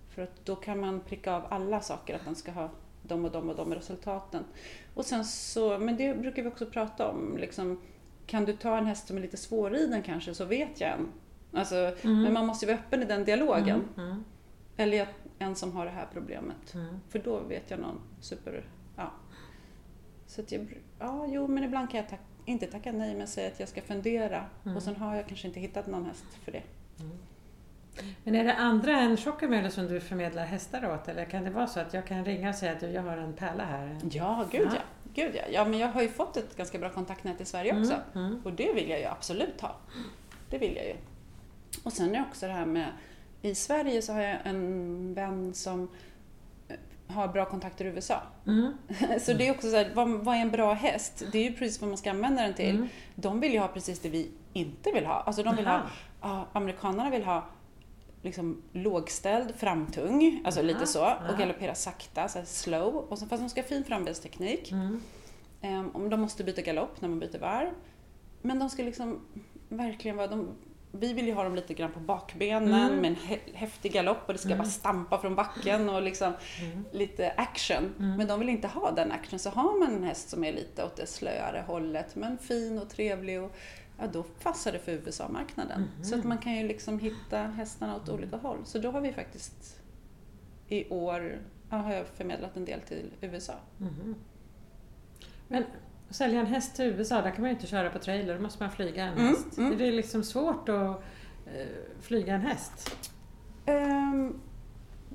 För 0.10 0.22
att 0.22 0.46
då 0.46 0.56
kan 0.56 0.80
man 0.80 1.00
pricka 1.00 1.36
av 1.36 1.44
alla 1.50 1.82
saker, 1.82 2.16
att 2.16 2.26
den 2.26 2.36
ska 2.36 2.52
ha 2.52 2.70
de 3.04 3.26
och 3.26 3.32
de 3.32 3.50
och 3.50 3.56
de 3.56 3.76
resultaten. 3.76 4.44
Och 4.94 5.06
sen 5.06 5.26
så, 5.26 5.78
men 5.80 5.98
det 5.98 6.14
brukar 6.14 6.44
vi 6.44 6.50
också 6.50 6.66
prata 6.66 7.10
om, 7.10 7.38
liksom, 7.38 7.82
kan 8.26 8.46
du 8.46 8.54
ta 8.54 8.78
en 8.78 8.86
häst 8.86 9.08
som 9.08 9.18
är 9.18 9.22
lite 9.22 9.38
svårriden 9.38 10.02
kanske 10.02 10.34
så 10.34 10.46
vet 10.46 10.82
jag 10.82 10.92
en. 10.92 11.08
Alltså, 11.54 11.76
Mm. 11.76 12.24
Men 12.24 12.34
man 12.34 12.46
måste 12.46 12.66
ju 12.66 12.72
vara 12.72 12.82
öppen 12.82 13.02
i 13.02 13.06
den 13.06 13.24
dialogen. 13.26 13.84
Mm. 13.98 14.10
Mm. 14.10 14.24
Eller 14.78 15.08
en 15.40 15.56
som 15.56 15.72
har 15.72 15.86
det 15.86 15.92
här 15.92 16.08
problemet. 16.14 16.74
Mm. 16.74 17.00
För 17.10 17.20
då 17.20 17.40
vet 17.40 17.72
jag 17.72 17.80
någon 17.80 18.02
super... 18.20 18.66
Ja. 18.96 19.12
Så 20.28 20.42
att 20.42 20.52
jag, 20.52 20.82
ja, 21.00 21.26
jo, 21.28 21.48
men 21.48 21.64
ibland 21.64 21.90
kan 21.90 22.00
jag 22.00 22.10
tack, 22.10 22.22
inte 22.46 22.68
tacka 22.68 22.92
nej 22.92 23.16
men 23.16 23.28
säga 23.28 23.48
att 23.48 23.60
jag 23.60 23.70
ska 23.70 23.82
fundera. 23.82 24.46
Mm. 24.66 24.78
Och 24.78 24.84
sen 24.84 24.96
har 24.96 25.16
jag 25.16 25.28
kanske 25.28 25.48
inte 25.48 25.60
hittat 25.60 25.88
någon 25.88 26.06
häst 26.06 26.26
för 26.44 26.52
det. 26.52 26.64
Mm. 27.00 27.18
Men 28.24 28.36
är 28.36 28.44
det 28.44 28.56
andra 28.56 29.00
än 29.00 29.18
Tjockemöller 29.18 29.70
som 29.70 29.88
du 29.88 30.00
förmedlar 30.00 30.46
hästar 30.46 30.94
åt 30.94 31.08
eller 31.08 31.26
kan 31.26 31.44
det 31.44 31.50
vara 31.50 31.68
så 31.68 31.80
att 31.80 31.94
jag 31.94 32.08
kan 32.08 32.26
ringa 32.26 32.50
och 32.50 32.56
säga 32.56 32.72
att 32.72 32.82
jag 32.82 33.02
har 33.02 33.18
en 33.18 33.34
pärla 33.34 33.66
här? 33.66 33.98
Ja, 34.12 34.46
gud 34.52 34.68
Ja. 34.68 34.76
ja. 34.76 34.82
Gud 35.14 35.36
ja. 35.36 35.42
ja, 35.52 35.66
men 35.66 35.80
jag 35.80 35.88
har 35.88 36.02
ju 36.02 36.10
fått 36.10 36.38
ett 36.38 36.58
ganska 36.58 36.80
bra 36.80 36.90
kontaktnät 36.90 37.42
i 37.42 37.46
Sverige 37.46 37.80
också. 37.80 37.94
Mm. 37.94 38.28
Mm. 38.28 38.42
Och 38.44 38.54
det 38.54 38.74
vill 38.74 38.90
jag 38.90 39.00
ju 39.00 39.06
absolut 39.06 39.62
ha. 39.62 39.76
Det 40.50 40.58
vill 40.58 40.76
jag 40.76 40.86
ju. 40.86 40.96
Och 41.84 41.94
sen 41.94 42.10
är 42.10 42.14
det 42.14 42.26
också 42.30 42.48
det 42.48 42.54
här 42.54 42.66
med, 42.66 42.88
i 43.42 43.56
Sverige 43.56 44.02
så 44.02 44.14
har 44.14 44.22
jag 44.22 44.38
en 44.44 45.14
vän 45.14 45.54
som 45.54 45.90
eh, 46.68 46.76
har 47.16 47.28
bra 47.28 47.46
kontakter 47.46 47.86
i 47.86 47.88
USA. 47.88 48.22
Mm. 48.48 48.74
Så 49.20 49.34
det 49.34 49.48
är 49.48 49.52
också 49.52 49.70
så 49.70 49.76
här, 49.76 49.92
vad, 49.94 50.10
vad 50.10 50.36
är 50.36 50.40
en 50.40 50.52
bra 50.52 50.74
häst? 50.74 51.24
Det 51.32 51.38
är 51.38 51.44
ju 51.44 51.58
precis 51.58 51.82
vad 51.82 51.90
man 51.90 51.98
ska 51.98 52.10
använda 52.10 52.42
den 52.42 52.54
till. 52.54 52.76
Mm. 52.76 52.88
De 53.16 53.40
vill 53.40 53.54
ju 53.54 53.60
ha 53.60 53.68
precis 53.68 54.00
det 54.00 54.10
vi 54.10 54.32
inte 54.54 54.92
vill 54.92 55.06
ha. 55.06 55.14
Alltså 55.14 55.44
de 55.44 55.56
vill 55.56 55.68
ha, 55.68 55.74
Aha. 55.74 55.90
ja, 56.22 56.48
amerikanerna 56.54 57.10
vill 57.10 57.24
ha 57.24 57.46
liksom 58.24 58.62
lågställd, 58.72 59.56
framtung, 59.56 60.42
alltså 60.46 60.60
Aha, 60.60 60.68
lite 60.68 60.88
så, 60.88 61.04
aha. 61.04 61.32
och 61.32 61.38
galoppera 61.38 61.76
sakta, 61.76 62.28
så 62.28 62.40
slow. 62.46 62.96
Och 62.96 63.20
så, 63.20 63.26
fast 63.26 63.44
de 63.44 63.50
ska 63.50 63.62
ha 63.62 63.68
fin 63.68 63.84
frambildsteknik. 63.84 64.72
Mm. 64.72 65.02
Um, 65.64 65.92
om 65.96 66.10
de 66.10 66.22
måste 66.22 66.44
byta 66.44 66.62
galopp 66.62 67.02
när 67.02 67.10
man 67.10 67.20
byter 67.20 67.40
varv. 67.40 67.70
Men 68.42 68.60
de 68.60 68.70
ska 68.70 68.84
liksom 68.84 69.20
verkligen 69.70 70.18
vara... 70.18 70.28
De, 70.28 70.48
vi 70.96 71.14
vill 71.14 71.28
ju 71.28 71.34
ha 71.34 71.44
dem 71.44 71.56
lite 71.56 71.74
grann 71.74 71.92
på 71.92 72.00
bakbenen 72.00 72.74
Mm. 72.88 72.96
med 73.02 73.10
en 73.12 73.16
hä- 73.16 73.54
häftig 73.54 73.94
galopp 73.94 74.18
och 74.28 74.34
det 74.34 74.40
ska 74.40 74.48
Mm. 74.50 74.58
bara 74.58 74.68
stampa 74.70 75.18
från 75.18 75.36
backen 75.36 75.90
och 75.90 76.02
liksom 76.02 76.34
Mm. 76.62 76.84
lite 76.92 77.32
action. 77.38 77.94
Mm. 78.00 78.18
Men 78.18 78.28
de 78.28 78.40
vill 78.40 78.50
inte 78.50 78.68
ha 78.68 78.92
den 78.92 79.12
action. 79.12 79.40
Så 79.40 79.50
har 79.50 79.80
man 79.80 79.94
en 79.96 80.04
häst 80.04 80.30
som 80.30 80.44
är 80.44 80.54
lite 80.54 80.84
åt 80.86 80.96
det 80.96 81.06
slöare 81.08 81.64
hållet 81.68 82.16
men 82.16 82.38
fin 82.38 82.80
och 82.80 82.90
trevlig 82.90 83.42
och 83.42 83.56
ja, 84.00 84.08
då 84.08 84.24
passar 84.24 84.72
det 84.72 84.80
för 84.80 84.92
USA-marknaden. 84.92 85.82
Mhm. 85.82 86.04
Så 86.04 86.16
att 86.20 86.24
man 86.24 86.38
kan 86.38 86.54
ju 86.54 86.68
liksom 86.68 87.00
hitta 87.00 87.38
hästarna 87.38 87.96
åt 87.96 88.10
olika 88.10 88.38
håll. 88.38 88.58
Så 88.66 88.80
då 88.80 88.92
har 88.92 89.02
vi 89.02 89.14
faktiskt 89.14 89.80
i 90.68 90.90
år 90.90 91.40
ja, 91.70 91.78
har 91.78 91.94
jag 91.94 92.08
förmedlat 92.08 92.58
en 92.58 92.66
del 92.66 92.82
till 92.82 93.12
USA. 93.22 93.54
Mhm. 93.78 94.16
Men 95.48 95.64
sälja 96.10 96.40
en 96.40 96.46
häst 96.46 96.76
till 96.76 96.86
USA, 96.86 97.22
där 97.22 97.32
kan 97.32 97.42
man 97.42 97.50
ju 97.50 97.56
inte 97.56 97.68
köra 97.68 97.90
på 97.90 98.00
trailer, 98.00 98.36
då 98.36 98.42
måste 98.42 98.64
man 98.64 98.72
flyga 98.72 99.04
en 99.06 99.14
Mm, 99.14 99.28
häst. 99.28 99.58
mm. 99.58 99.72
Är 99.74 99.76
det 99.78 99.92
liksom 99.92 100.24
svårt 100.24 100.70
att 100.70 101.04
eh, 101.46 101.68
flyga 102.02 102.34
en 102.36 102.42
häst? 102.42 102.98
Ehm, 103.66 104.40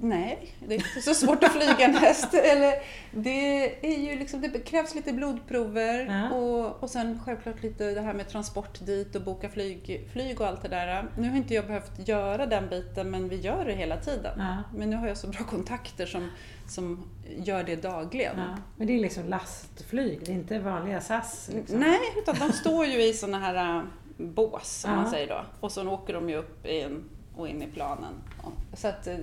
nej, 0.01 0.55
det 0.69 0.75
är 0.75 0.79
inte 0.79 1.03
så 1.03 1.15
svårt 1.15 1.45
att 1.45 1.53
flyga 1.53 1.85
en 1.85 1.95
häst. 1.95 2.35
Eller, 2.35 2.75
det, 3.13 3.87
är 3.87 3.99
ju 3.99 4.19
liksom, 4.19 4.41
det 4.41 4.59
krävs 4.65 4.95
lite 4.95 5.13
blodprover 5.13 6.07
Ja. 6.07 6.37
och, 6.37 6.83
och 6.83 6.91
sen 6.91 7.21
självklart 7.25 7.63
lite 7.63 7.91
det 7.91 8.01
här 8.01 8.15
med 8.15 8.29
transport 8.29 8.87
dit 8.87 9.15
och 9.17 9.23
boka 9.23 9.49
flyg, 9.49 10.09
flyg 10.13 10.41
och 10.41 10.47
allt 10.47 10.63
det 10.63 10.69
där. 10.69 11.09
Nu 11.19 11.31
har 11.31 11.37
inte 11.37 11.55
jag 11.55 11.67
behövt 11.67 12.09
göra 12.09 12.47
den 12.47 12.69
biten 12.69 13.11
men 13.11 13.29
vi 13.29 13.37
gör 13.37 13.65
det 13.65 13.73
hela 13.73 13.97
tiden. 13.97 14.33
Ja. 14.39 14.63
Men 14.77 14.91
nu 14.91 14.97
har 14.97 15.09
jag 15.09 15.17
så 15.17 15.27
bra 15.27 15.45
kontakter 15.45 16.07
som, 16.07 16.29
som 16.69 17.11
gör 17.37 17.65
det 17.65 17.77
dagligen. 17.77 18.39
Ja. 18.39 18.57
Men 18.77 18.87
det 18.87 18.93
är 18.93 19.01
liksom 19.01 19.25
lastflyg, 19.29 20.21
det 20.25 20.33
är 20.33 20.35
inte 20.35 20.59
vanliga 20.59 21.01
SAS? 21.01 21.51
Liksom. 21.55 21.81
Nej, 21.81 22.01
utan 22.17 22.35
de 22.39 22.53
står 22.53 22.87
ju 22.87 23.03
i 23.03 23.13
såna 23.13 23.39
här 23.39 23.77
äh, 23.79 23.83
bås, 24.17 24.81
som 24.81 24.91
man 24.91 25.11
säger 25.11 25.29
då. 25.29 25.45
Och 25.61 25.73
så 25.73 25.89
åker 25.89 26.15
de 26.15 26.29
ju 26.31 26.37
upp 26.37 26.67
in, 26.67 27.05
och 27.37 27.49
in 27.49 27.63
i 27.63 27.67
planen. 27.67 28.13
Så 28.75 28.89
att 28.89 29.07
eh, 29.07 29.17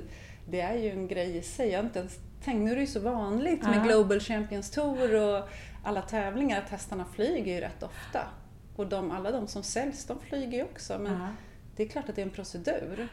det 0.47 0.61
är 0.61 0.73
ju 0.75 0.89
en 0.91 1.07
grej 1.07 1.37
i 1.37 1.41
sig. 1.41 1.69
Jag 1.69 1.85
inte 1.85 1.99
ens 1.99 2.19
tänkt, 2.43 2.63
nu 2.65 2.71
är 2.71 2.75
det 2.75 2.81
ju 2.81 2.87
så 2.87 2.99
vanligt 2.99 3.63
med 3.63 3.83
Global 3.83 4.19
Champions 4.19 4.71
Tour 4.71 5.15
och 5.15 5.49
alla 5.83 6.01
tävlingar 6.01 6.61
att 6.61 6.69
hästarna 6.69 7.05
flyger 7.05 7.53
ju 7.55 7.61
rätt 7.61 7.83
ofta. 7.83 8.27
Och 8.75 8.87
de, 8.87 9.11
alla 9.11 9.31
de 9.31 9.47
som 9.47 9.63
säljs, 9.63 10.05
de 10.05 10.19
flyger 10.19 10.57
ju 10.57 10.63
också. 10.63 10.99
Men 10.99 11.13
Ja. 11.21 11.27
det 11.75 11.83
är 11.83 11.87
klart 11.87 12.09
att 12.09 12.15
det 12.15 12.21
är 12.21 12.25
en 12.25 12.31
procedur. 12.31 13.07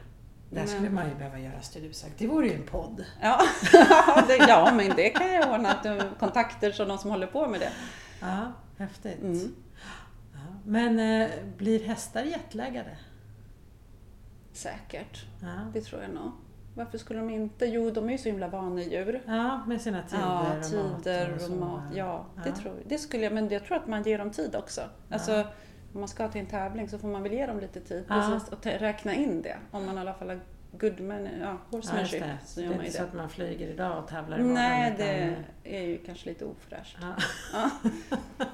Där 0.50 0.66
skulle 0.66 0.90
man 0.90 1.08
ju 1.08 1.14
behöva 1.14 1.38
göra 1.38 1.60
studiebesök. 1.60 2.12
Det 2.18 2.26
vore 2.26 2.46
ju 2.48 2.54
en 2.54 2.62
podd. 2.62 3.04
Ja, 3.22 3.40
det, 4.28 4.36
ja, 4.36 4.72
men 4.74 4.96
det 4.96 5.10
kan 5.10 5.32
jag 5.32 5.52
ordna. 5.52 5.70
Att, 5.72 6.18
kontakter 6.18 6.72
som 6.72 6.88
de 6.88 6.98
som 6.98 7.10
håller 7.10 7.26
på 7.26 7.48
med 7.48 7.60
det. 7.60 7.72
Ja, 8.20 8.52
häftigt. 8.78 9.20
Mm. 9.22 9.54
Ja. 10.32 10.38
Men 10.64 10.98
eh, 11.22 11.28
blir 11.56 11.84
hästar 11.84 12.22
jetlaggade? 12.22 12.96
Säkert. 14.52 15.24
Ja. 15.40 15.70
Det 15.72 15.80
tror 15.80 16.02
jag 16.02 16.10
nog. 16.10 16.32
Varför 16.74 16.98
skulle 16.98 17.18
de 17.20 17.30
inte? 17.30 17.66
Jo, 17.66 17.90
de 17.90 18.08
är 18.08 18.12
ju 18.12 18.18
så 18.18 18.28
himla 18.28 18.48
vanedjur. 18.48 19.22
ja, 19.26 19.62
med 19.66 19.80
sina 19.80 20.02
tider 20.02 20.22
ja, 20.22 20.56
och 20.58 20.64
tider 21.04 21.26
mat. 21.30 21.34
och, 21.36 21.40
så. 21.40 21.52
mat. 21.52 21.82
Ja, 21.94 22.26
det 22.44 22.48
Ja. 22.48 22.54
tror 22.56 22.74
jag. 22.76 22.88
Det 22.88 22.98
skulle 22.98 23.22
jag, 23.24 23.32
men 23.32 23.48
jag 23.48 23.64
tror 23.64 23.76
att 23.76 23.86
man 23.86 24.02
ger 24.02 24.18
dem 24.18 24.30
tid 24.30 24.56
också. 24.56 24.80
Alltså, 25.10 25.32
Ja. 25.32 25.44
om 25.94 26.00
man 26.00 26.08
ska 26.08 26.28
till 26.28 26.40
en 26.40 26.46
tävling 26.46 26.88
så 26.88 26.98
får 26.98 27.08
man 27.08 27.22
väl 27.22 27.32
ge 27.32 27.46
dem 27.46 27.60
lite 27.60 27.80
tid 27.80 28.04
Ja. 28.08 28.14
precis, 28.30 28.48
och 28.52 28.66
räkna 28.66 29.14
in 29.14 29.42
det. 29.42 29.56
Om 29.70 29.86
man 29.86 29.96
i 29.96 30.00
alla 30.00 30.14
fall 30.14 30.28
har 30.28 30.40
good 30.72 31.00
man, 31.00 31.24
ja, 31.24 31.30
Ja, 31.40 31.56
horsemanship 31.70 32.20
det. 32.22 32.38
så 32.44 32.60
det 32.60 32.66
är 32.66 32.72
inte 32.72 32.90
så 32.92 32.98
det. 32.98 33.04
att 33.04 33.14
man 33.14 33.28
flyger 33.28 33.68
idag 33.68 33.98
och 33.98 34.08
tävlar 34.08 34.38
imorgon. 34.38 34.54
Nej, 34.54 34.94
det 34.96 35.36
är 35.76 35.82
ju 35.82 35.98
kanske 35.98 36.28
lite 36.28 36.44
ofräscht. 36.44 36.96
Ja. 37.02 37.14
Ja. 37.52 37.70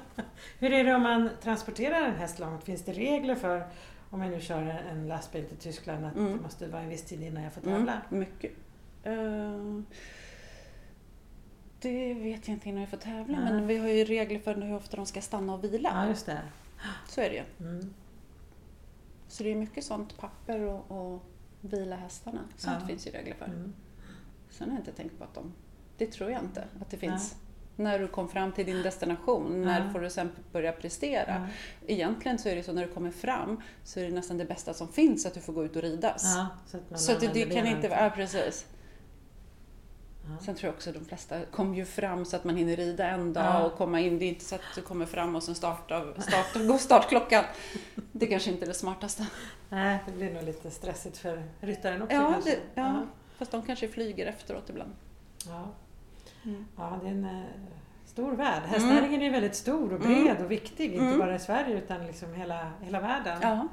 Hur 0.59 0.73
är 0.73 0.83
det 0.83 0.95
om 0.95 1.01
man 1.03 1.29
transporterar 1.41 2.01
en 2.05 2.15
häst 2.15 2.39
långt? 2.39 2.63
Finns 2.63 2.85
det 2.85 2.91
regler 2.93 3.35
för 3.35 3.63
om 4.09 4.21
jag 4.21 4.31
nu 4.31 4.41
kör 4.41 4.61
en 4.61 5.07
lastbil 5.07 5.45
till 5.45 5.57
Tyskland 5.57 6.05
att 6.05 6.15
Mm. 6.15 6.31
det 6.37 6.41
måste 6.43 6.67
vara 6.67 6.81
en 6.81 6.89
viss 6.89 7.03
tid 7.03 7.23
innan 7.23 7.43
jag 7.43 7.53
får 7.53 7.61
Mm, 7.61 7.75
tävla? 7.75 8.01
mycket. 8.09 8.51
Eh, 9.03 9.79
det 11.81 12.13
vet 12.13 12.47
jag 12.47 12.55
inte 12.55 12.69
innan 12.69 12.81
jag 12.81 12.89
får 12.89 12.97
tävla, 12.97 13.39
Nej. 13.39 13.53
men 13.53 13.67
vi 13.67 13.77
har 13.77 13.87
ju 13.87 14.03
regler 14.05 14.39
för 14.39 14.55
hur 14.55 14.75
ofta 14.75 14.97
de 14.97 15.05
ska 15.05 15.21
stanna 15.21 15.53
och 15.53 15.63
vila. 15.63 15.89
Ja, 15.93 16.07
just 16.07 16.25
det. 16.25 16.41
Så 17.07 17.21
är 17.21 17.29
det 17.29 17.35
ju. 17.35 17.67
Mm. 17.69 17.93
Så 19.27 19.43
det 19.43 19.49
är 19.51 19.55
mycket 19.55 19.83
sånt 19.83 20.17
papper 20.17 20.59
och, 20.61 20.91
och 20.91 21.21
vila 21.61 21.95
hästarna. 21.95 22.39
Sånt 22.57 22.77
Ja. 22.81 22.87
finns 22.87 23.07
ju 23.07 23.11
regler 23.11 23.35
för. 23.35 23.45
Mm. 23.45 23.73
Sen 24.49 24.69
har 24.69 24.75
jag 24.77 24.81
inte 24.81 24.91
tänkt 24.91 25.17
på 25.17 25.23
att 25.23 25.33
de... 25.33 25.53
Det 25.97 26.05
tror 26.11 26.31
jag 26.31 26.41
inte 26.43 26.67
att 26.81 26.89
det 26.89 26.97
finns. 26.97 27.35
När 27.79 27.99
du 27.99 28.07
kom 28.07 28.29
fram 28.29 28.51
till 28.51 28.65
din 28.65 28.81
destination, 28.83 29.61
när 29.61 29.85
Ja. 29.85 29.91
får 29.91 29.99
du 29.99 30.09
sen 30.09 30.31
börja 30.51 30.71
prestera? 30.71 31.25
Ja. 31.27 31.47
Egentligen 31.87 32.37
så 32.39 32.49
är 32.49 32.55
det 32.55 32.63
så 32.63 32.73
när 32.73 32.87
du 32.87 32.93
kommer 32.93 33.11
fram 33.11 33.61
så 33.83 33.99
är 33.99 34.03
det 34.03 34.11
nästan 34.11 34.37
det 34.37 34.45
bästa 34.45 34.73
som 34.73 34.87
finns 34.87 35.25
att 35.25 35.33
du 35.33 35.39
får 35.39 35.53
gå 35.53 35.65
ut 35.65 35.75
och 35.75 35.81
ridas. 35.81 36.23
Ja, 36.35 36.47
så 36.67 36.77
att 36.77 36.99
Så 36.99 37.11
att 37.11 37.19
det, 37.19 37.27
det 37.27 37.45
kan 37.45 37.67
inte 37.67 37.87
vara... 37.87 38.03
Ja, 38.03 38.09
precis. 38.09 38.65
Sen 40.41 40.55
tror 40.55 40.67
jag 40.67 40.75
också 40.75 40.89
att 40.89 40.95
de 40.95 41.05
flesta 41.05 41.39
kommer 41.51 41.75
ju 41.75 41.85
fram 41.85 42.25
så 42.25 42.35
att 42.35 42.43
man 42.43 42.55
hinner 42.55 42.75
rida 42.75 43.07
en 43.07 43.33
dag 43.33 43.65
och 43.65 43.77
komma 43.77 43.99
in. 43.99 44.19
Det 44.19 44.25
är 44.25 44.29
inte 44.29 44.45
så 44.45 44.55
att 44.55 44.61
du 44.75 44.81
kommer 44.81 45.05
fram 45.05 45.35
och 45.35 45.43
sen 45.43 45.55
startar, 45.55 46.13
startar, 46.21 46.63
går 46.67 46.77
startklockan. 46.77 47.43
Det 48.11 48.27
kanske 48.27 48.51
inte 48.51 48.65
är 48.65 48.67
det 48.67 48.73
smartaste. 48.73 49.27
Nej, 49.69 49.99
det 50.05 50.11
blir 50.11 50.33
nog 50.33 50.43
lite 50.43 50.71
stressigt 50.71 51.17
för 51.17 51.43
ryttaren 51.61 52.01
också 52.01 52.15
Ja, 52.15 52.31
kanske. 52.33 52.49
det, 52.51 52.57
ja, 52.81 53.05
fast 53.37 53.51
de 53.51 53.61
kanske 53.61 53.87
flyger 53.87 54.25
efteråt 54.25 54.69
ibland. 54.69 54.91
Ja. 55.47 55.67
Mm. 56.45 56.65
ja, 56.77 56.99
det 57.03 57.07
är 57.07 57.11
en 57.11 57.25
eh, 57.25 57.41
stor 58.05 58.31
värld. 58.31 58.63
Hästnäringen 58.65 59.21
är 59.21 59.31
väldigt 59.31 59.55
stor 59.55 59.93
och 59.93 59.99
bred 59.99 60.37
och 60.45 60.51
viktig, 60.51 60.91
inte 60.93 61.05
Mm. 61.05 61.19
bara 61.19 61.35
i 61.35 61.39
Sverige 61.39 61.77
utan 61.77 62.07
liksom 62.07 62.33
hela, 62.33 62.71
hela 62.81 62.99
världen. 62.99 63.37
Ja. 63.41 63.67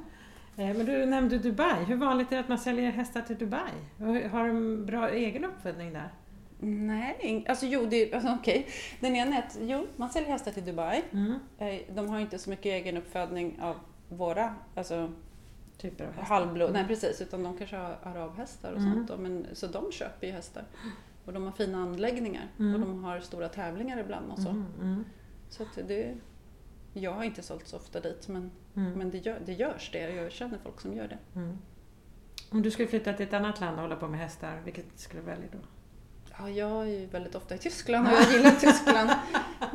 Eh, 0.63 0.75
Men 0.77 0.85
du 0.85 1.05
nämnde 1.05 1.37
Dubai. 1.37 1.83
Hur 1.83 1.95
vanligt 1.95 2.31
är 2.31 2.35
det 2.35 2.39
att 2.41 2.49
man 2.49 2.57
säljer 2.59 2.91
hästar 2.91 3.21
till 3.21 3.37
Dubai? 3.37 3.71
Har 4.31 4.47
de 4.47 4.85
bra 4.85 5.09
egen 5.09 5.45
uppfödning 5.45 5.93
där? 5.93 6.09
Nej, 6.59 7.45
alltså 7.49 7.65
jo, 7.65 7.85
det, 7.85 8.13
alltså, 8.13 8.37
okej. 8.39 8.67
Den 8.99 9.15
ena 9.15 9.35
är 9.35 9.39
att 9.39 9.57
jo, 9.61 9.87
man 9.95 10.09
säljer 10.09 10.29
hästar 10.29 10.51
till 10.51 10.65
Dubai. 10.65 11.03
Mm. 11.11 11.39
Eh, 11.57 11.75
De 11.95 12.09
har 12.09 12.19
inte 12.19 12.39
så 12.39 12.49
mycket 12.49 12.65
egen 12.65 12.97
uppfödning 12.97 13.59
av 13.61 13.75
våra, 14.09 14.55
alltså 14.75 15.11
Typer 15.77 16.05
av 16.05 16.11
hästar? 16.13 16.35
halvblod, 16.35 16.73
nej 16.73 16.87
precis, 16.87 17.21
utan 17.21 17.43
de 17.43 17.57
kanske 17.57 17.75
har 17.77 17.97
arabhästar 18.03 18.71
och 18.71 18.77
Mm. 18.79 18.93
sånt. 18.93 19.07
Då, 19.07 19.17
men, 19.17 19.45
så 19.53 19.67
de 19.67 19.91
köper 19.91 20.27
ju 20.27 20.33
hästar. 20.33 20.63
Och 21.27 21.33
de 21.33 21.43
har 21.43 21.51
fina 21.51 21.77
anläggningar 21.77 22.47
Mm. 22.59 22.73
och 22.73 22.79
de 22.79 23.03
har 23.03 23.19
stora 23.19 23.49
tävlingar 23.49 23.97
ibland 23.97 24.31
och 24.31 24.39
så. 24.39 24.49
Mm, 24.49 24.65
mm, 24.81 25.05
Så 25.49 25.65
det, 25.87 26.15
jag 26.93 27.11
har 27.13 27.23
inte 27.23 27.41
sålt 27.41 27.67
så 27.67 27.75
ofta 27.77 27.99
dit 27.99 28.27
men, 28.27 28.51
mm, 28.75 28.91
men 28.93 29.11
det, 29.11 29.17
gör, 29.17 29.39
det 29.45 29.53
görs 29.53 29.89
det. 29.93 29.99
Jag 30.15 30.31
känner 30.31 30.57
folk 30.57 30.81
som 30.81 30.93
gör 30.93 31.07
det. 31.07 31.17
mm. 31.39 31.57
Om 32.51 32.61
du 32.61 32.71
skulle 32.71 32.87
flytta 32.87 33.13
till 33.13 33.27
ett 33.27 33.33
annat 33.33 33.59
land 33.59 33.75
och 33.75 33.81
hålla 33.81 33.95
på 33.95 34.07
med 34.07 34.19
hästar, 34.19 34.61
vilket 34.65 34.85
skulle 34.99 35.21
du 35.21 35.25
välja 35.25 35.47
då? 35.51 35.57
Ja, 36.39 36.49
jag 36.49 36.81
är 36.81 36.85
ju 36.99 37.05
väldigt 37.05 37.35
ofta 37.35 37.55
i 37.55 37.57
Tyskland 37.57 38.07
och 38.11 38.13
jag 38.13 38.31
gillar 38.31 38.51
Tyskland. 38.51 39.09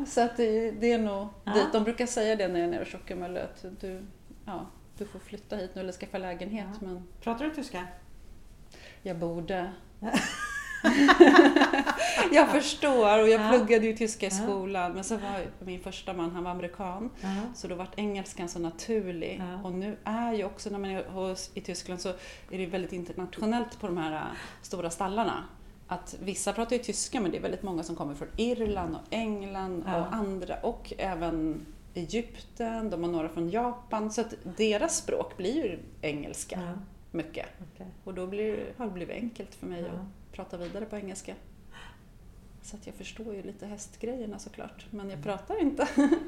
Så 0.09 0.21
att 0.21 0.37
det, 0.37 0.71
det 0.71 0.93
är 0.93 0.99
nog 0.99 1.29
Ja. 1.45 1.53
dit. 1.55 1.73
De 1.73 1.85
brukar 1.85 2.07
säga 2.07 2.37
det 2.37 2.49
när 2.49 2.61
jag 2.61 2.67
är 2.69 2.71
nere 2.73 2.83
i 2.83 2.87
Tjockemölle 2.87 3.43
att 3.45 3.65
du, 3.81 4.03
ja, 4.45 4.67
du 4.99 5.05
får 5.07 5.19
flytta 5.19 5.57
hit 5.57 5.71
nu 5.75 5.81
eller 5.81 5.93
skaffa 5.93 6.19
lägenhet. 6.19 6.69
Ja. 6.81 6.87
Men 6.87 7.03
Pratar 7.21 7.45
du 7.45 7.51
tyska? 7.55 7.87
jag 9.03 9.19
borde. 9.19 9.73
jag 12.33 12.49
förstår 12.51 13.23
och 13.23 13.29
jag 13.29 13.41
Ja. 13.41 13.49
pluggade 13.51 13.87
ju 13.87 13.97
tyska 13.97 14.27
i 14.27 14.31
skolan 14.31 14.93
men 14.93 15.05
så 15.05 15.17
var 15.17 15.41
min 15.59 15.81
första 15.81 16.13
man, 16.13 16.31
han 16.31 16.45
var 16.45 16.51
amerikan. 16.51 17.11
Ja. 17.21 17.29
Så 17.55 17.69
då 17.69 17.75
vart 17.75 17.99
engelskan 17.99 18.49
så 18.49 18.59
naturlig. 18.59 19.43
Ja. 19.53 19.63
Och 19.69 19.73
nu 19.73 19.97
är 20.05 20.33
ju 20.33 20.45
också 20.45 20.71
när 20.71 20.79
man 20.79 20.91
är 20.91 21.05
hos, 21.05 21.51
i 21.55 21.61
Tyskland 21.61 22.01
så 22.01 22.09
är 22.51 22.59
det 22.59 22.67
väldigt 22.67 22.93
internationellt 22.93 23.81
på 23.81 23.87
de 23.87 23.97
här 23.97 24.13
äh, 24.13 24.21
stora 24.63 24.91
stallarna. 24.91 25.45
Att 25.89 26.17
vissa 26.23 26.53
pratar 26.53 26.77
ju 26.77 26.83
tyska 26.83 27.21
men 27.21 27.31
det 27.31 27.37
är 27.37 27.43
väldigt 27.43 27.63
många 27.63 27.83
som 27.83 27.97
kommer 27.97 28.15
från 28.15 28.29
Irland 28.37 28.95
och 28.95 29.03
England 29.11 29.83
och 29.87 30.15
andra 30.15 30.57
och 30.63 30.93
även 30.99 31.67
Egypten, 31.95 32.91
de 32.91 33.05
har 33.05 33.11
några 33.11 33.29
från 33.29 33.51
Japan. 33.51 34.11
Så 34.13 34.21
att 34.21 34.35
deras 34.57 34.97
språk 34.97 35.37
blir 35.37 35.55
ju 35.65 35.79
engelska 36.03 36.61
mycket. 37.11 37.47
okej. 37.75 37.87
Och 38.05 38.15
då 38.15 38.27
blir, 38.27 38.73
har 38.77 38.87
det 38.87 38.93
blivit 38.93 39.17
enkelt 39.17 39.55
för 39.55 39.67
mig 39.67 39.81
Ja. 39.81 39.87
att 39.89 40.01
prata 40.33 40.57
vidare 40.57 40.85
på 40.85 40.97
engelska. 40.97 41.35
Så 42.63 42.77
att 42.77 42.87
jag 42.87 42.95
förstår 42.95 43.35
ju 43.35 43.43
lite 43.43 43.67
hästgrejerna 43.67 44.39
såklart, 44.39 44.87
men 44.91 45.01
Mm. 45.01 45.11
jag 45.11 45.23
pratar 45.23 45.61
inte. 45.63 45.89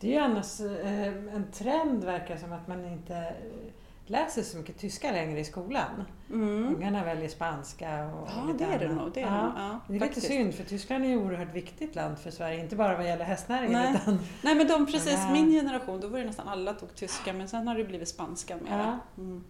Det 0.00 0.06
är 0.08 0.12
ju 0.12 0.18
annars 0.18 0.60
eh, 0.60 1.06
en 1.34 1.44
trend 1.52 2.04
verkar 2.04 2.36
som 2.36 2.52
att 2.52 2.68
man 2.68 2.84
inte 2.84 3.16
eh, 3.16 3.72
läser 4.06 4.42
så 4.42 4.56
mycket 4.56 4.78
tyska 4.78 5.12
längre 5.12 5.40
i 5.40 5.44
skolan. 5.44 6.04
Mm. 6.32 6.74
Ungarna 6.76 7.04
väljer 7.04 7.28
spanska 7.28 8.04
och 8.06 8.28
Ja, 8.28 8.52
det 8.58 8.64
är 8.64 8.78
det 8.78 8.94
nog. 8.94 9.10
Det 9.14 9.20
är, 9.20 9.26
ja. 9.26 9.52
Ja, 9.56 9.80
Det 9.88 9.96
är 9.96 10.00
lite 10.08 10.20
synd 10.20 10.54
för 10.54 10.64
Tyskland 10.64 11.04
är 11.04 11.10
ett 11.16 11.18
oerhört 11.22 11.54
viktigt 11.54 11.94
land 11.94 12.18
för 12.18 12.30
Sverige, 12.30 12.60
inte 12.60 12.76
bara 12.76 12.96
vad 12.96 13.06
gäller 13.06 13.24
hästnäringen 13.24 13.72
Nej. 13.82 13.94
utan 14.02 14.18
Nej 14.42 14.54
men 14.54 14.68
de 14.68 14.86
precis, 14.86 15.18
Ja. 15.26 15.32
min 15.32 15.50
generation, 15.50 16.00
då 16.00 16.08
var 16.08 16.18
det 16.18 16.24
nästan 16.24 16.48
alla 16.48 16.72
tog 16.74 16.94
tyska 16.94 17.32
men 17.32 17.48
sen 17.48 17.68
har 17.68 17.74
det 17.78 17.84
blivit 17.84 18.08
spanska 18.08 18.56
mer. 18.56 18.98
Mm. 19.18 19.44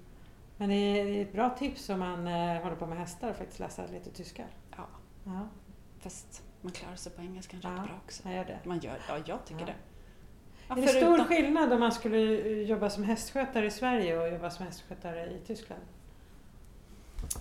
Men 0.56 0.68
det 0.68 0.74
är 0.74 1.22
ett 1.22 1.32
bra 1.32 1.50
tips 1.50 1.88
om 1.88 1.98
man 2.00 2.26
eh, 2.26 2.62
håller 2.62 2.76
på 2.76 2.86
med 2.86 2.98
hästar 2.98 3.30
att 3.30 3.36
faktiskt 3.38 3.58
läsa 3.60 3.86
lite 3.86 4.10
tyska. 4.10 4.44
Ja. 4.76 4.86
Ja, 5.24 5.48
Fast 5.98 6.42
man 6.60 6.72
klarar 6.72 6.96
sig 6.96 7.12
på 7.12 7.22
engelska 7.22 7.56
rätt 7.56 7.64
Ja. 7.64 7.70
bra 7.70 8.00
också. 8.04 8.22
jag 8.28 8.34
gör 8.34 8.44
det. 8.44 8.58
Man 8.64 8.78
gör, 8.80 8.98
ja 9.08 9.18
jag 9.26 9.44
tycker 9.44 9.60
Ja. 9.60 9.66
det. 9.66 9.74
Ja, 10.68 10.76
är 10.76 10.80
det 10.82 10.88
stor 10.88 11.00
förutom- 11.00 11.26
skillnad 11.26 11.72
om 11.72 11.80
man 11.80 11.92
skulle 11.92 12.40
eh, 12.40 12.62
jobba 12.62 12.90
som 12.90 13.04
hästskötare 13.04 13.66
i 13.66 13.70
Sverige 13.70 14.18
och 14.18 14.28
jobba 14.32 14.50
som 14.50 14.66
hästskötare 14.66 15.26
i 15.30 15.40
Tyskland? 15.46 15.82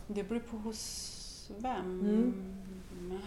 Det 0.08 0.24
beror 0.24 0.40
på 0.40 0.58
hos 0.58 1.52
vem. 1.60 2.00
Mm. 2.00 3.20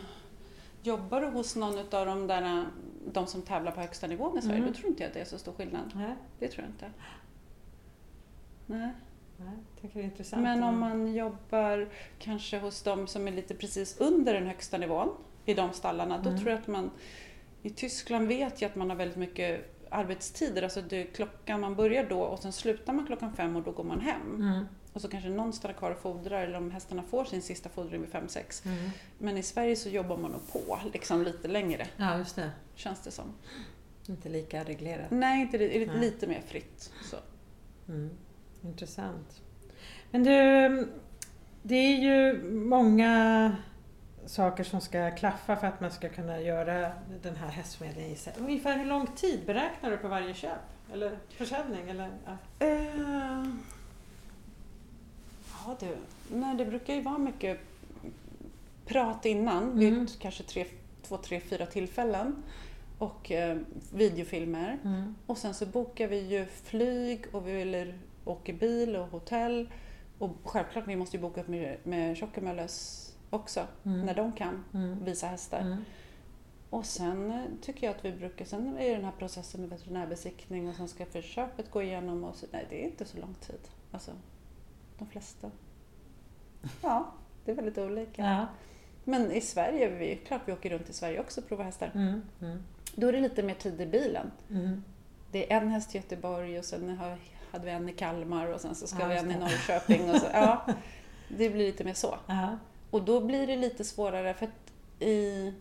Jobbar 0.82 1.20
du 1.20 1.26
hos 1.26 1.56
någon 1.56 1.78
av 1.78 2.06
de 2.06 2.26
där 2.26 2.66
de 3.12 3.26
som 3.26 3.42
tävlar 3.42 3.72
på 3.72 3.80
högsta 3.80 4.06
nivån 4.06 4.38
i 4.38 4.42
Sverige, 4.42 4.56
Mm. 4.58 4.68
då 4.72 4.74
tror 4.78 4.88
inte 4.88 5.02
jag 5.02 5.08
att 5.08 5.14
det 5.14 5.20
är 5.20 5.24
så 5.24 5.38
stor 5.38 5.52
skillnad. 5.52 5.92
Nej, 5.94 6.14
Det 6.38 6.48
tror 6.48 6.64
jag 6.64 6.70
inte. 6.72 6.90
Nej. 8.66 8.90
Nej, 9.38 9.56
det 9.80 10.00
är 10.00 10.04
intressant. 10.04 10.42
Men 10.42 10.62
om 10.62 10.78
man 10.78 11.14
jobbar 11.14 11.88
kanske 12.18 12.58
hos 12.58 12.82
de 12.82 13.06
som 13.06 13.28
är 13.28 13.32
lite 13.32 13.54
precis 13.54 14.00
under 14.00 14.34
den 14.34 14.46
högsta 14.46 14.78
nivån 14.78 15.08
i 15.44 15.54
de 15.54 15.72
stallarna, 15.72 16.18
då 16.18 16.28
Mm. 16.30 16.40
tror 16.40 16.50
jag 16.52 16.60
att 16.60 16.66
man 16.66 16.90
i 17.62 17.70
Tyskland 17.70 18.28
vet 18.28 18.62
jag 18.62 18.68
att 18.70 18.76
man 18.76 18.90
har 18.90 18.96
väldigt 18.96 19.16
mycket 19.18 19.74
arbetstider, 19.90 20.62
alltså 20.62 20.82
det 20.82 21.04
klockan 21.04 21.60
man 21.60 21.74
börjar 21.76 22.04
då 22.08 22.20
och 22.20 22.38
sen 22.38 22.52
slutar 22.52 22.92
man 22.92 23.06
klockan 23.06 23.32
fem 23.32 23.56
och 23.56 23.62
då 23.62 23.70
går 23.70 23.84
man 23.84 24.00
hem. 24.00 24.34
Mm. 24.36 24.64
Och 24.92 25.00
så 25.00 25.08
kanske 25.08 25.30
någon 25.30 25.52
stannar 25.52 25.74
kvar 25.74 25.90
och 25.90 25.98
fodrar 25.98 26.42
eller 26.42 26.56
om 26.58 26.70
hästarna 26.70 27.02
får 27.02 27.24
sin 27.24 27.42
sista 27.42 27.68
fodring 27.68 28.00
vid 28.00 28.10
fem 28.10 28.28
sex. 28.28 28.64
Mm. 28.66 28.90
Men 29.18 29.36
i 29.36 29.42
Sverige 29.42 29.76
så 29.76 29.88
jobbar 29.88 30.16
man 30.16 30.30
nog 30.30 30.52
på 30.52 30.78
liksom 30.92 31.22
lite 31.22 31.48
längre, 31.48 31.86
Ja, 31.96 32.18
just 32.18 32.36
det. 32.36 32.50
känns 32.74 33.00
det 33.00 33.10
som. 33.10 33.24
Inte 34.08 34.28
lika 34.28 34.64
reglerat. 34.64 35.10
Nej, 35.10 35.40
inte 35.40 35.58
det, 35.58 35.86
Nej. 35.86 36.00
lite 36.00 36.26
mer 36.26 36.40
fritt. 36.46 36.92
Så. 37.04 37.16
Mm. 37.88 38.10
Intressant. 38.64 39.42
Men 40.10 40.24
du, 40.24 40.88
det 41.62 41.74
är 41.74 41.96
ju 41.98 42.42
många 42.52 43.56
saker 44.26 44.64
som 44.64 44.80
ska 44.80 45.10
klaffa 45.10 45.56
för 45.56 45.66
att 45.66 45.80
man 45.80 45.90
ska 45.90 46.08
kunna 46.08 46.40
göra 46.40 46.92
den 47.22 47.36
här 47.36 47.48
hästförmedlingen. 47.48 48.12
i 48.12 48.16
sig. 48.16 48.32
Ungefär 48.38 48.78
hur 48.78 48.84
lång 48.84 49.06
tid 49.06 49.40
beräknar 49.46 49.90
du 49.90 49.96
på 49.96 50.08
varje 50.08 50.34
köp? 50.34 50.52
Eller 50.92 51.18
försäljning? 51.28 51.88
Eller, 51.90 52.10
ja. 52.26 52.66
Eh, 52.66 53.44
ja 55.66 55.76
du, 55.80 55.96
nej 56.36 56.56
det 56.56 56.64
brukar 56.64 56.94
ju 56.94 57.02
vara 57.02 57.18
mycket 57.18 57.60
prat 58.86 59.24
innan, 59.26 59.78
vid 59.78 59.92
Mm. 59.92 60.06
kanske 60.18 60.42
tre, 60.42 60.66
två, 61.02 61.16
tre, 61.16 61.40
fyra 61.40 61.66
tillfällen. 61.66 62.42
Och 62.98 63.30
eh, 63.32 63.58
videofilmer. 63.94 64.78
Mm. 64.84 65.14
Och 65.26 65.38
sen 65.38 65.54
så 65.54 65.66
bokar 65.66 66.06
vi 66.08 66.20
ju 66.20 66.46
flyg 66.46 67.24
och 67.32 67.48
vi 67.48 67.62
eller 67.62 67.98
åker 68.28 68.52
bil 68.52 68.96
och 68.96 69.06
hotell. 69.06 69.68
Och 70.18 70.30
självklart, 70.44 70.86
vi 70.86 70.96
måste 70.96 71.16
ju 71.16 71.22
boka 71.22 71.40
upp 71.40 71.48
med, 71.48 71.76
med 71.84 72.16
Tjockemölles 72.16 73.04
också, 73.30 73.66
Mm. 73.84 74.00
när 74.06 74.14
de 74.14 74.32
kan 74.32 74.64
Mm. 74.74 75.04
visa 75.04 75.26
hästar. 75.26 75.60
Mm. 75.60 75.84
Och 76.70 76.86
sen 76.86 77.30
eh, 77.30 77.42
tycker 77.62 77.86
jag 77.86 77.96
att 77.96 78.04
vi 78.04 78.12
brukar, 78.12 78.44
sen 78.44 78.78
är 78.78 78.94
den 78.96 79.04
här 79.04 79.12
processen 79.18 79.60
med 79.60 79.70
veterinärbesiktning 79.70 80.68
och 80.68 80.74
sen 80.74 80.88
ska 80.88 81.06
förköpet 81.06 81.70
gå 81.70 81.82
igenom 81.82 82.24
och 82.24 82.34
så, 82.34 82.46
nej 82.52 82.66
det 82.70 82.82
är 82.82 82.84
inte 82.84 83.04
så 83.04 83.18
lång 83.18 83.34
tid. 83.34 83.60
Alltså, 83.92 84.10
de 84.98 85.06
flesta. 85.08 85.50
Ja, 86.82 87.12
det 87.44 87.50
är 87.50 87.56
väldigt 87.56 87.78
olika. 87.78 88.22
Ja. 88.22 88.46
Men 89.04 89.32
i 89.32 89.40
Sverige, 89.40 89.88
vi, 89.88 90.16
klart 90.16 90.40
vi 90.44 90.52
åker 90.52 90.70
runt 90.70 90.88
i 90.88 90.92
Sverige 90.92 91.20
också 91.20 91.40
och 91.40 91.48
provar 91.48 91.64
hästar. 91.64 91.90
Mm. 91.94 92.22
Mm. 92.40 92.62
Då 92.94 93.06
är 93.08 93.12
det 93.12 93.20
lite 93.20 93.42
mer 93.42 93.54
tid 93.54 93.80
i 93.80 93.86
bilen. 93.86 94.30
Mm. 94.50 94.84
Det 95.32 95.52
är 95.52 95.60
en 95.60 95.68
häst 95.68 95.94
i 95.94 95.98
Göteborg 95.98 96.58
och 96.58 96.64
sen 96.64 96.98
har, 96.98 97.18
hade 97.52 97.64
vi 97.64 97.70
en 97.70 97.88
i 97.88 97.92
Kalmar 97.92 98.46
och 98.46 98.60
sen 98.60 98.74
så 98.74 98.86
ska 98.86 99.00
Ja, 99.00 99.06
vi 99.08 99.16
en 99.16 99.30
i. 99.30 99.38
Norrköping. 99.38 100.10
Och 100.10 100.16
så, 100.16 100.26
ja, 100.32 100.66
det 101.28 101.50
blir 101.50 101.66
lite 101.66 101.84
mer 101.84 101.94
så. 101.94 102.18
Ja. 102.26 102.58
Och 102.90 103.02
då 103.02 103.20
blir 103.20 103.46
det 103.46 103.56
lite 103.56 103.84
svårare 103.84 104.34
för 104.34 104.46
att 104.46 105.02
i, 105.02 105.52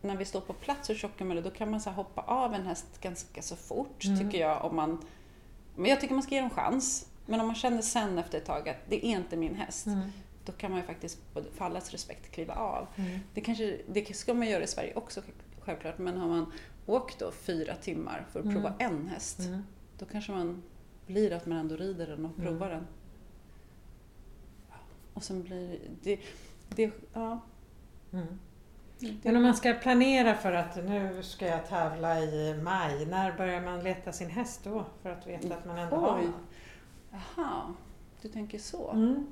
när 0.00 0.16
vi 0.16 0.24
står 0.24 0.40
på 0.40 0.52
plats 0.52 0.88
hos 0.88 0.98
Tjockemölle 0.98 1.40
då 1.40 1.50
kan 1.50 1.70
man 1.70 1.80
så 1.80 1.90
hoppa 1.90 2.22
av 2.22 2.54
en 2.54 2.66
häst 2.66 2.86
ganska 3.00 3.42
så 3.42 3.56
fort 3.56 4.04
Mm. 4.04 4.18
tycker 4.18 4.38
jag. 4.40 4.64
Om 4.64 4.76
man, 4.76 5.04
men 5.76 5.90
jag 5.90 6.00
tycker 6.00 6.14
man 6.14 6.22
ska 6.22 6.34
ge 6.34 6.40
dem 6.40 6.50
chans. 6.50 7.06
Men 7.26 7.40
om 7.40 7.46
man 7.46 7.56
känner 7.56 7.82
sen 7.82 8.18
efter 8.18 8.38
ett 8.38 8.44
tag 8.44 8.68
att 8.68 8.76
det 8.88 9.06
är 9.06 9.08
inte 9.08 9.36
min 9.36 9.54
häst, 9.54 9.86
Mm. 9.86 10.00
då 10.44 10.52
kan 10.52 10.70
man 10.70 10.80
ju 10.80 10.86
faktiskt 10.86 11.18
för 11.54 11.64
allas 11.64 11.90
respekt 11.90 12.30
kliva 12.30 12.54
av. 12.54 12.86
Mm. 12.96 13.18
Det, 13.34 13.40
kanske, 13.40 13.78
det 13.88 14.16
ska 14.16 14.34
man 14.34 14.48
göra 14.48 14.62
i 14.62 14.66
Sverige 14.66 14.94
också 14.94 15.22
självklart, 15.60 15.98
men 15.98 16.16
har 16.18 16.28
man 16.28 16.52
åkt 16.86 17.18
då 17.18 17.30
fyra 17.30 17.74
timmar 17.74 18.26
för 18.32 18.38
att 18.40 18.44
Mm. 18.44 18.56
prova 18.56 18.74
en 18.78 19.08
häst, 19.08 19.38
Mm. 19.40 19.64
då 19.98 20.04
kanske 20.04 20.32
man 20.32 20.62
blir 21.10 21.32
att 21.32 21.46
man 21.46 21.58
ändå 21.58 21.76
rider 21.76 22.06
den 22.06 22.24
och 22.24 22.38
Mm. 22.38 22.46
provar 22.46 22.70
den. 22.70 22.86
Och 25.14 25.22
sen 25.22 25.42
blir 25.42 25.78
det, 26.02 26.18
det 26.68 26.90
ja. 27.12 27.40
Mm. 28.12 28.26
Men 29.22 29.36
om 29.36 29.42
man 29.42 29.54
ska 29.54 29.72
planera 29.72 30.34
för 30.34 30.52
att 30.52 30.76
nu 30.76 31.22
ska 31.22 31.46
jag 31.46 31.66
tävla 31.66 32.20
i 32.20 32.60
maj, 32.62 33.06
när 33.06 33.36
börjar 33.36 33.60
man 33.60 33.82
leta 33.84 34.12
sin 34.12 34.30
häst 34.30 34.60
då? 34.64 34.84
För 35.02 35.10
att 35.10 35.26
veta 35.26 35.54
att 35.54 35.64
man 35.66 35.78
ändå 35.78 35.96
har 35.96 36.18
Oj. 36.18 36.24
någon? 36.24 36.34
Jaha, 37.36 37.74
du 38.22 38.28
tänker 38.28 38.58
så. 38.58 38.90
Mm. 38.90 39.26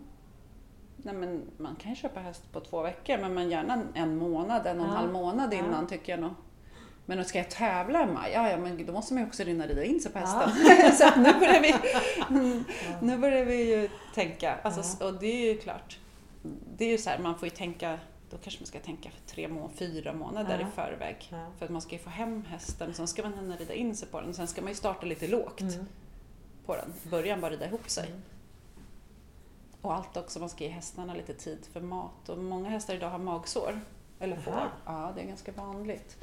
Nej, 0.96 1.14
men 1.14 1.42
man 1.56 1.76
kan 1.76 1.90
ju 1.90 1.96
köpa 1.96 2.20
häst 2.20 2.52
på 2.52 2.60
två 2.60 2.82
veckor, 2.82 3.18
men 3.18 3.34
man 3.34 3.50
gärna 3.50 3.82
en 3.94 4.16
månad, 4.16 4.66
en 4.66 4.80
och 4.80 4.86
en 4.86 4.92
Ja. 4.92 4.98
halv 4.98 5.12
månad 5.12 5.54
Ja. 5.54 5.58
innan 5.58 5.86
tycker 5.86 6.12
jag 6.12 6.20
nog. 6.20 6.34
Men 7.11 7.25
ska 7.25 7.38
jag 7.38 7.51
tävla 7.51 8.03
i 8.03 8.07
maj, 8.07 8.33
ja, 8.35 8.51
ja 8.51 8.57
men 8.57 8.87
då 8.87 8.92
måste 8.92 9.14
man 9.14 9.23
ju 9.23 9.29
också 9.29 9.42
rinna 9.44 9.66
rida 9.66 9.85
in 9.85 10.01
sig 10.01 10.12
på 10.12 10.18
Ja. 10.18 10.25
hästen. 10.27 10.92
så 10.97 11.07
att 11.09 11.16
nu 11.16 11.33
börjar 11.40 11.61
vi, 11.62 11.68
Ja. 12.18 12.97
nu 13.03 13.18
börjar 13.18 13.44
vi 13.44 13.75
ju 13.75 13.88
tänka. 14.14 14.57
Alltså, 14.62 14.97
Ja. 15.01 15.07
Och 15.07 15.14
det 15.14 15.27
är 15.27 15.53
ju 15.55 15.59
klart, 15.59 15.99
det 16.77 16.85
är 16.85 16.88
ju 16.88 16.99
så 16.99 17.11
här, 17.11 17.18
man 17.18 17.38
får 17.38 17.47
ju 17.49 17.55
tänka, 17.55 17.99
då 18.31 18.37
kanske 18.37 18.61
man 18.61 18.66
ska 18.66 18.79
tänka 18.79 19.11
för 19.11 19.21
tre, 19.35 19.49
må- 19.49 19.71
fyra 19.75 20.12
månader 20.12 20.59
Ja. 20.61 20.68
i 20.68 20.71
förväg. 20.75 21.29
Ja. 21.31 21.47
För 21.59 21.64
att 21.64 21.71
man 21.71 21.81
ska 21.83 21.92
ju 21.92 21.99
få 21.99 22.11
hem 22.11 22.44
hästen, 22.44 22.94
sen 22.94 23.09
ska 23.09 23.23
man 23.23 23.35
hinna 23.35 23.57
rida 23.57 23.75
in 23.75 23.97
sig 23.97 24.09
på 24.09 24.21
den, 24.21 24.35
sen 24.35 24.47
ska 24.47 24.61
man 24.62 24.68
ju 24.71 24.75
starta 24.75 25.07
lite 25.07 25.27
lågt 25.29 25.61
Mm. 25.61 25.85
på 26.66 26.77
den. 26.77 26.92
Början 27.11 27.40
bara 27.40 27.51
rida 27.51 27.66
ihop 27.66 27.90
sig. 27.90 28.07
Mm. 28.07 28.23
Och 29.81 29.94
allt 29.94 30.16
också, 30.16 30.40
man 30.40 30.49
ska 30.49 30.64
ge 30.64 30.71
hästarna 30.71 31.14
lite 31.14 31.35
tid 31.35 31.59
för 31.73 31.81
mat. 31.81 32.29
Och 32.29 32.38
många 32.38 32.68
hästar 32.71 32.94
idag 32.94 33.11
har 33.11 33.18
magsår. 33.18 33.81
Eller 34.21 34.37
får. 34.37 34.62
Ja, 34.87 35.12
det 35.16 35.21
är 35.23 35.27
ganska 35.27 35.53
vanligt. 35.53 36.16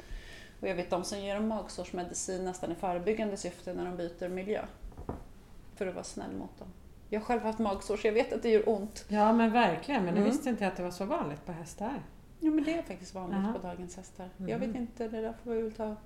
Och 0.60 0.68
jag 0.68 0.74
vet 0.74 0.90
de 0.90 1.04
som 1.04 1.18
ger 1.18 1.34
dem 1.34 1.48
magsårsmedicin 1.48 2.44
nästan 2.44 2.72
i 2.72 2.74
förebyggande 2.74 3.36
syfte 3.36 3.74
när 3.74 3.84
de 3.84 3.96
byter 3.96 4.28
miljö. 4.28 4.64
För 5.76 5.86
att 5.86 5.94
vara 5.94 6.04
snäll 6.04 6.32
mot 6.38 6.58
dem. 6.58 6.68
Jag 7.10 7.20
har 7.20 7.24
själv 7.24 7.42
haft 7.42 7.58
magsår 7.58 7.96
så 7.96 8.06
jag 8.06 8.12
vet 8.12 8.32
att 8.32 8.42
det 8.42 8.48
gör 8.50 8.68
ont. 8.68 9.04
Ja 9.08 9.32
men 9.32 9.52
verkligen, 9.52 10.04
men 10.04 10.14
Mm. 10.16 10.24
visste 10.28 10.48
inte 10.48 10.64
jag 10.64 10.70
att 10.70 10.76
det 10.76 10.82
var 10.82 10.90
så 10.90 11.04
vanligt 11.04 11.46
på 11.46 11.52
hästar. 11.52 12.02
Ja 12.40 12.50
men 12.50 12.64
det 12.64 12.74
är 12.78 12.82
faktiskt 12.82 13.14
vanligt 13.14 13.38
Jaha. 13.42 13.52
på 13.52 13.66
dagens 13.66 13.96
hästar. 13.96 14.28
Mhm. 14.36 14.48
Jag 14.48 14.58
vet 14.58 14.74
inte, 14.76 15.08
det 15.08 15.20
där 15.20 15.34
får 15.44 15.50
vi 15.50 15.62
väl 15.62 15.72
ta... 15.72 15.96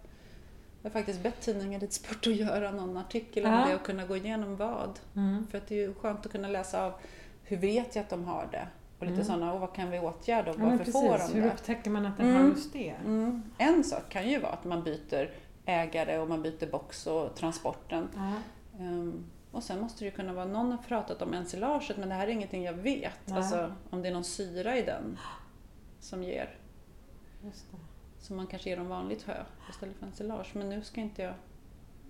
Jag 0.82 0.90
har 0.90 0.90
faktiskt 0.90 1.20
bett 1.22 1.40
tidningen 1.40 1.80
Ridsport 1.80 2.26
att 2.26 2.34
göra 2.36 2.70
någon 2.70 2.96
artikel 2.96 3.42
Ja. 3.44 3.62
om 3.62 3.68
det 3.68 3.74
och 3.74 3.82
kunna 3.82 4.06
gå 4.06 4.16
igenom 4.16 4.56
vad. 4.56 4.98
Mm. 5.16 5.46
För 5.46 5.58
att 5.58 5.66
det 5.66 5.74
är 5.74 5.78
ju 5.88 5.94
skönt 5.94 6.26
att 6.26 6.32
kunna 6.32 6.48
läsa 6.48 6.86
av 6.86 6.92
hur 7.44 7.56
vet 7.56 7.94
jag 7.96 8.02
att 8.02 8.10
de 8.10 8.24
har 8.24 8.48
det? 8.52 8.66
Och 9.00 9.06
lite 9.06 9.14
Mm. 9.14 9.24
sådana, 9.24 9.52
och 9.52 9.60
vad 9.60 9.74
kan 9.74 9.90
vi 9.90 9.98
åtgärda 9.98 10.50
och 10.50 10.56
Ja, 10.60 10.64
varför 10.64 10.84
får 10.92 11.18
de 11.18 11.34
Hur 11.34 11.42
det? 11.42 11.48
upptäcker 11.52 11.90
man 11.90 12.06
att 12.06 12.16
den 12.16 12.26
Mm. 12.30 12.42
har 12.42 12.48
just 12.48 12.72
det? 12.72 12.88
Mm. 13.04 13.42
En 13.58 13.84
sak 13.84 14.08
kan 14.08 14.28
ju 14.30 14.38
vara 14.40 14.52
att 14.52 14.64
man 14.64 14.82
byter 14.82 15.30
ägare 15.64 16.18
och 16.18 16.28
man 16.28 16.42
byter 16.42 16.70
box 16.70 17.06
och 17.06 17.34
transporten. 17.36 18.08
Ehm, 18.78 19.24
och 19.52 19.62
sen 19.62 19.80
måste 19.80 19.98
det 20.00 20.04
ju 20.04 20.10
kunna 20.10 20.32
vara, 20.32 20.44
någon 20.44 20.70
har 20.70 20.78
pratat 20.78 21.22
om 21.22 21.34
ensilaget 21.34 21.96
men 21.96 22.08
det 22.08 22.14
här 22.14 22.26
är 22.26 22.30
ingenting 22.30 22.62
jag 22.64 22.72
vet. 22.72 23.32
Alltså 23.32 23.72
om 23.90 24.02
det 24.02 24.08
är 24.08 24.12
någon 24.12 24.24
syra 24.24 24.76
i 24.78 24.82
den 24.82 25.18
som 26.00 26.22
ger. 26.22 26.54
Just 27.44 27.70
det. 27.70 27.76
Så 28.18 28.34
man 28.34 28.46
kanske 28.46 28.70
ger 28.70 28.76
dem 28.76 28.88
vanligt 28.88 29.22
hö 29.22 29.42
istället 29.70 29.96
för 29.96 30.06
ensilage. 30.06 30.50
Men 30.54 30.68
nu 30.68 30.82
ska 30.82 31.00
inte 31.00 31.22
jag... 31.22 31.34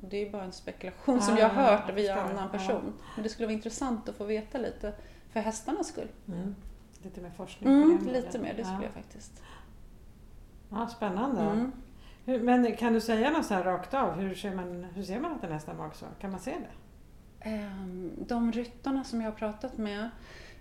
Det 0.01 0.17
är 0.17 0.31
bara 0.31 0.45
en 0.45 0.53
spekulation 0.53 1.23
som 1.23 1.35
Ah, 1.35 1.39
jag 1.39 1.49
har 1.49 1.63
hört 1.65 1.85
jag 1.89 1.95
via 1.95 2.15
förstår. 2.17 2.31
annan 2.31 2.51
person. 2.51 2.93
Men 3.15 3.23
det 3.23 3.29
skulle 3.29 3.47
vara 3.47 3.55
intressant 3.55 4.09
att 4.09 4.17
få 4.17 4.25
veta 4.25 4.59
lite 4.59 4.93
för 5.33 5.41
hästarnas 5.41 5.89
skull. 5.89 6.09
Mm. 6.29 6.55
Lite 7.03 7.21
mer 7.21 7.31
forskning 7.31 7.69
på 7.69 7.75
Mm, 7.93 8.05
det. 8.07 8.13
lite 8.13 8.39
mer, 8.39 8.55
det 8.55 8.65
skulle 8.65 8.79
ja. 8.79 8.83
jag 8.85 8.93
faktiskt. 8.93 9.43
Ja, 10.71 10.87
spännande. 10.87 11.41
Mm. 11.41 11.73
Hur, 12.25 12.41
men 12.41 12.77
kan 12.77 12.93
du 12.93 13.01
säga 13.01 13.31
något 13.31 13.47
så 13.47 13.55
här 13.55 13.65
rakt 13.65 13.95
av? 13.95 14.13
Hur 14.21 14.35
ser 14.35 14.55
man, 14.55 14.85
hur 14.85 15.03
ser 15.03 15.21
man 15.21 15.33
att 15.33 15.45
en 15.45 15.53
häst 15.53 15.67
har 15.67 15.75
magsår? 15.75 16.09
Kan 16.21 16.31
man 16.31 16.41
se 16.41 16.51
det? 16.51 17.49
Ehm, 17.51 18.13
De 18.19 18.53
ryttarna 18.53 19.05
som 19.05 19.21
jag 19.21 19.31
har 19.31 19.37
pratat 19.37 19.79
med, 19.79 20.11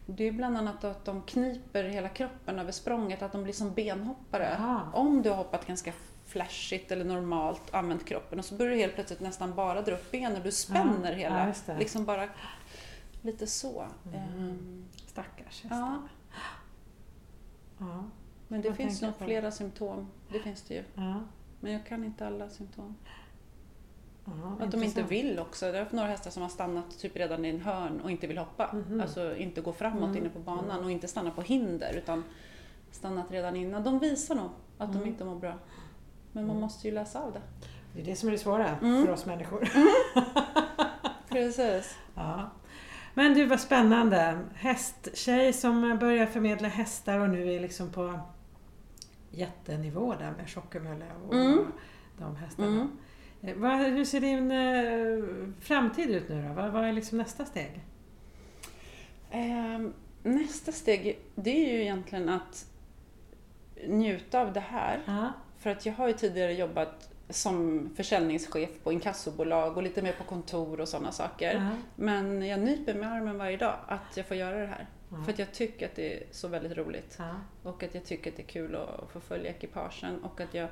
det 0.06 0.24
är 0.28 0.32
bland 0.32 0.58
annat 0.58 0.84
att 0.84 1.06
de 1.06 1.22
kniper 1.22 1.84
hela 1.84 2.10
kroppen 2.10 2.60
över 2.60 2.72
språnget, 2.72 3.22
att 3.22 3.32
de 3.32 3.44
blir 3.44 3.54
som 3.54 3.74
benhoppare. 3.74 4.56
Jaha. 4.60 4.82
Om 4.94 5.22
du 5.22 5.30
har 5.30 5.38
hoppat 5.38 5.68
ganska 5.68 5.94
flashigt 6.26 6.92
eller 6.92 7.06
normalt, 7.06 7.74
använt 7.74 8.06
kroppen 8.06 8.40
och 8.40 8.46
så 8.46 8.56
börjar 8.56 8.72
du 8.72 8.78
helt 8.80 8.96
plötsligt 8.96 9.20
nästan 9.20 9.56
bara 9.56 9.82
dra 9.82 9.94
upp 9.94 10.12
benen, 10.12 10.44
du 10.44 10.52
spänner 10.52 11.12
Ja, 11.12 11.18
hela, 11.18 11.48
ja, 11.48 11.54
det. 11.66 11.78
liksom 11.80 12.06
bara 12.06 12.28
lite 13.22 13.48
så. 13.48 13.86
Mm. 14.06 14.16
Ehm, 14.20 14.86
Stackars 15.08 15.62
ja, 15.64 15.70
hästarna. 15.70 16.08
Ja. 17.80 18.04
men 18.48 18.62
det 18.62 18.68
Jag 18.68 18.78
finns 18.78 19.02
nog 19.02 19.14
flera 19.18 19.52
symptom. 19.52 20.08
Det 20.32 20.40
finns 20.40 20.62
det 20.62 20.74
ju. 20.74 20.84
Ja. 20.96 21.20
Men 21.60 21.72
jag 21.74 21.86
kan 21.86 22.04
inte 22.04 22.28
alla 22.28 22.50
symptom. 22.50 22.96
Ja, 24.26 24.66
Att 24.66 24.72
de 24.72 24.84
inte 24.84 25.04
vill 25.04 25.40
också. 25.40 25.72
Det 25.72 25.78
är 25.78 25.88
några 25.92 26.08
hästar 26.10 26.32
som 26.32 26.42
har 26.42 26.50
stannat 26.50 27.00
typ 27.00 27.16
redan 27.16 27.46
i 27.46 27.50
en 27.50 27.62
hörn 27.62 28.02
och 28.02 28.12
inte 28.12 28.28
vill 28.28 28.38
hoppa. 28.38 28.74
Mhm. 28.74 29.02
Alltså 29.02 29.36
inte 29.36 29.62
gå 29.62 29.74
framåt 29.74 30.04
Mm. 30.04 30.18
inne 30.18 30.30
på 30.30 30.40
banan 30.40 30.70
Mm. 30.72 30.86
och 30.86 30.92
inte 30.92 31.08
stanna 31.08 31.32
på 31.32 31.42
hinder 31.42 31.94
utan 31.98 32.24
stannat 32.92 33.32
redan 33.32 33.56
innan. 33.56 33.84
De 33.84 34.00
visar 34.00 34.36
nog 34.36 34.50
att 34.78 34.90
Mm. 34.90 35.02
de 35.02 35.08
inte 35.10 35.26
mår 35.26 35.36
bra. 35.36 35.54
Men 36.32 36.44
man 36.44 36.50
Mm. 36.56 36.62
måste 36.62 36.88
ju 36.88 36.94
läsa 36.94 37.22
av 37.22 37.34
det. 37.34 37.42
Det 37.94 38.02
är 38.02 38.06
det 38.06 38.16
som 38.16 38.30
är 38.30 38.34
det 38.34 38.38
svåra 38.40 38.68
Mm. 38.78 39.06
för 39.06 39.14
oss 39.14 39.26
människor. 39.26 39.70
Precis. 41.30 41.98
Ja. 42.16 42.50
Men 43.20 43.34
du, 43.34 43.46
vad 43.46 43.60
spännande. 43.60 44.40
Hästtjej 44.56 45.54
som 45.54 45.98
börjar 46.00 46.26
förmedla 46.26 46.68
hästar 46.68 47.20
och 47.20 47.30
nu 47.30 47.54
är 47.54 47.60
liksom 47.60 47.92
på 47.92 48.20
jättenivå 49.32 50.16
där 50.20 50.32
med 50.38 50.48
Tjockemölle 50.50 51.06
och 51.28 51.34
Mm. 51.36 51.66
de 52.18 52.36
hästarna. 52.36 52.68
Mm. 52.68 52.90
Eh, 53.42 53.56
Vad, 53.56 53.78
hur 53.78 54.06
ser 54.06 54.22
din 54.22 54.52
eh, 54.52 55.54
framtid 55.62 56.10
ut 56.10 56.30
nu 56.30 56.48
då? 56.48 56.54
Vad, 56.54 56.72
vad 56.72 56.84
är 56.86 56.94
liksom 56.94 57.18
nästa 57.18 57.46
steg? 57.46 57.82
Ehm, 59.32 59.94
nästa 60.24 60.72
steg, 60.72 61.20
det 61.36 61.66
är 61.70 61.74
ju 61.74 61.82
egentligen 61.82 62.30
att 62.30 62.66
njuta 63.88 64.42
av 64.42 64.54
det 64.54 64.60
här. 64.60 65.02
Ja. 65.06 65.34
För 65.58 65.70
att 65.70 65.86
jag 65.86 65.94
har 65.94 66.08
ju 66.08 66.14
tidigare 66.14 66.54
jobbat 66.54 67.09
som 67.30 67.90
försäljningschef 67.96 68.70
på 68.84 68.92
inkassobolag 68.92 69.78
och 69.78 69.84
lite 69.84 70.02
mer 70.02 70.14
på 70.14 70.24
kontor 70.24 70.80
och 70.82 70.88
sådana 70.88 71.12
saker. 71.12 71.54
Ja. 71.56 71.70
Men 71.96 72.48
jag 72.48 72.60
nyper 72.60 72.94
med 72.94 73.12
armen 73.12 73.38
varje 73.38 73.58
dag 73.58 73.76
att 73.88 74.18
jag 74.18 74.26
får 74.26 74.38
göra 74.38 74.60
det 74.60 74.68
här. 74.68 74.88
Ja. 75.12 75.24
För 75.26 75.32
att 75.34 75.40
jag 75.40 75.52
tycker 75.52 75.86
att 75.86 75.96
det 75.96 76.14
är 76.14 76.24
så 76.32 76.48
väldigt 76.48 76.78
roligt. 76.78 77.16
Ja. 77.20 77.36
Och 77.64 77.84
att 77.84 77.96
jag 77.96 78.04
tycker 78.06 78.32
att 78.32 78.38
det 78.38 78.44
är 78.44 78.48
kul 78.48 78.76
att 78.76 79.12
få 79.12 79.20
följa 79.20 79.50
ekipagen 79.52 80.24
och 80.24 80.42
att 80.42 80.54
jag, 80.54 80.70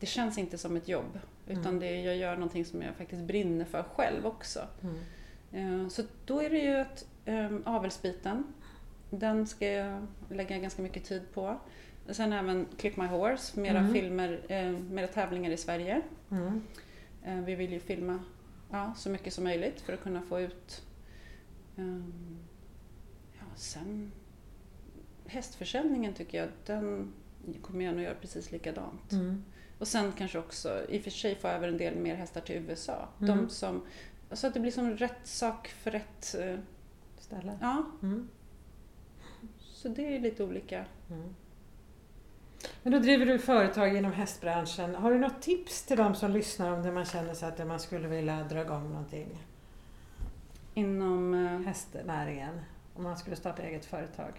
det 0.00 0.06
känns 0.06 0.38
inte 0.38 0.58
som 0.58 0.76
ett 0.76 0.88
jobb. 0.88 1.18
Utan 1.46 1.66
Mm. 1.66 1.80
det, 1.80 2.00
jag 2.00 2.16
gör 2.16 2.34
någonting 2.34 2.64
som 2.64 2.82
jag 2.82 2.94
faktiskt 2.94 3.22
brinner 3.22 3.64
för 3.64 3.82
själv 3.82 4.26
också. 4.26 4.60
Mm. 4.82 5.82
Eh, 5.82 5.88
Så 5.88 6.02
då 6.26 6.42
är 6.42 6.50
det 6.50 6.58
ju 6.58 6.76
att 6.76 7.04
um, 7.26 7.62
avelsbiten, 7.66 8.44
den 9.10 9.46
ska 9.46 9.66
jag 9.66 10.06
lägga 10.30 10.58
ganska 10.58 10.82
mycket 10.82 11.04
tid 11.04 11.22
på. 11.34 11.56
Sen 12.10 12.32
även 12.32 12.66
Clip 12.78 12.96
My 12.96 13.06
Horse, 13.06 13.60
mera 13.60 13.78
Mm. 13.78 13.92
filmer, 13.92 14.40
eh, 14.48 14.70
mera 14.70 15.06
tävlingar 15.06 15.50
i 15.50 15.56
Sverige. 15.56 16.02
Mm. 16.30 16.62
Eh, 17.24 17.40
vi 17.40 17.54
vill 17.54 17.72
ju 17.72 17.80
filma 17.80 18.18
ja, 18.70 18.94
så 18.96 19.10
mycket 19.10 19.32
som 19.32 19.44
möjligt 19.44 19.80
för 19.80 19.92
att 19.92 20.02
kunna 20.02 20.22
få 20.22 20.40
ut... 20.40 20.82
ehm, 21.76 22.38
ja, 23.38 23.44
sen... 23.56 24.12
Hästförsäljningen 25.26 26.12
tycker 26.14 26.38
jag, 26.38 26.48
den 26.66 27.12
kommer 27.62 27.84
jag 27.84 27.94
nog 27.94 28.02
göra 28.04 28.14
precis 28.14 28.52
likadant. 28.52 29.12
Mm. 29.12 29.44
Och 29.78 29.88
sen 29.88 30.12
kanske 30.12 30.38
också, 30.38 30.84
i 30.88 30.98
och 30.98 31.02
för 31.02 31.10
sig 31.10 31.34
få 31.34 31.48
över 31.48 31.68
en 31.68 31.76
del 31.78 31.96
mer 31.96 32.14
hästar 32.14 32.40
till 32.40 32.56
USA. 32.56 33.08
Mm. 33.22 33.36
De 33.36 33.48
som, 33.48 33.82
så 34.32 34.46
att 34.46 34.54
det 34.54 34.60
blir 34.60 34.70
som 34.70 34.96
rätt 34.96 35.26
sak 35.26 35.68
för 35.68 35.90
rätt... 35.90 36.34
eh, 36.40 36.58
Ställe. 37.18 37.58
Ja, 37.60 37.84
Mm. 38.02 38.28
så 39.58 39.88
det 39.88 40.16
är 40.16 40.20
lite 40.20 40.44
olika. 40.44 40.84
Mm. 41.10 41.34
Men 42.82 42.92
då 42.92 42.98
driver 42.98 43.26
du 43.26 43.38
företag 43.38 43.96
inom 43.96 44.12
hästbranschen. 44.12 44.94
Har 44.94 45.10
du 45.12 45.18
något 45.18 45.42
tips 45.42 45.82
till 45.82 45.96
de 45.96 46.14
som 46.14 46.30
lyssnar 46.30 46.72
om 46.72 46.82
det 46.82 46.92
man 46.92 47.04
känner 47.04 47.34
sig 47.34 47.48
att 47.48 47.66
man 47.66 47.80
skulle 47.80 48.08
vilja 48.08 48.44
dra 48.44 48.60
igång 48.60 48.90
någonting? 48.90 49.28
Inom... 50.74 51.34
eh, 51.46 51.66
Hästnäringen. 51.66 52.60
Om 52.94 53.02
man 53.02 53.16
skulle 53.18 53.36
starta 53.36 53.62
eget 53.62 53.84
företag. 53.84 54.32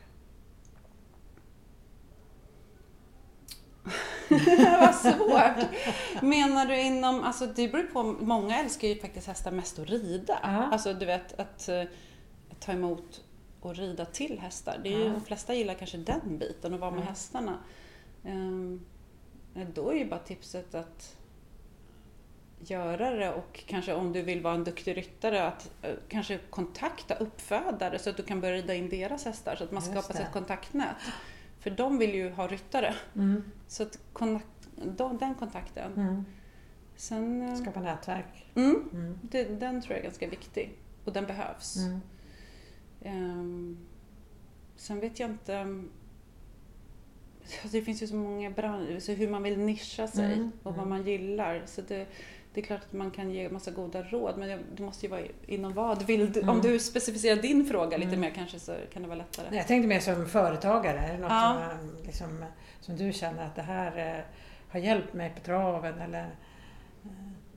Vad 4.79 4.95
svårt! 4.95 5.67
Menar 6.21 6.65
du 6.65 6.81
inom, 6.81 7.23
alltså 7.23 7.45
det 7.45 7.67
beror 7.67 7.83
på, 7.83 8.03
många 8.03 8.59
älskar 8.59 8.87
ju 8.87 8.99
faktiskt 8.99 9.27
hästar 9.27 9.51
mest 9.51 9.79
att 9.79 9.89
rida. 9.89 10.39
Ja. 10.43 10.49
Alltså 10.71 10.93
du 10.93 11.05
vet 11.05 11.39
att, 11.39 11.69
eh, 11.69 11.83
ta 12.59 12.71
emot 12.71 13.21
och 13.61 13.75
rida 13.75 14.05
till 14.05 14.39
hästar. 14.39 14.79
Det 14.83 14.93
är 14.93 14.97
ju, 14.97 15.03
Ja. 15.05 15.11
De 15.11 15.21
flesta 15.21 15.53
gillar 15.53 15.73
kanske 15.73 15.97
den 15.97 16.37
biten, 16.37 16.73
att 16.73 16.79
vara 16.79 16.91
med 16.91 17.01
Ja. 17.01 17.05
hästarna. 17.09 17.57
Ehm, 18.23 18.85
då 19.73 19.89
är 19.89 19.95
ju 19.95 20.09
bara 20.09 20.19
tipset 20.19 20.75
att 20.75 21.17
göra 22.59 23.11
det 23.11 23.33
och 23.33 23.63
kanske 23.67 23.93
om 23.93 24.13
du 24.13 24.21
vill 24.21 24.41
vara 24.41 24.53
en 24.53 24.63
duktig 24.63 24.97
ryttare 24.97 25.47
att 25.47 25.71
eh, 25.81 25.95
kanske 26.09 26.39
kontakta 26.49 27.15
uppfödare 27.15 27.99
så 27.99 28.09
att 28.09 28.17
du 28.17 28.23
kan 28.23 28.41
börja 28.41 28.53
rida 28.55 28.73
in 28.75 28.89
deras 28.89 29.25
hästar 29.25 29.55
så 29.55 29.63
att 29.63 29.71
man 29.71 29.83
Just 29.83 29.91
skapar 29.91 30.13
sig 30.13 30.25
ett 30.25 30.33
kontaktnät. 30.33 30.95
För 31.59 31.69
de 31.69 31.97
vill 31.97 32.13
ju 32.15 32.29
ha 32.29 32.47
ryttare. 32.47 32.95
Mm. 33.15 33.43
Så 33.67 33.83
att 33.83 33.99
den 35.19 35.35
kontakten. 35.35 35.93
Mm. 35.93 36.25
Sen, 36.95 37.41
eh, 37.41 37.55
Skapa 37.55 37.79
nätverk. 37.81 38.51
mm, 38.55 38.89
Mm. 38.93 39.19
det, 39.21 39.43
den 39.43 39.81
tror 39.81 39.91
jag 39.93 39.99
är 39.99 40.03
ganska 40.03 40.27
viktig. 40.29 40.77
Och 41.05 41.13
den 41.13 41.25
behövs. 41.25 41.77
Ehm, 43.01 43.77
sen 44.75 44.99
vet 44.99 45.19
jag 45.19 45.29
inte... 45.29 45.83
um, 47.63 47.69
Det 47.71 47.81
finns 47.81 48.03
ju 48.03 48.07
så 48.07 48.15
många 48.15 48.49
branscher, 48.49 48.99
så 48.99 49.11
hur 49.11 49.29
man 49.29 49.43
vill 49.43 49.59
nischa 49.59 50.07
sig 50.07 50.33
Mm, 50.33 50.51
och 50.63 50.75
vad 50.75 50.85
mm. 50.85 50.89
man 50.89 51.03
gillar. 51.07 51.61
Så 51.65 51.81
det, 51.81 52.05
det 52.53 52.61
är 52.61 52.65
klart 52.65 52.81
att 52.81 52.93
man 52.93 53.11
kan 53.11 53.31
ge 53.31 53.49
massa 53.49 53.71
goda 53.71 54.03
råd 54.03 54.37
men 54.37 54.59
det- 54.75 54.83
måste 54.83 55.05
ju 55.05 55.09
vara 55.09 55.21
inom 55.47 55.73
vad. 55.73 56.03
Vill 56.05 56.31
du, 56.33 56.41
Om 56.41 56.49
Mm. 56.49 56.61
du 56.61 56.79
specificerar 56.79 57.41
din 57.41 57.65
fråga 57.65 57.97
lite 57.97 58.07
Mm. 58.09 58.19
mer 58.21 58.29
kanske 58.31 58.59
så 58.59 58.75
kan 58.93 59.01
det 59.01 59.07
vara 59.07 59.17
lättare. 59.17 59.45
Nej, 59.49 59.57
Jag 59.57 59.67
tänkte 59.67 59.87
mer 59.87 59.99
som 59.99 60.25
företagare. 60.29 60.97
Är 60.99 61.13
det 61.13 61.19
något 61.19 61.31
Ja. 61.31 61.69
som, 61.79 62.05
liksom, 62.05 62.45
som 62.79 62.95
du 62.97 63.13
känner 63.13 63.45
att 63.45 63.55
det 63.55 63.61
här 63.61 64.15
eh, 64.17 64.23
har 64.69 64.79
hjälpt 64.79 65.13
mig 65.13 65.31
på 65.35 65.39
traven? 65.41 65.99
Eller, 65.99 66.23
eh, 66.23 67.09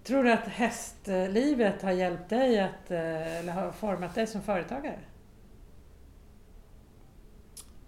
tror 0.04 0.24
du 0.24 0.32
att 0.32 0.48
hästlivet 0.48 1.82
har 1.82 1.92
hjälpt 1.92 2.28
dig 2.28 2.60
att, 2.60 2.90
eh, 2.90 3.38
eller 3.38 3.52
har 3.52 3.72
format 3.72 4.14
dig 4.14 4.26
som 4.26 4.42
företagare? 4.42 4.98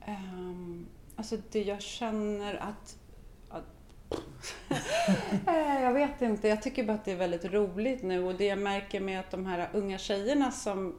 Um, 0.06 0.86
alltså 1.24 1.48
det 1.52 1.62
jag 1.62 1.82
känner 1.82 2.54
att... 2.54 2.96
att 3.50 3.64
Eh, 5.46 5.82
jag 5.82 5.92
vet 5.92 6.22
inte, 6.22 6.48
jag 6.48 6.62
tycker 6.62 6.84
bara 6.84 6.92
att 6.92 7.04
det 7.04 7.12
är 7.12 7.16
väldigt 7.16 7.44
roligt 7.44 8.02
nu 8.02 8.24
och 8.24 8.34
det 8.34 8.44
jag 8.44 8.58
märker 8.58 9.00
med 9.00 9.20
att 9.20 9.30
de 9.30 9.46
här 9.46 9.68
unga 9.72 9.98
tjejerna 9.98 10.50
som 10.50 10.94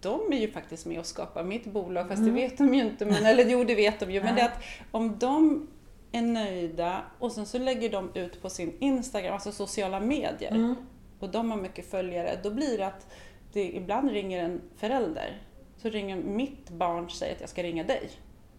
de 0.00 0.32
är 0.32 0.36
ju 0.38 0.50
faktiskt 0.50 0.86
med 0.86 0.98
och 0.98 1.06
skapar 1.06 1.44
mitt 1.44 1.64
bolag, 1.64 2.08
fast 2.08 2.18
Mm. 2.22 2.34
det 2.34 2.40
vet 2.40 2.58
de 2.58 2.74
ju 2.74 2.82
inte. 2.84 3.04
Men, 3.06 3.26
eller 3.26 3.44
jo, 3.50 3.64
det 3.64 3.74
vet 3.74 4.00
de 4.00 4.10
ju. 4.10 4.22
Men 4.22 4.34
det 4.34 4.40
är 4.40 4.44
att 4.48 4.62
om 4.90 5.18
de 5.18 5.68
är 6.12 6.22
nöjda 6.22 7.02
och 7.18 7.32
sen 7.32 7.46
så 7.46 7.58
lägger 7.58 7.90
de 7.90 8.10
ut 8.14 8.42
på 8.42 8.50
sin 8.50 8.72
Instagram, 8.80 9.34
alltså 9.34 9.52
sociala 9.52 10.00
medier, 10.00 10.50
Mm. 10.50 10.74
och 11.20 11.28
de 11.28 11.50
har 11.50 11.58
mycket 11.58 11.90
följare, 11.90 12.38
då 12.42 12.50
blir 12.50 12.78
det 12.78 12.86
att 12.86 13.06
det 13.52 13.76
ibland 13.76 14.10
ringer 14.10 14.44
en 14.44 14.60
förälder. 14.76 15.42
Så 15.76 15.88
ringer 15.88 16.16
mitt 16.16 16.70
barn 16.70 17.04
och 17.04 17.10
säger 17.10 17.34
att 17.34 17.40
jag 17.40 17.50
ska 17.50 17.62
ringa 17.62 17.84
dig. 17.84 18.10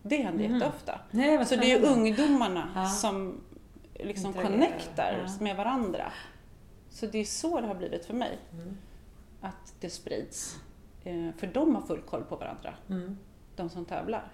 Det 0.07 0.17
händer 0.17 0.43
Mhm. 0.43 0.53
jätteofta. 0.53 0.99
Nej, 1.11 1.45
Så 1.45 1.55
det 1.55 1.71
är 1.71 1.79
ju 1.79 1.85
ungdomarna 1.85 2.71
Ja. 2.75 2.85
som 2.85 3.41
liksom 3.93 4.33
connectar 4.33 5.23
Ja. 5.25 5.43
med 5.43 5.55
varandra. 5.57 6.11
Så 6.89 7.05
det 7.05 7.17
är 7.17 7.25
så 7.25 7.61
det 7.61 7.67
har 7.67 7.75
blivit 7.75 8.05
för 8.05 8.13
mig, 8.13 8.37
Mm. 8.53 8.77
att 9.41 9.73
det 9.79 9.89
sprids. 9.89 10.55
Eh, 11.03 11.29
För 11.37 11.47
de 11.47 11.75
har 11.75 11.81
full 11.81 12.01
koll 12.01 12.23
på 12.23 12.35
varandra, 12.35 12.73
Mm. 12.89 13.17
de 13.55 13.69
som 13.69 13.85
tävlar. 13.85 14.31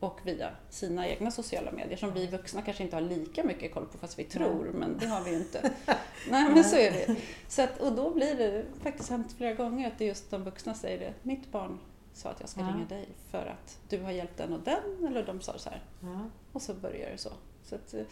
Och 0.00 0.20
via 0.24 0.50
sina 0.70 1.08
egna 1.08 1.30
sociala 1.30 1.72
medier 1.72 1.96
som 1.96 2.12
vi 2.12 2.26
vuxna 2.26 2.62
kanske 2.62 2.82
inte 2.82 2.96
har 2.96 3.00
lika 3.00 3.44
mycket 3.44 3.74
koll 3.74 3.86
på 3.86 3.98
fast 3.98 4.18
vi 4.18 4.24
tror, 4.24 4.70
men 4.74 4.98
det 4.98 5.06
har 5.06 5.24
vi 5.24 5.30
ju 5.30 5.36
inte. 5.36 5.70
Nej 6.30 6.50
men 6.54 6.64
så 6.64 6.76
är 6.76 6.90
det. 6.90 7.16
Så 7.48 7.62
att, 7.62 7.78
och 7.80 7.92
då 7.92 8.10
blir 8.14 8.34
det 8.34 8.64
faktiskt 8.82 9.10
hänt 9.10 9.34
flera 9.36 9.54
gånger 9.54 9.86
att 9.88 9.98
det 9.98 10.04
är 10.04 10.08
just 10.08 10.30
de 10.30 10.44
vuxna 10.44 10.74
säger 10.74 10.98
det. 10.98 11.14
Mitt 11.22 11.52
barn 11.52 11.78
sa 12.16 12.30
att 12.30 12.40
jag 12.40 12.48
ska 12.48 12.60
Ja. 12.60 12.66
ringa 12.66 12.84
dig 12.84 13.08
för 13.30 13.46
att 13.46 13.78
du 13.88 14.02
har 14.02 14.10
hjälpt 14.10 14.36
den 14.36 14.52
och 14.52 14.60
den, 14.60 15.06
eller 15.06 15.26
de 15.26 15.40
sa 15.40 15.58
så 15.58 15.70
här. 15.70 15.82
Ja. 16.00 16.20
Och 16.52 16.62
så 16.62 16.74
börjar 16.74 17.10
det 17.10 17.18
så. 17.18 17.30
så 17.62 17.74
att, 17.74 17.94
eh, 17.94 18.02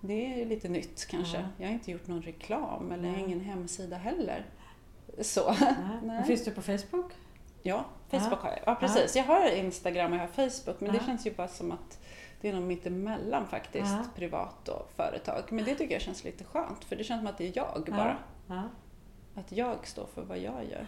det 0.00 0.42
är 0.42 0.46
lite 0.46 0.68
nytt 0.68 1.06
kanske. 1.06 1.36
Ja. 1.38 1.44
Jag 1.58 1.66
har 1.66 1.72
inte 1.72 1.90
gjort 1.90 2.06
någon 2.06 2.22
reklam 2.22 2.92
eller 2.92 3.18
ingen 3.18 3.40
hemsida 3.40 3.96
heller. 3.96 4.46
Så. 5.20 5.54
Finns 6.26 6.44
du 6.44 6.50
på 6.50 6.62
Facebook? 6.62 7.12
Ja, 7.62 7.84
Facebook 8.10 8.38
har 8.40 8.50
jag. 8.50 8.60
Ja, 8.66 8.74
precis. 8.74 9.16
Jag 9.16 9.24
har 9.24 9.50
Instagram 9.56 10.12
och 10.12 10.18
jag 10.18 10.22
har 10.22 10.48
Facebook, 10.50 10.80
men 10.80 10.92
det 10.92 11.04
känns 11.06 11.26
ju 11.26 11.34
bara 11.34 11.48
som 11.48 11.72
att 11.72 11.98
det 12.40 12.48
är 12.48 12.52
nog 12.54 12.62
mittemellan 12.62 13.46
faktiskt, 13.46 13.92
Ja. 13.92 14.04
privat 14.16 14.68
och 14.68 14.90
företag. 14.96 15.42
Men 15.50 15.64
det 15.64 15.74
tycker 15.74 15.92
jag 15.94 16.02
känns 16.02 16.24
lite 16.24 16.44
skönt, 16.44 16.84
för 16.84 16.96
det 16.96 17.04
känns 17.04 17.20
som 17.20 17.26
att 17.26 17.38
det 17.38 17.44
är 17.48 17.52
jag 17.56 17.84
Ja. 17.88 17.94
bara. 18.48 18.68
Att 19.34 19.52
jag 19.52 19.86
står 19.86 20.06
för 20.14 20.22
vad 20.22 20.38
jag 20.38 20.64
gör. 20.64 20.86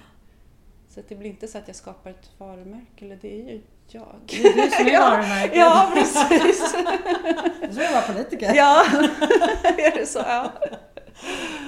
Så 0.94 1.00
det 1.08 1.14
blir 1.14 1.30
inte 1.30 1.48
så 1.48 1.58
att 1.58 1.66
jag 1.68 1.76
skapar 1.76 2.10
ett 2.10 2.30
varumärke, 2.38 3.04
eller 3.04 3.16
det 3.22 3.40
är 3.40 3.52
ju 3.52 3.62
jag. 3.88 4.16
Det 4.26 4.36
är 4.36 4.54
du 4.64 4.70
som 4.70 4.86
är 4.86 4.90
Ja. 4.92 5.10
varumärket. 5.10 5.56
Ja, 5.56 5.90
precis. 5.94 6.74
Du 7.60 7.72
ska 7.74 7.92
vara 7.92 8.02
politiker. 8.02 8.54
ja, 8.54 8.84
är 9.62 9.98
det 9.98 10.06
så? 10.06 10.18
Ja. 10.18 10.52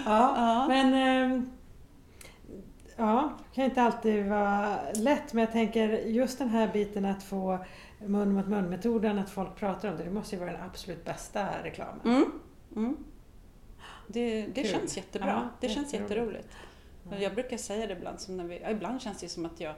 Ja. 0.05 0.35
Ja. 0.37 0.67
Men 0.69 0.95
ehm, 0.95 1.51
ja, 2.97 3.33
det 3.39 3.55
kan 3.55 3.65
inte 3.65 3.83
alltid 3.83 4.27
vara 4.27 4.79
lätt 4.95 5.33
men 5.33 5.45
jag 5.45 5.53
tänker 5.53 5.89
just 5.89 6.39
den 6.39 6.49
här 6.49 6.69
biten 6.73 7.05
att 7.05 7.23
få 7.23 7.59
mun 8.01 8.33
mot 8.33 8.49
mun 8.49 8.71
metoden, 8.71 9.19
att 9.19 9.31
folk 9.31 9.57
pratar 9.57 9.91
om 9.91 9.97
det, 9.97 10.05
det 10.05 10.11
måste 10.11 10.35
ju 10.35 10.41
vara 10.41 10.53
den 10.53 10.63
absolut 10.63 11.05
bästa 11.05 11.47
reklamen. 11.63 12.01
Mm. 12.05 12.33
Mm. 12.77 12.97
Det, 14.09 14.47
det 14.47 14.65
känns 14.65 14.97
jättebra. 14.97 15.29
Ja, 15.29 15.49
det 15.61 15.69
känns 15.69 15.95
jätteroligt. 15.95 16.49
Ja. 17.11 17.17
Jag 17.19 17.35
brukar 17.35 17.57
säga 17.57 17.87
det 17.87 17.93
ibland, 17.93 18.21
som 18.21 18.37
när 18.37 18.45
vi, 18.45 18.63
ibland 18.71 19.03
känns 19.03 19.19
det 19.19 19.29
som 19.29 19.47
att 19.47 19.61
jag 19.61 19.75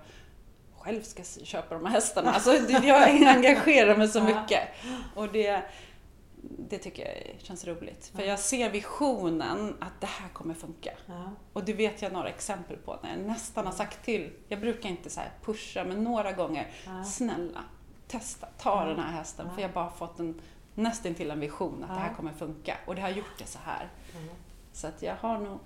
själv 0.78 1.02
ska 1.02 1.22
köpa 1.44 1.74
de 1.74 1.84
här 1.84 1.92
hästarna. 1.92 2.32
Alltså, 2.32 2.52
jag 2.68 3.08
engagerar 3.36 3.96
mig 3.96 4.08
så 4.08 4.22
mycket. 4.22 4.68
Och 5.14 5.28
det, 5.32 5.62
det 6.58 6.78
tycker 6.78 7.06
jag 7.08 7.40
känns 7.40 7.64
roligt. 7.66 8.06
För 8.14 8.22
Ja. 8.22 8.26
jag 8.28 8.38
ser 8.38 8.70
visionen 8.70 9.76
att 9.80 10.00
det 10.00 10.06
här 10.06 10.28
kommer 10.28 10.54
funka. 10.54 10.90
Ja. 11.06 11.30
Och 11.52 11.64
det 11.64 11.72
vet 11.72 12.02
jag 12.02 12.12
några 12.12 12.28
exempel 12.28 12.76
på 12.76 12.98
när 13.02 13.10
jag 13.10 13.18
nästan 13.26 13.66
har 13.66 13.72
sagt 13.72 14.04
till. 14.04 14.30
Jag 14.48 14.60
brukar 14.60 14.88
inte 14.88 15.10
så 15.10 15.20
pusha, 15.42 15.84
men 15.84 16.04
några 16.04 16.32
gånger. 16.32 16.70
Ja. 16.86 17.04
Snälla, 17.04 17.64
testa, 18.08 18.46
ta 18.58 18.80
Ja. 18.82 18.88
den 18.88 19.00
här 19.00 19.12
hästen. 19.12 19.46
För 19.54 19.62
jag 19.62 19.68
har 19.68 19.74
bara 19.74 19.90
fått 19.90 20.20
en, 20.20 20.40
nästan 20.74 21.14
till 21.14 21.30
en 21.30 21.40
vision 21.40 21.84
att 21.84 21.96
det 21.96 22.00
här 22.00 22.14
kommer 22.14 22.32
funka. 22.32 22.76
Och 22.86 22.94
det 22.94 23.00
har 23.00 23.10
gjort 23.10 23.38
det 23.38 23.46
så 23.46 23.58
här. 23.64 23.88
Ja. 24.14 24.34
Så 24.72 24.86
att 24.86 25.02
jag 25.02 25.14
har 25.14 25.38
nog 25.38 25.58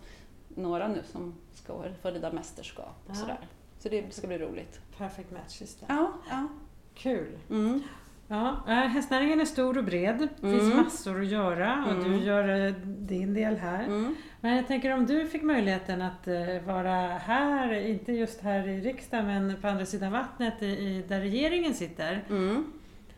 några 0.48 0.88
nu 0.88 1.02
som 1.12 1.34
ska 1.64 1.82
få 2.02 2.10
rida 2.10 2.32
mästerskap 2.32 2.96
och 3.04 3.10
Ja. 3.10 3.14
sådär. 3.14 3.38
Så 3.78 3.88
det 3.88 4.14
ska 4.14 4.26
bli 4.26 4.38
roligt. 4.38 4.80
Perfect 4.98 5.30
match 5.30 5.48
system. 5.58 5.86
Ja, 5.90 6.12
ja. 6.30 6.48
Kul! 6.94 7.38
Mm. 7.50 7.82
Ja, 8.28 8.56
äh, 8.68 8.74
hästnäringen 8.74 9.40
är 9.40 9.44
stor 9.44 9.78
och 9.78 9.84
bred. 9.84 10.28
Det 10.40 10.50
finns 10.50 10.62
Mm. 10.62 10.76
massor 10.76 11.20
att 11.20 11.26
göra 11.26 11.84
och 11.86 11.92
Mm. 11.92 12.10
du 12.12 12.16
gör 12.24 12.66
eh, 12.66 12.72
din 12.86 13.34
del 13.34 13.56
här. 13.56 13.84
Mm. 13.84 14.14
Men 14.40 14.56
jag 14.56 14.66
tänker 14.66 14.90
om 14.94 15.06
du 15.06 15.26
fick 15.28 15.42
möjligheten 15.42 16.02
att 16.02 16.28
eh, 16.28 16.60
vara 16.66 17.08
här, 17.18 17.72
inte 17.72 18.12
just 18.12 18.40
här 18.40 18.68
i 18.68 18.80
riksdagen 18.80 19.26
men 19.26 19.60
på 19.62 19.68
andra 19.68 19.86
sidan 19.86 20.12
vattnet 20.12 20.62
i, 20.62 20.66
i, 20.66 21.04
där 21.08 21.20
regeringen 21.20 21.74
sitter 21.74 22.24
Mm. 22.30 22.72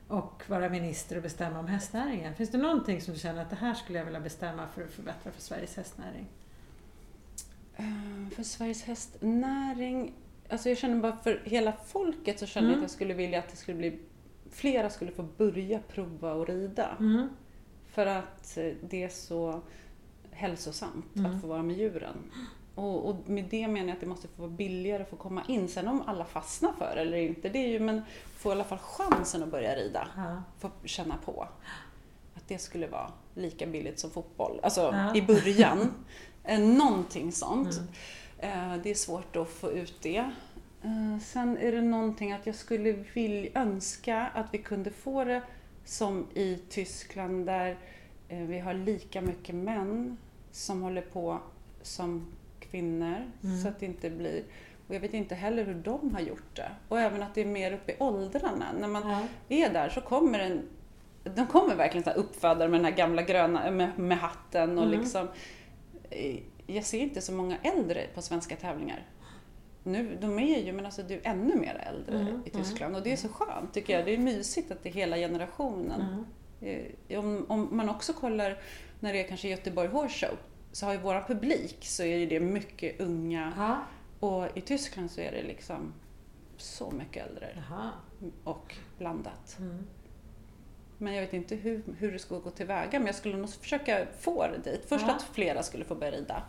och 0.09 0.43
vara 0.47 0.69
minister 0.69 1.17
och 1.17 1.23
bestämma 1.23 1.59
om 1.59 1.67
hästnäringen. 1.67 2.35
Finns 2.35 2.51
det 2.51 2.59
någonting 2.59 3.01
som 3.01 3.15
du 3.15 3.21
känner 3.21 3.43
att 3.43 3.51
det 3.51 3.57
här 3.57 3.75
skulle 3.75 3.99
jag 3.99 4.05
vilja 4.05 4.21
bestämma 4.21 4.67
för 4.75 4.83
att 4.83 4.91
förbättra 4.93 5.33
för 5.33 5.41
Sveriges 5.43 5.77
hästnäring? 5.77 6.27
Eh, 7.77 7.85
För 8.37 8.43
Sveriges 8.43 8.83
hästnäring, 8.83 10.13
alltså 10.51 10.69
jag 10.69 10.79
känner 10.79 11.01
bara 11.01 11.17
för 11.17 11.41
hela 11.45 11.73
folket 11.73 12.39
så 12.39 12.47
känner 12.47 12.69
jag 12.69 12.73
Mm. 12.73 12.85
att 12.85 12.91
jag 12.91 12.95
skulle 12.97 13.15
vilja 13.15 13.39
att 13.39 13.49
det 13.49 13.57
skulle 13.57 13.79
bli 13.79 13.99
flera 14.51 14.91
skulle 14.91 15.11
få 15.13 15.23
börja 15.23 15.79
prova 15.89 16.43
att 16.43 16.49
rida. 16.49 16.97
Mm. 17.01 17.29
För 17.91 18.07
att 18.07 18.57
eh, 18.57 18.73
det 18.89 19.03
är 19.05 19.09
så 19.09 19.61
hälsosamt 20.31 21.17
Mm. 21.17 21.35
att 21.35 21.41
få 21.41 21.47
vara 21.47 21.63
med 21.63 21.77
djuren. 21.77 22.17
Och, 22.75 23.09
och 23.09 23.29
med 23.29 23.45
det 23.51 23.69
menar 23.69 23.87
jag 23.89 23.95
att 23.95 24.01
det 24.01 24.07
måste 24.07 24.29
få 24.29 24.43
vara 24.43 24.51
billigare 24.51 25.03
att 25.03 25.11
få 25.11 25.17
komma 25.17 25.43
in. 25.49 25.69
Sen 25.69 25.89
om 25.89 26.03
alla 26.07 26.25
fastnar 26.25 26.73
för 26.73 26.97
eller 26.97 27.17
inte, 27.17 27.49
det 27.49 27.59
är 27.59 27.69
ju, 27.69 27.81
men 27.81 28.03
få 28.37 28.49
i 28.49 28.53
alla 28.53 28.65
fall 28.65 28.79
chansen 28.79 29.43
att 29.43 29.49
börja 29.51 29.75
rida. 29.77 30.09
Ja. 30.17 30.43
Få 30.59 30.71
känna 30.85 31.17
på. 31.25 31.49
Att 32.35 32.49
det 32.49 32.59
skulle 32.59 32.87
vara 32.87 33.11
lika 33.35 33.67
billigt 33.67 33.99
som 33.99 34.11
fotboll. 34.11 34.61
Alltså 34.63 34.81
Ja. 34.81 35.15
i 35.15 35.23
början. 35.23 35.79
Eh, 36.45 36.61
Någonting 36.61 37.33
sånt. 37.33 37.81
Mm. 38.41 38.73
Eh, 38.73 38.83
Det 38.83 38.91
är 38.91 38.95
svårt 38.95 39.37
att 39.37 39.49
få 39.49 39.73
ut 39.73 39.95
det. 40.03 40.17
Eh, 40.83 41.19
Sen 41.23 41.59
är 41.59 41.73
det 41.73 41.81
någonting 41.83 42.33
att 42.33 42.47
jag 42.47 42.55
skulle 42.55 42.93
vilja 43.15 43.51
önska 43.61 44.27
att 44.35 44.47
vi 44.53 44.59
kunde 44.59 44.91
få 44.91 45.25
det 45.25 45.43
som 45.85 46.27
i 46.35 46.59
Tyskland 46.69 47.47
där 47.47 47.77
vi 48.29 48.59
har 48.59 48.75
lika 48.75 49.21
mycket 49.21 49.55
män 49.55 50.17
som 50.51 50.83
håller 50.83 51.03
på 51.03 51.39
som 51.83 52.27
kvinnor. 52.61 53.17
Mm. 53.45 53.63
Så 53.63 53.69
att 53.69 53.81
det 53.81 53.87
inte 53.87 54.11
blir... 54.11 54.43
Och 54.89 54.95
jag 54.95 55.01
vet 55.01 55.15
inte 55.15 55.35
heller 55.35 55.65
hur 55.65 55.75
de 55.75 56.15
har 56.15 56.21
gjort 56.21 56.57
det. 56.57 56.71
Och 56.89 57.01
även 57.01 57.23
att 57.23 57.35
det 57.35 57.41
är 57.41 57.47
mer 57.47 57.73
upp 57.73 57.91
i 57.91 57.95
åldrarna. 57.99 58.65
När 58.81 58.89
man 58.89 59.11
Ja. 59.11 59.21
är 59.49 59.73
där 59.73 59.89
så 59.89 60.01
kommer 60.01 60.39
en 60.39 60.63
de 61.37 61.47
kommer 61.47 61.75
verkligen 61.75 62.05
så 62.05 62.11
här 62.11 62.17
uppfödare 62.17 62.69
med 62.69 62.79
den 62.81 62.85
här 62.85 62.93
gamla 62.97 63.23
gröna, 63.23 63.71
med, 63.71 63.99
med 63.99 64.19
hatten 64.19 64.79
och 64.79 64.85
Mm. 64.85 65.01
liksom 65.01 65.29
Jag 66.67 66.85
ser 66.85 66.99
inte 66.99 67.21
så 67.21 67.33
många 67.33 67.57
äldre 67.63 68.07
på 68.15 68.23
svenska 68.23 68.57
tävlingar. 68.57 69.07
Nu, 69.83 70.19
de 70.21 70.39
är 70.39 70.59
ju, 70.63 70.73
men 70.73 70.85
alltså 70.85 71.03
det 71.03 71.15
är 71.15 71.31
ännu 71.31 71.55
mer 71.57 71.75
äldre 71.89 72.19
Mm, 72.21 72.43
i 72.47 72.51
Tyskland 72.51 72.97
och 72.97 73.03
det 73.03 73.13
är 73.13 73.17
så 73.17 73.29
skönt 73.29 73.75
tycker 73.75 73.93
jag. 73.97 74.05
Det 74.05 74.15
är 74.15 74.19
mysigt 74.19 74.71
att 74.71 74.83
det 74.83 74.89
är 74.89 74.93
hela 74.93 75.17
generationen. 75.17 76.25
Mm. 76.61 76.87
Eh, 77.09 77.19
Om, 77.19 77.47
om 77.49 77.69
man 77.77 77.89
också 77.89 78.13
kollar 78.13 78.59
när 79.01 79.13
det 79.13 79.25
är 79.25 79.29
kanske 79.29 79.49
Göteborg 79.49 79.89
Horse 79.89 80.27
Show 80.27 80.39
så 80.73 80.87
har 80.87 80.93
ju 80.93 80.99
våran 80.99 81.25
publik 81.27 81.77
så 81.87 82.03
är 82.03 82.27
det 82.27 82.41
mycket 82.41 83.01
unga 83.01 83.53
Ja. 83.57 83.79
och 84.29 84.57
i 84.57 84.61
Tyskland 84.61 85.11
så 85.11 85.21
är 85.21 85.33
det 85.33 85.43
liksom 85.43 85.93
så 86.57 86.91
mycket 86.91 87.27
äldre 87.27 87.49
Jaha. 87.69 87.91
och 88.45 88.75
blandat. 88.99 89.57
Mm. 89.59 89.87
Men 91.05 91.15
jag 91.15 91.21
vet 91.23 91.33
inte 91.33 91.55
hur, 91.57 91.83
hur 91.99 92.13
det 92.13 92.19
ska 92.19 92.39
gå 92.39 92.51
tillväga. 92.51 92.99
Men 92.99 93.07
jag 93.07 93.15
skulle 93.15 93.37
nog 93.37 93.51
försöka 93.51 94.07
få 94.21 94.47
det 94.47 94.71
dit. 94.71 94.85
Först 94.89 95.05
Ja. 95.09 95.15
att 95.15 95.23
flera 95.23 95.63
skulle 95.63 95.85
få 95.85 95.95
börja 95.95 96.13
rida. 96.13 96.43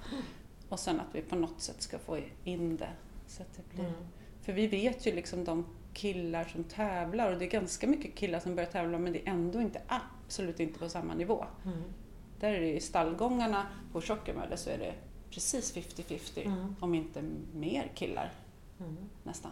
Och 0.70 0.80
sen 0.80 1.00
att 1.00 1.16
vi 1.16 1.22
på 1.22 1.36
något 1.36 1.62
sätt 1.62 1.82
ska 1.82 2.00
få 2.00 2.20
in 2.44 2.78
det. 2.78 2.90
Så 3.28 3.42
att 3.42 3.54
det 3.56 3.76
blir. 3.76 3.86
Mm. 3.86 3.96
För 4.42 4.54
vi 4.54 4.68
vet 4.68 5.06
ju 5.08 5.12
liksom 5.16 5.44
de 5.44 5.66
killar 5.94 6.44
som 6.44 6.64
tävlar 6.64 7.32
och 7.34 7.40
det 7.40 7.46
är 7.46 7.50
ganska 7.50 7.88
mycket 7.88 8.16
killar 8.16 8.40
som 8.40 8.56
börjar 8.56 8.70
tävla 8.70 8.98
men 9.00 9.14
det 9.14 9.20
är 9.28 9.32
ändå 9.32 9.62
inte, 9.62 9.82
absolut 9.88 10.60
inte 10.60 10.80
på 10.80 10.90
samma 10.90 11.14
nivå. 11.14 11.46
Mm. 11.66 11.84
Där 12.40 12.54
är 12.54 12.62
det 12.62 12.74
i 12.76 12.80
stallgångarna 12.82 13.68
på 13.92 14.02
Tjockemölle 14.02 14.58
så 14.58 14.70
är 14.70 14.78
det 14.78 14.94
precis 15.30 15.76
50-50 15.76 16.46
Mm. 16.46 16.76
om 16.80 16.94
inte 16.96 17.22
mer 17.54 17.92
killar 17.96 18.32
Mm. 18.80 18.96
nästan. 19.24 19.52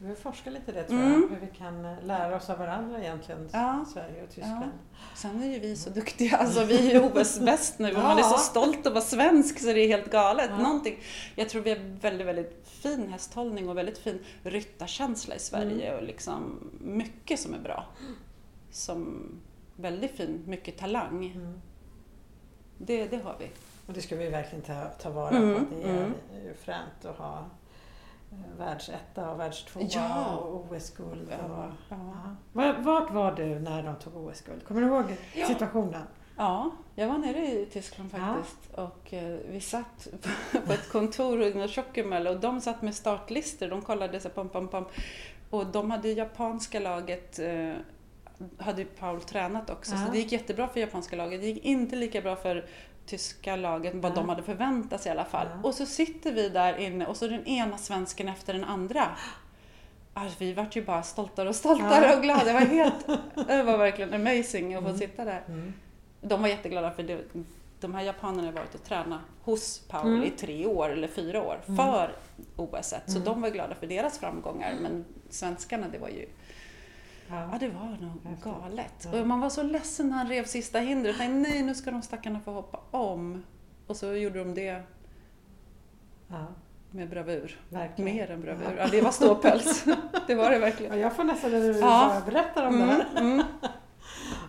Vi 0.00 0.06
vill 0.06 0.16
forska 0.16 0.50
lite 0.50 0.70
i 0.70 0.74
det 0.74 0.84
tror 0.84 0.98
Mm. 1.00 1.12
jag, 1.12 1.28
hur 1.40 1.46
vi 1.50 1.56
kan 1.58 1.84
eh, 1.84 2.04
lära 2.04 2.36
oss 2.36 2.50
av 2.50 2.58
varandra 2.58 2.98
egentligen, 3.00 3.48
Ja. 3.52 3.84
Sverige 3.92 4.22
och 4.22 4.28
Tyskland. 4.30 4.70
Sen 5.16 5.42
är 5.42 5.46
ju 5.46 5.58
vi 5.58 5.76
så 5.76 5.90
duktiga, 5.90 6.36
alltså 6.36 6.64
vi 6.64 6.90
är 6.90 6.94
ju 6.94 7.00
OS-bäst 7.12 7.78
nu 7.78 7.88
och 7.96 8.02
man 8.02 8.18
är 8.18 8.22
så 8.22 8.34
Ja. 8.34 8.38
stolt 8.38 8.86
att 8.86 8.92
vara 8.92 9.04
svensk 9.04 9.58
så 9.60 9.66
det 9.66 9.80
är 9.80 9.88
helt 9.88 10.10
galet. 10.10 10.50
Ja. 10.50 10.58
Någonting, 10.58 10.98
jag 11.36 11.48
tror 11.48 11.62
vi 11.62 11.70
har 11.70 11.78
väldigt, 12.00 12.26
väldigt 12.26 12.68
fin 12.68 13.08
hästhållning 13.08 13.68
och 13.68 13.76
väldigt 13.78 13.98
fin 13.98 14.24
ryttarkänsla 14.42 15.34
i 15.34 15.38
Sverige 15.38 15.86
Mm. 15.88 15.98
och 16.00 16.02
liksom 16.06 16.70
mycket 16.80 17.40
som 17.40 17.54
är 17.54 17.58
bra. 17.58 17.86
Som 18.70 19.30
väldigt 19.76 20.10
fin, 20.16 20.42
mycket 20.46 20.78
talang. 20.78 21.26
Mm. 21.36 21.60
Det, 22.78 23.04
det 23.06 23.16
har 23.24 23.36
vi. 23.38 23.50
Och 23.86 23.92
det 23.92 24.02
ska 24.02 24.16
vi 24.16 24.28
verkligen 24.28 24.64
ta, 24.64 24.84
ta 24.84 25.10
vara 25.10 25.30
Mm, 25.36 25.54
på. 25.66 25.74
Det 25.74 25.82
är 25.90 25.96
mm. 25.96 26.12
fränt 26.64 27.04
att 27.04 27.16
ha 27.16 27.44
världsetta 28.58 29.30
och 29.30 29.40
världstvåa 29.40 29.82
Ja. 29.90 30.36
och 30.36 30.72
OS-guld. 30.72 31.28
Ja, 31.48 31.72
ja. 31.88 32.34
Vart- 32.78 33.10
var 33.10 33.32
du 33.32 33.58
när 33.58 33.82
de 33.82 33.96
tog 33.96 34.16
OS-guld? 34.16 34.64
Kommer 34.64 34.80
du 34.80 34.86
ihåg 34.86 35.04
Ja. 35.34 35.46
situationen? 35.46 36.02
Ja, 36.36 36.70
jag 36.94 37.08
var 37.08 37.18
nere 37.18 37.46
i 37.46 37.66
Tyskland 37.72 38.10
faktiskt 38.10 38.74
och 38.74 39.12
eh, 39.14 39.38
vi 39.50 39.60
satt 39.60 40.08
på 40.66 40.72
ett 40.72 40.92
kontor 40.92 41.42
i 41.42 41.68
Tjockemölle 41.68 42.30
och 42.30 42.40
de 42.40 42.60
satt 42.60 42.82
med 42.82 42.94
startlistor. 42.94 43.68
De 43.68 43.82
kollade 43.82 44.20
så 44.20 44.28
pam, 44.28 44.48
pam, 44.48 44.68
pam. 44.68 44.84
Och 45.50 45.66
de 45.66 45.90
hade 45.90 46.08
japanska 46.08 46.80
laget, 46.80 47.38
eh, 47.38 47.72
hade 48.58 48.84
Paul 48.84 49.20
tränat 49.20 49.70
också, 49.70 49.96
så 49.96 50.12
det 50.12 50.18
gick 50.18 50.32
jättebra 50.32 50.68
för 50.68 50.80
japanska 50.80 51.16
laget. 51.16 51.40
Det 51.40 51.46
gick 51.46 51.64
inte 51.64 51.96
lika 51.96 52.20
bra 52.20 52.36
för 52.36 52.66
tyska 53.08 53.56
laget, 53.56 53.94
vad 53.94 54.14
de 54.14 54.28
hade 54.28 54.42
förväntat 54.42 55.00
sig 55.02 55.10
i 55.10 55.12
alla 55.12 55.24
fall. 55.24 55.46
Och 55.62 55.74
så 55.74 55.86
sitter 55.86 56.32
vi 56.32 56.48
där 56.48 56.76
inne 56.78 57.06
och 57.06 57.16
så 57.16 57.26
den 57.28 57.46
ena 57.46 57.78
svensken 57.78 58.28
efter 58.28 58.52
den 58.52 58.64
andra. 58.64 59.08
Alltså, 60.14 60.36
vi 60.38 60.52
vart 60.52 60.76
ju 60.76 60.84
bara 60.84 61.02
stoltare 61.02 61.48
och 61.48 61.56
stoltare 61.56 62.16
och 62.16 62.22
glada. 62.22 62.44
Det 62.44 62.52
var 62.52 62.60
helt, 62.60 63.06
det 63.48 63.62
var 63.62 63.78
verkligen 63.78 64.14
amazing 64.14 64.74
att 64.74 64.82
få 64.82 64.88
Mm. 64.88 64.98
sitta 65.00 65.24
där. 65.24 65.42
Mm. 65.48 65.72
De 66.20 66.40
var 66.42 66.48
jätteglada 66.48 66.90
för 66.90 67.02
det, 67.02 67.20
de 67.80 67.94
här 67.94 68.02
japanerna 68.02 68.46
har 68.48 68.52
varit 68.52 68.74
och 68.74 68.84
tränat 68.84 69.20
hos 69.42 69.78
Paul 69.88 70.06
Mm. 70.08 70.24
i 70.24 70.30
tre 70.30 70.66
år 70.66 70.88
eller 70.90 71.08
fyra 71.08 71.42
år 71.42 71.60
Mm. 71.66 71.76
för 71.76 72.10
OS. 72.56 72.94
Så 73.06 73.12
Mm. 73.12 73.24
de 73.24 73.40
var 73.42 73.48
glada 73.50 73.74
för 73.74 73.86
deras 73.86 74.18
framgångar. 74.18 74.74
Men 74.82 75.04
svenskarna, 75.30 75.86
det 75.92 75.98
var 75.98 76.08
ju, 76.08 76.26
ja 77.30 77.48
Ja. 77.52 77.58
det 77.60 77.68
var 77.68 77.96
nog 78.00 78.40
galet. 78.42 79.08
Ja. 79.12 79.20
Och 79.20 79.26
man 79.26 79.40
var 79.40 79.50
så 79.50 79.62
ledsen 79.62 80.08
när 80.08 80.16
han 80.16 80.28
rev 80.28 80.44
sista 80.44 80.78
hindret. 80.78 81.18
Tänkte, 81.18 81.50
nej 81.50 81.62
nu 81.62 81.74
ska 81.74 81.90
de 81.90 82.02
stackarna 82.02 82.40
få 82.40 82.52
hoppa 82.52 82.80
om. 82.98 83.42
Och 83.86 83.96
så 83.96 84.12
gjorde 84.14 84.38
de 84.38 84.54
det 84.54 84.82
ja, 86.28 86.46
med 86.90 87.10
bravur. 87.10 87.60
verkligen. 87.68 88.14
Mer 88.16 88.30
än 88.30 88.40
bravur. 88.40 88.74
Ja. 88.78 88.86
Det 88.90 89.00
var 89.00 89.10
ståpäls. 89.10 89.84
det 90.26 90.34
var 90.34 90.50
det 90.50 90.58
verkligen. 90.58 90.92
Ja, 90.92 90.98
jag 90.98 91.12
får 91.16 91.24
nästan 91.24 91.50
när 91.50 91.60
du 91.60 91.80
bara 91.80 92.20
berättar 92.20 92.66
om 92.66 92.78
det 92.78 92.82
Mm, 92.84 92.96
här. 93.14 93.20
mm. 93.20 93.42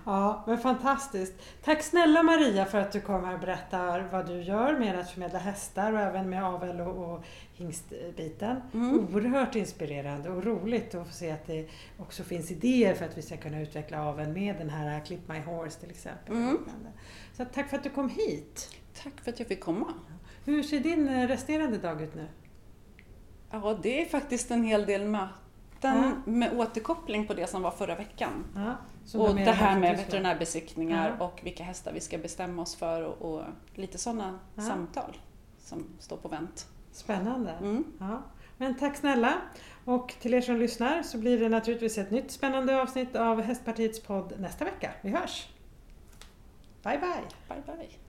Ja, 0.10 0.44
men 0.48 0.58
fantastiskt. 0.58 1.34
Tack 1.64 1.84
snälla 1.84 2.24
Maria 2.24 2.66
för 2.66 2.78
att 2.78 2.92
du 2.92 3.02
kommer 3.02 3.34
och 3.34 3.40
berättar 3.40 4.08
vad 4.12 4.28
du 4.28 4.42
gör 4.42 4.80
med 4.80 5.00
att 5.00 5.10
förmedla 5.12 5.40
hästar 5.40 5.94
och 5.94 6.00
även 6.00 6.30
med 6.30 6.44
avel 6.44 6.82
och, 6.82 7.14
och 7.14 7.24
hingstbiten. 7.54 8.62
Mm. 8.74 9.00
Oerhört 9.00 9.56
inspirerande 9.56 10.30
och 10.30 10.44
roligt 10.44 10.96
att 10.96 11.08
få 11.08 11.14
se 11.14 11.32
att 11.32 11.48
det 11.48 11.68
också 11.98 12.24
finns 12.24 12.52
idéer 12.52 12.94
för 12.94 13.06
att 13.06 13.18
vi 13.18 13.22
ska 13.22 13.38
kunna 13.38 13.62
utveckla 13.62 14.04
aveln 14.04 14.34
med 14.34 14.56
den 14.58 14.70
här 14.70 15.06
Clip 15.06 15.28
My 15.28 15.40
Horse 15.40 15.80
till 15.80 15.90
exempel. 15.90 16.36
Mm. 16.36 16.58
Så 17.38 17.46
tack 17.46 17.70
för 17.70 17.78
att 17.78 17.84
du 17.84 17.90
kom 17.90 18.10
hit. 18.10 18.76
Tack 19.04 19.14
för 19.24 19.32
att 19.32 19.40
jag 19.40 19.48
fick 19.48 19.62
komma. 19.62 19.94
Hur 20.46 20.64
ser 20.64 20.80
din 20.80 21.10
eh, 21.10 21.28
resterande 21.28 21.78
dag 21.78 22.02
ut 22.02 22.16
nu? 22.16 22.28
Ja, 23.52 23.80
det 23.84 24.02
är 24.02 24.06
faktiskt 24.06 24.52
en 24.52 24.64
hel 24.64 24.86
del 24.86 25.06
möten 25.06 25.34
Ja. 25.82 26.12
med 26.26 26.54
återkoppling 26.60 27.28
på 27.28 27.34
det 27.34 27.48
som 27.48 27.62
var 27.62 27.72
förra 27.72 27.96
veckan. 27.96 28.46
Ja, 28.56 28.76
som 29.06 29.22
Och 29.22 29.36
det 29.36 29.52
här 29.52 29.80
med 29.80 29.98
veterinärbesiktningar 29.98 31.16
Ja. 31.20 31.26
och 31.26 31.40
vilka 31.44 31.64
hästar 31.64 31.92
vi 31.94 32.00
ska 32.02 32.18
bestämma 32.18 32.62
oss 32.62 32.76
för 32.76 33.02
och, 33.04 33.34
och 33.34 33.44
lite 33.76 33.98
sådana 33.98 34.40
Ja. 34.56 34.62
samtal 34.62 35.18
som 35.60 35.86
står 36.00 36.18
på 36.18 36.28
vänt. 36.28 36.68
Spännande. 36.92 37.52
Mm. 37.52 37.84
Ja. 38.00 38.22
Men 38.58 38.78
tack 38.78 38.96
snälla! 38.98 39.34
Och 39.86 40.16
till 40.20 40.34
er 40.34 40.42
som 40.42 40.56
lyssnar 40.58 41.04
så 41.04 41.18
blir 41.18 41.40
det 41.40 41.50
naturligtvis 41.50 41.98
ett 41.98 42.12
nytt 42.12 42.32
spännande 42.32 42.82
avsnitt 42.82 43.16
av 43.16 43.42
Hästpartiets 43.42 44.00
podd 44.04 44.34
nästa 44.40 44.66
vecka. 44.66 44.92
Vi 45.02 45.10
hörs! 45.10 45.48
Bye 46.84 46.98
bye! 47.00 47.56
Bye 47.56 47.76
bye! 47.76 47.90